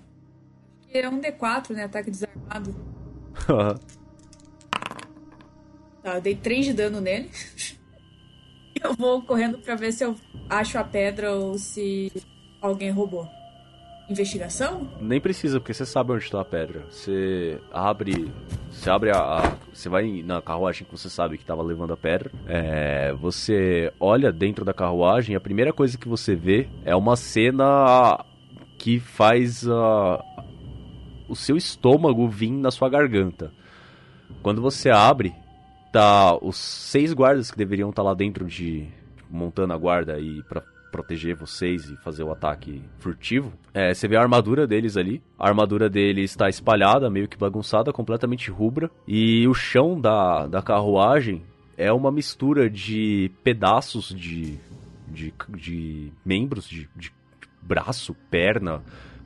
[0.93, 1.83] É um D4, né?
[1.83, 2.73] Ataque desarmado.
[6.01, 7.31] Tá, eu dei 3 de dano nele.
[8.81, 10.15] eu vou correndo pra ver se eu
[10.49, 12.11] acho a pedra ou se
[12.61, 13.27] alguém roubou.
[14.09, 14.87] Investigação?
[15.01, 16.83] Nem precisa, porque você sabe onde está a pedra.
[16.89, 18.31] Você abre.
[18.71, 19.17] Você abre a.
[19.17, 22.31] a- você vai na carruagem que você sabe que estava levando a pedra.
[22.47, 27.15] É, você olha dentro da carruagem e a primeira coisa que você vê é uma
[27.15, 28.23] cena
[28.77, 29.65] que faz
[31.27, 33.51] o seu estômago vir na sua garganta.
[34.43, 35.33] Quando você abre,
[35.91, 38.87] tá os seis guardas que deveriam estar lá dentro de
[39.29, 40.61] montando a guarda e para
[40.95, 43.51] proteger vocês e fazer o ataque furtivo.
[43.73, 45.21] É, você vê a armadura deles ali.
[45.37, 48.89] A armadura deles está espalhada, meio que bagunçada, completamente rubra.
[49.05, 51.43] E o chão da, da carruagem
[51.77, 54.57] é uma mistura de pedaços de,
[55.09, 57.11] de, de membros, de, de
[57.61, 58.81] braço, perna.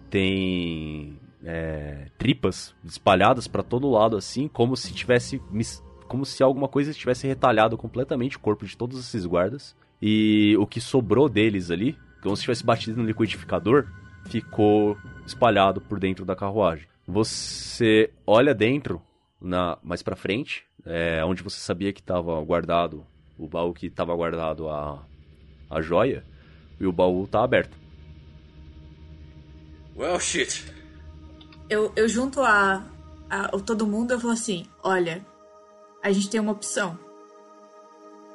[0.10, 5.40] Tem é, tripas espalhadas para todo lado, assim, como se tivesse.
[6.08, 9.76] Como se alguma coisa tivesse retalhado completamente o corpo de todos esses guardas.
[10.02, 13.88] E o que sobrou deles ali, como se tivesse batido no liquidificador,
[14.30, 16.88] ficou espalhado por dentro da carruagem.
[17.08, 19.02] Você olha dentro,
[19.42, 23.06] na mais para frente, é, onde você sabia que estava guardado
[23.40, 25.02] o baú que estava guardado a,
[25.70, 26.26] a joia,
[26.80, 27.78] e o baú tá aberto.
[29.96, 30.66] Well, shit.
[31.70, 32.86] Eu, eu junto a,
[33.30, 35.26] a o todo mundo eu falo assim: olha,
[36.04, 36.98] a gente tem uma opção.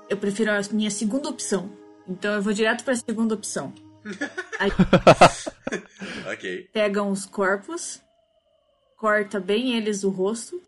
[0.09, 1.70] Eu prefiro a minha segunda opção.
[2.06, 3.72] Então eu vou direto pra segunda opção.
[4.59, 4.70] Aí
[6.32, 6.68] Ok.
[6.72, 8.01] pegam os corpos,
[8.97, 10.60] corta bem eles o rosto.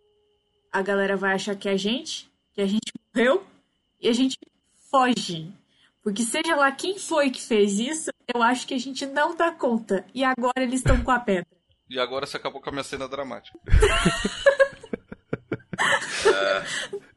[0.72, 3.44] A galera vai achar que é a gente, que a gente morreu,
[4.00, 4.36] e a gente
[4.90, 5.52] foge.
[6.02, 9.52] Porque seja lá quem foi que fez isso, eu acho que a gente não dá
[9.52, 10.04] conta.
[10.14, 11.46] E agora eles estão com a pedra.
[11.88, 13.56] E agora você acabou com a minha cena dramática.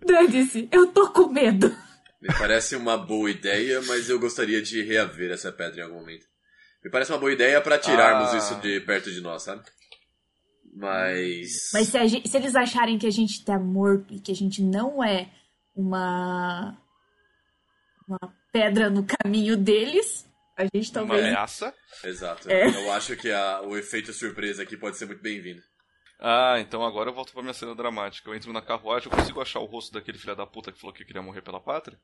[0.06, 1.76] Dane-se, eu tô com medo.
[2.22, 6.26] Me parece uma boa ideia, mas eu gostaria de reaver essa pedra em algum momento.
[6.84, 8.38] Me parece uma boa ideia pra tirarmos Ah.
[8.38, 9.64] isso de perto de nós, sabe?
[10.76, 11.70] Mas.
[11.74, 14.36] Mas se, a gente- se eles acharem que a gente tá morto e que a
[14.36, 15.30] gente não é
[15.76, 16.78] uma.
[18.08, 18.20] uma
[18.52, 20.28] pedra no caminho deles,
[20.58, 21.26] a gente Uma talvez.
[21.26, 21.74] ameaça.
[22.04, 22.50] Exato.
[22.50, 22.68] É.
[22.68, 25.62] Eu acho que a- o efeito surpresa aqui pode ser muito bem-vindo.
[26.20, 28.30] Ah, então agora eu volto pra minha cena dramática.
[28.30, 30.94] Eu entro na carruagem, eu consigo achar o rosto daquele filho da puta que falou
[30.94, 31.98] que queria morrer pela pátria?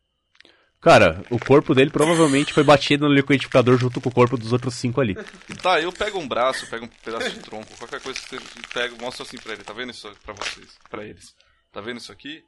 [0.79, 4.75] Cara, o corpo dele provavelmente foi batido no liquidificador junto com o corpo dos outros
[4.75, 5.15] cinco ali.
[5.61, 8.39] Tá, eu pego um braço, pego um pedaço de tronco, qualquer coisa que você
[8.71, 9.63] pega, mostra assim pra ele.
[9.63, 10.77] Tá vendo isso pra vocês?
[10.89, 11.33] Pra eles.
[11.71, 12.43] Tá vendo isso aqui?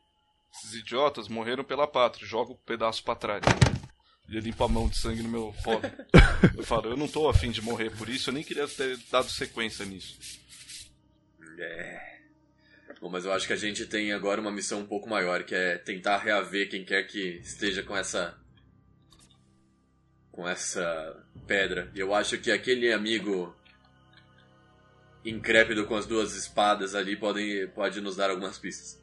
[0.53, 2.27] Esses idiotas morreram pela pátria.
[2.27, 3.41] Joga o pedaço pra trás.
[4.29, 5.81] E eu limpo a mão de sangue no meu colo.
[6.55, 9.29] Eu falo, eu não tô afim de morrer por isso, eu nem queria ter dado
[9.29, 10.17] sequência nisso.
[11.57, 12.17] É.
[13.01, 15.53] Bom, mas eu acho que a gente tem agora uma missão um pouco maior, que
[15.53, 18.35] é tentar reaver quem quer que esteja com essa.
[20.31, 21.91] com essa pedra.
[21.93, 23.55] E eu acho que aquele amigo
[25.25, 29.01] incrépido com as duas espadas ali podem, pode nos dar algumas pistas.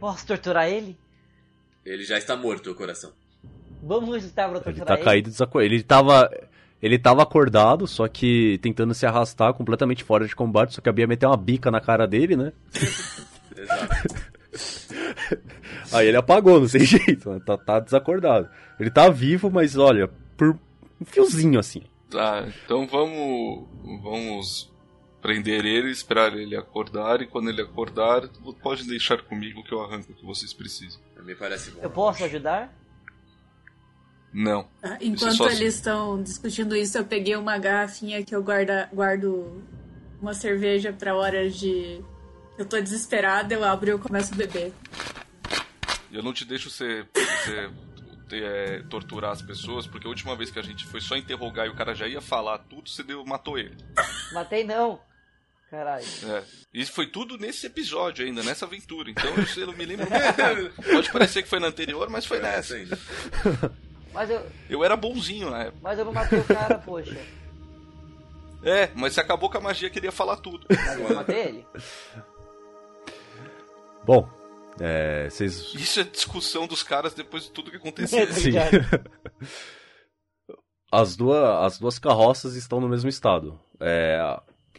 [0.00, 0.98] Posso torturar ele?
[1.84, 3.12] Ele já está morto, o coração.
[3.82, 5.04] Vamos estar pra Ele torturar tá ele?
[5.04, 5.74] caído desacordado.
[5.74, 6.48] Ele tava.
[6.82, 10.92] Ele tava acordado, só que tentando se arrastar completamente fora de combate, só que a
[10.92, 12.52] Bia meteu uma bica na cara dele, né?
[13.56, 14.36] Exato.
[15.92, 17.40] Aí ele apagou, não sei jeito, né?
[17.44, 18.48] tá, tá desacordado.
[18.78, 20.58] Ele tá vivo, mas olha, por
[21.00, 21.82] um fiozinho assim.
[22.10, 23.66] Tá, então vamos.
[24.02, 24.72] Vamos
[25.22, 28.28] prender ele, esperar ele acordar, e quando ele acordar,
[28.62, 31.00] pode deixar comigo que eu arranco o que vocês precisam.
[31.24, 31.80] Me parece bom.
[31.82, 32.72] Eu posso ajudar?
[34.38, 34.68] Não.
[34.82, 38.86] Ah, Isso Enquanto só- eles estão discutindo isso, eu peguei uma garrafinha que eu guarda,
[38.92, 39.62] guardo
[40.20, 42.04] uma cerveja pra horas de.
[42.58, 44.74] Eu tô desesperada, eu abro e eu começo a beber.
[46.12, 47.70] Eu não te deixo você, você
[48.28, 51.64] ter, é, torturar as pessoas, porque a última vez que a gente foi só interrogar
[51.66, 53.74] e o cara já ia falar tudo, você deu, matou ele.
[54.34, 55.00] Matei não.
[55.70, 56.04] Caralho.
[56.28, 56.42] É.
[56.74, 59.10] Isso foi tudo nesse episódio ainda, nessa aventura.
[59.10, 60.72] Então eu, eu não me lembro muito.
[60.92, 62.76] Pode parecer que foi na anterior, mas foi nessa.
[62.76, 62.86] Sim.
[64.16, 65.78] Mas eu, Eu era bonzinho na época.
[65.82, 67.16] mas eu não matei o cara, poxa.
[68.64, 70.66] É, mas você acabou com a magia, queria falar tudo.
[70.68, 71.66] Mas eu matei ele.
[74.04, 74.28] Bom,
[74.80, 75.28] é.
[75.30, 75.72] Vocês.
[75.74, 78.26] Isso é discussão dos caras depois de tudo que aconteceu.
[78.32, 78.52] Sim.
[80.90, 83.58] As duas, as duas carroças estão no mesmo estado.
[83.80, 84.18] É,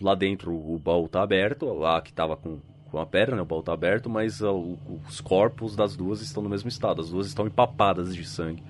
[0.02, 2.60] lá dentro o baú tá aberto, lá que tava com,
[2.90, 6.22] com a pedra, né, o baú tá aberto, mas ah, o- os corpos das duas
[6.22, 7.02] estão no mesmo estado.
[7.02, 8.64] As duas estão empapadas de sangue.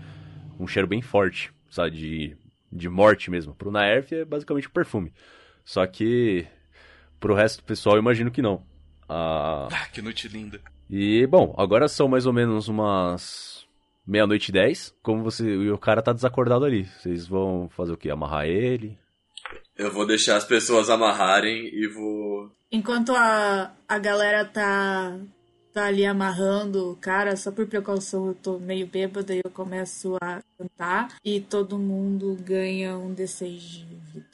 [0.60, 2.38] Um cheiro bem forte, sabe, de,
[2.72, 3.54] de morte mesmo.
[3.54, 5.14] Pro Naerf é basicamente um perfume.
[5.64, 6.46] Só que
[7.20, 8.64] pro resto do pessoal eu imagino que não.
[9.08, 10.60] Ah, Ah, que noite linda.
[10.90, 13.66] e, bom, agora são mais ou menos umas
[14.06, 14.94] meia-noite e dez.
[15.04, 15.44] Como você.
[15.48, 16.86] E o cara tá desacordado ali.
[16.86, 18.10] Vocês vão fazer o quê?
[18.10, 18.98] Amarrar ele?
[19.78, 22.52] Eu vou deixar as pessoas amarrarem e vou.
[22.72, 25.18] Enquanto a, a galera tá,
[25.78, 30.18] tá ali amarrando o cara, só por precaução eu tô meio bêbada e eu começo
[30.20, 31.16] a cantar.
[31.24, 34.26] E todo mundo ganha um D6 de vida.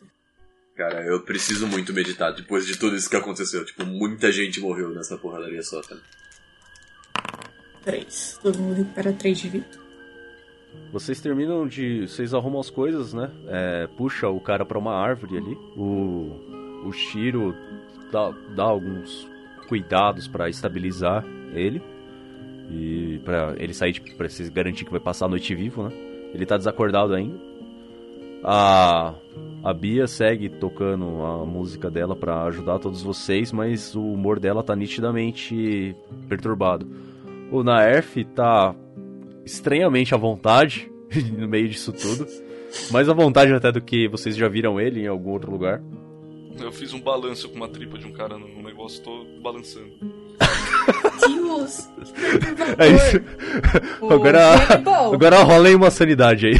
[0.74, 3.66] Cara, eu preciso muito meditar depois de tudo isso que aconteceu.
[3.66, 6.02] Tipo, muita gente morreu nessa porradaria só, cara.
[7.84, 8.40] 3.
[8.42, 9.84] Todo mundo recupera 3 de vida.
[10.94, 12.08] Vocês terminam de.
[12.08, 13.30] Vocês arrumam as coisas, né?
[13.50, 15.56] É, puxa o cara pra uma árvore ali.
[15.76, 16.88] O.
[16.88, 17.56] O Shiro
[18.12, 19.28] dá, dá alguns
[19.64, 21.82] cuidados pra estabilizar ele.
[22.70, 25.92] E pra ele sair, tipo, pra vocês garantir que vai passar a noite vivo, né?
[26.34, 27.38] Ele tá desacordado ainda.
[28.44, 29.14] A.
[29.64, 34.62] A Bia segue tocando a música dela pra ajudar todos vocês, mas o humor dela
[34.62, 35.96] tá nitidamente
[36.28, 36.86] perturbado.
[37.50, 38.76] O Naerf tá
[39.46, 40.92] estranhamente à vontade
[41.38, 42.28] no meio disso tudo.
[42.92, 45.82] Mais à vontade até do que vocês já viram ele em algum outro lugar.
[46.60, 49.92] Eu fiz um balanço com uma tripa de um cara no negócio, tô balançando.
[51.28, 51.90] Deus!
[52.78, 53.18] É isso.
[54.02, 55.14] O Agora, Hannibal.
[55.14, 56.54] agora rola aí uma sanidade aí.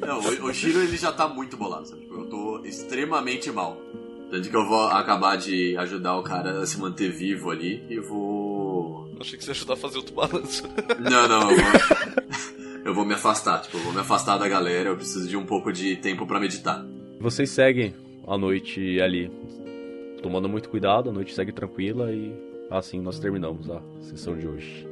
[0.00, 2.02] Não, o, o Shiro ele já tá muito bolado, sabe?
[2.02, 3.76] Tipo, eu tô extremamente mal.
[4.30, 8.00] Tanto que eu vou acabar de ajudar o cara a se manter vivo ali e
[8.00, 9.08] vou.
[9.20, 10.64] Achei que você ia ajudar a fazer outro balanço.
[10.98, 11.64] Não, não, eu vou.
[12.86, 15.46] eu vou me afastar, tipo, eu vou me afastar da galera, eu preciso de um
[15.46, 16.84] pouco de tempo pra meditar.
[17.20, 17.94] Vocês seguem
[18.26, 19.30] a noite ali,
[20.22, 22.34] tomando muito cuidado, a noite segue tranquila e
[22.70, 24.85] assim nós terminamos a sessão de hoje.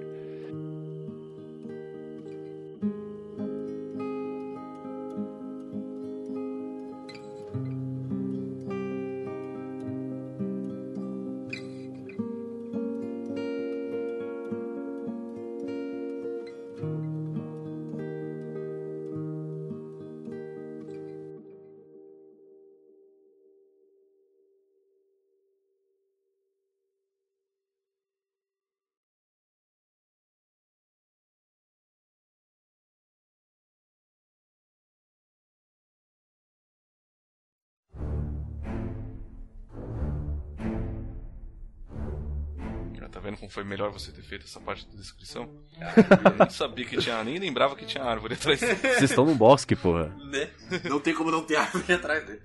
[43.54, 45.48] Foi melhor você ter feito essa parte da descrição?
[45.78, 48.74] Eu nem sabia que tinha, nem lembrava que tinha árvore atrás dele.
[48.74, 50.12] Vocês estão no bosque, porra.
[50.24, 50.50] Né?
[50.84, 52.42] Não tem como não ter árvore atrás dele.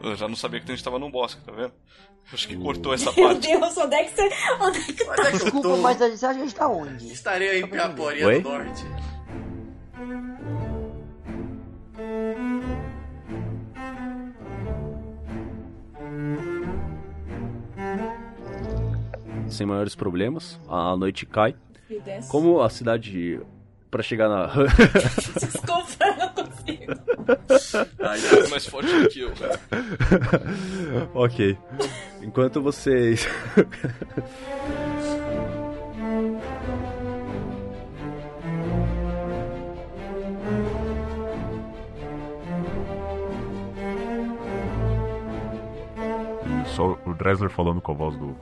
[0.00, 1.72] Eu já não sabia que a gente tava num bosque, tá vendo?
[2.32, 3.48] Acho que cortou essa Meu parte.
[3.48, 4.30] Deus, onde é que você.
[4.60, 7.12] Onde é que eu Desculpa, mas a gente tá onde?
[7.12, 8.40] Estarei em Piaporia Oi?
[8.40, 8.84] do Norte.
[19.52, 21.54] Sem maiores problemas, a noite cai.
[22.30, 23.40] Como a cidade
[23.92, 24.46] Pra chegar na
[25.38, 26.92] Desculpa, eu não consigo.
[28.00, 29.30] Ai, É mais forte do que eu.
[31.12, 31.58] ok.
[32.22, 33.28] Enquanto vocês.
[46.74, 48.34] Só o Dresler falando com a voz do,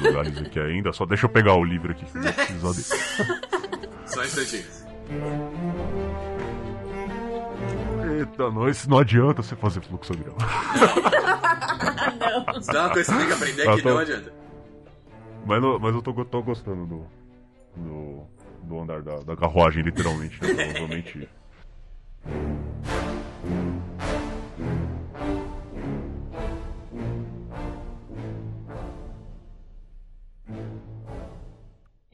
[0.00, 0.92] Gales aqui ainda.
[0.92, 2.04] Só deixa eu pegar o livro aqui.
[2.04, 3.88] que eu vou precisar dele.
[4.06, 4.64] Só um instantinho.
[8.18, 10.36] Eita, não, esse não adianta você fazer fluxograma.
[12.20, 12.58] Não.
[12.60, 14.32] Isso é uma coisa que você tem que aprender Ah, que tô- não adianta.
[15.46, 17.06] Mas, não- mas eu tô, tô gostando do,
[17.76, 18.22] do,
[18.62, 20.40] do andar da, da carruagem, literalmente.
[20.42, 20.54] Né?
[20.54, 21.28] Provavelmente.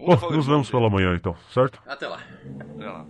[0.00, 1.78] Bom, Vamos nos vemos pela manhã então, certo?
[1.86, 2.20] Até lá.
[2.78, 3.06] Olha lá.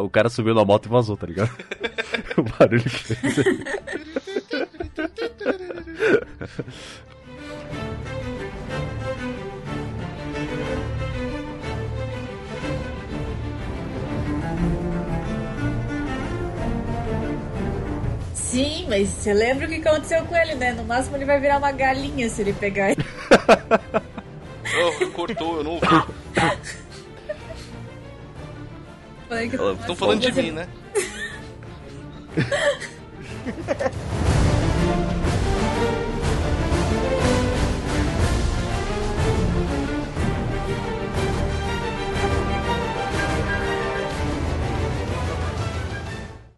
[0.00, 1.50] o cara subiu na moto e vazou, tá ligado?
[2.36, 3.36] o barulho que fez.
[18.52, 20.72] Sim, mas você lembra o que aconteceu com ele, né?
[20.72, 23.02] No máximo ele vai virar uma galinha se ele pegar ele.
[24.76, 25.86] oh, cortou, eu não ouvi.
[29.80, 30.68] Estão falando de mim, né?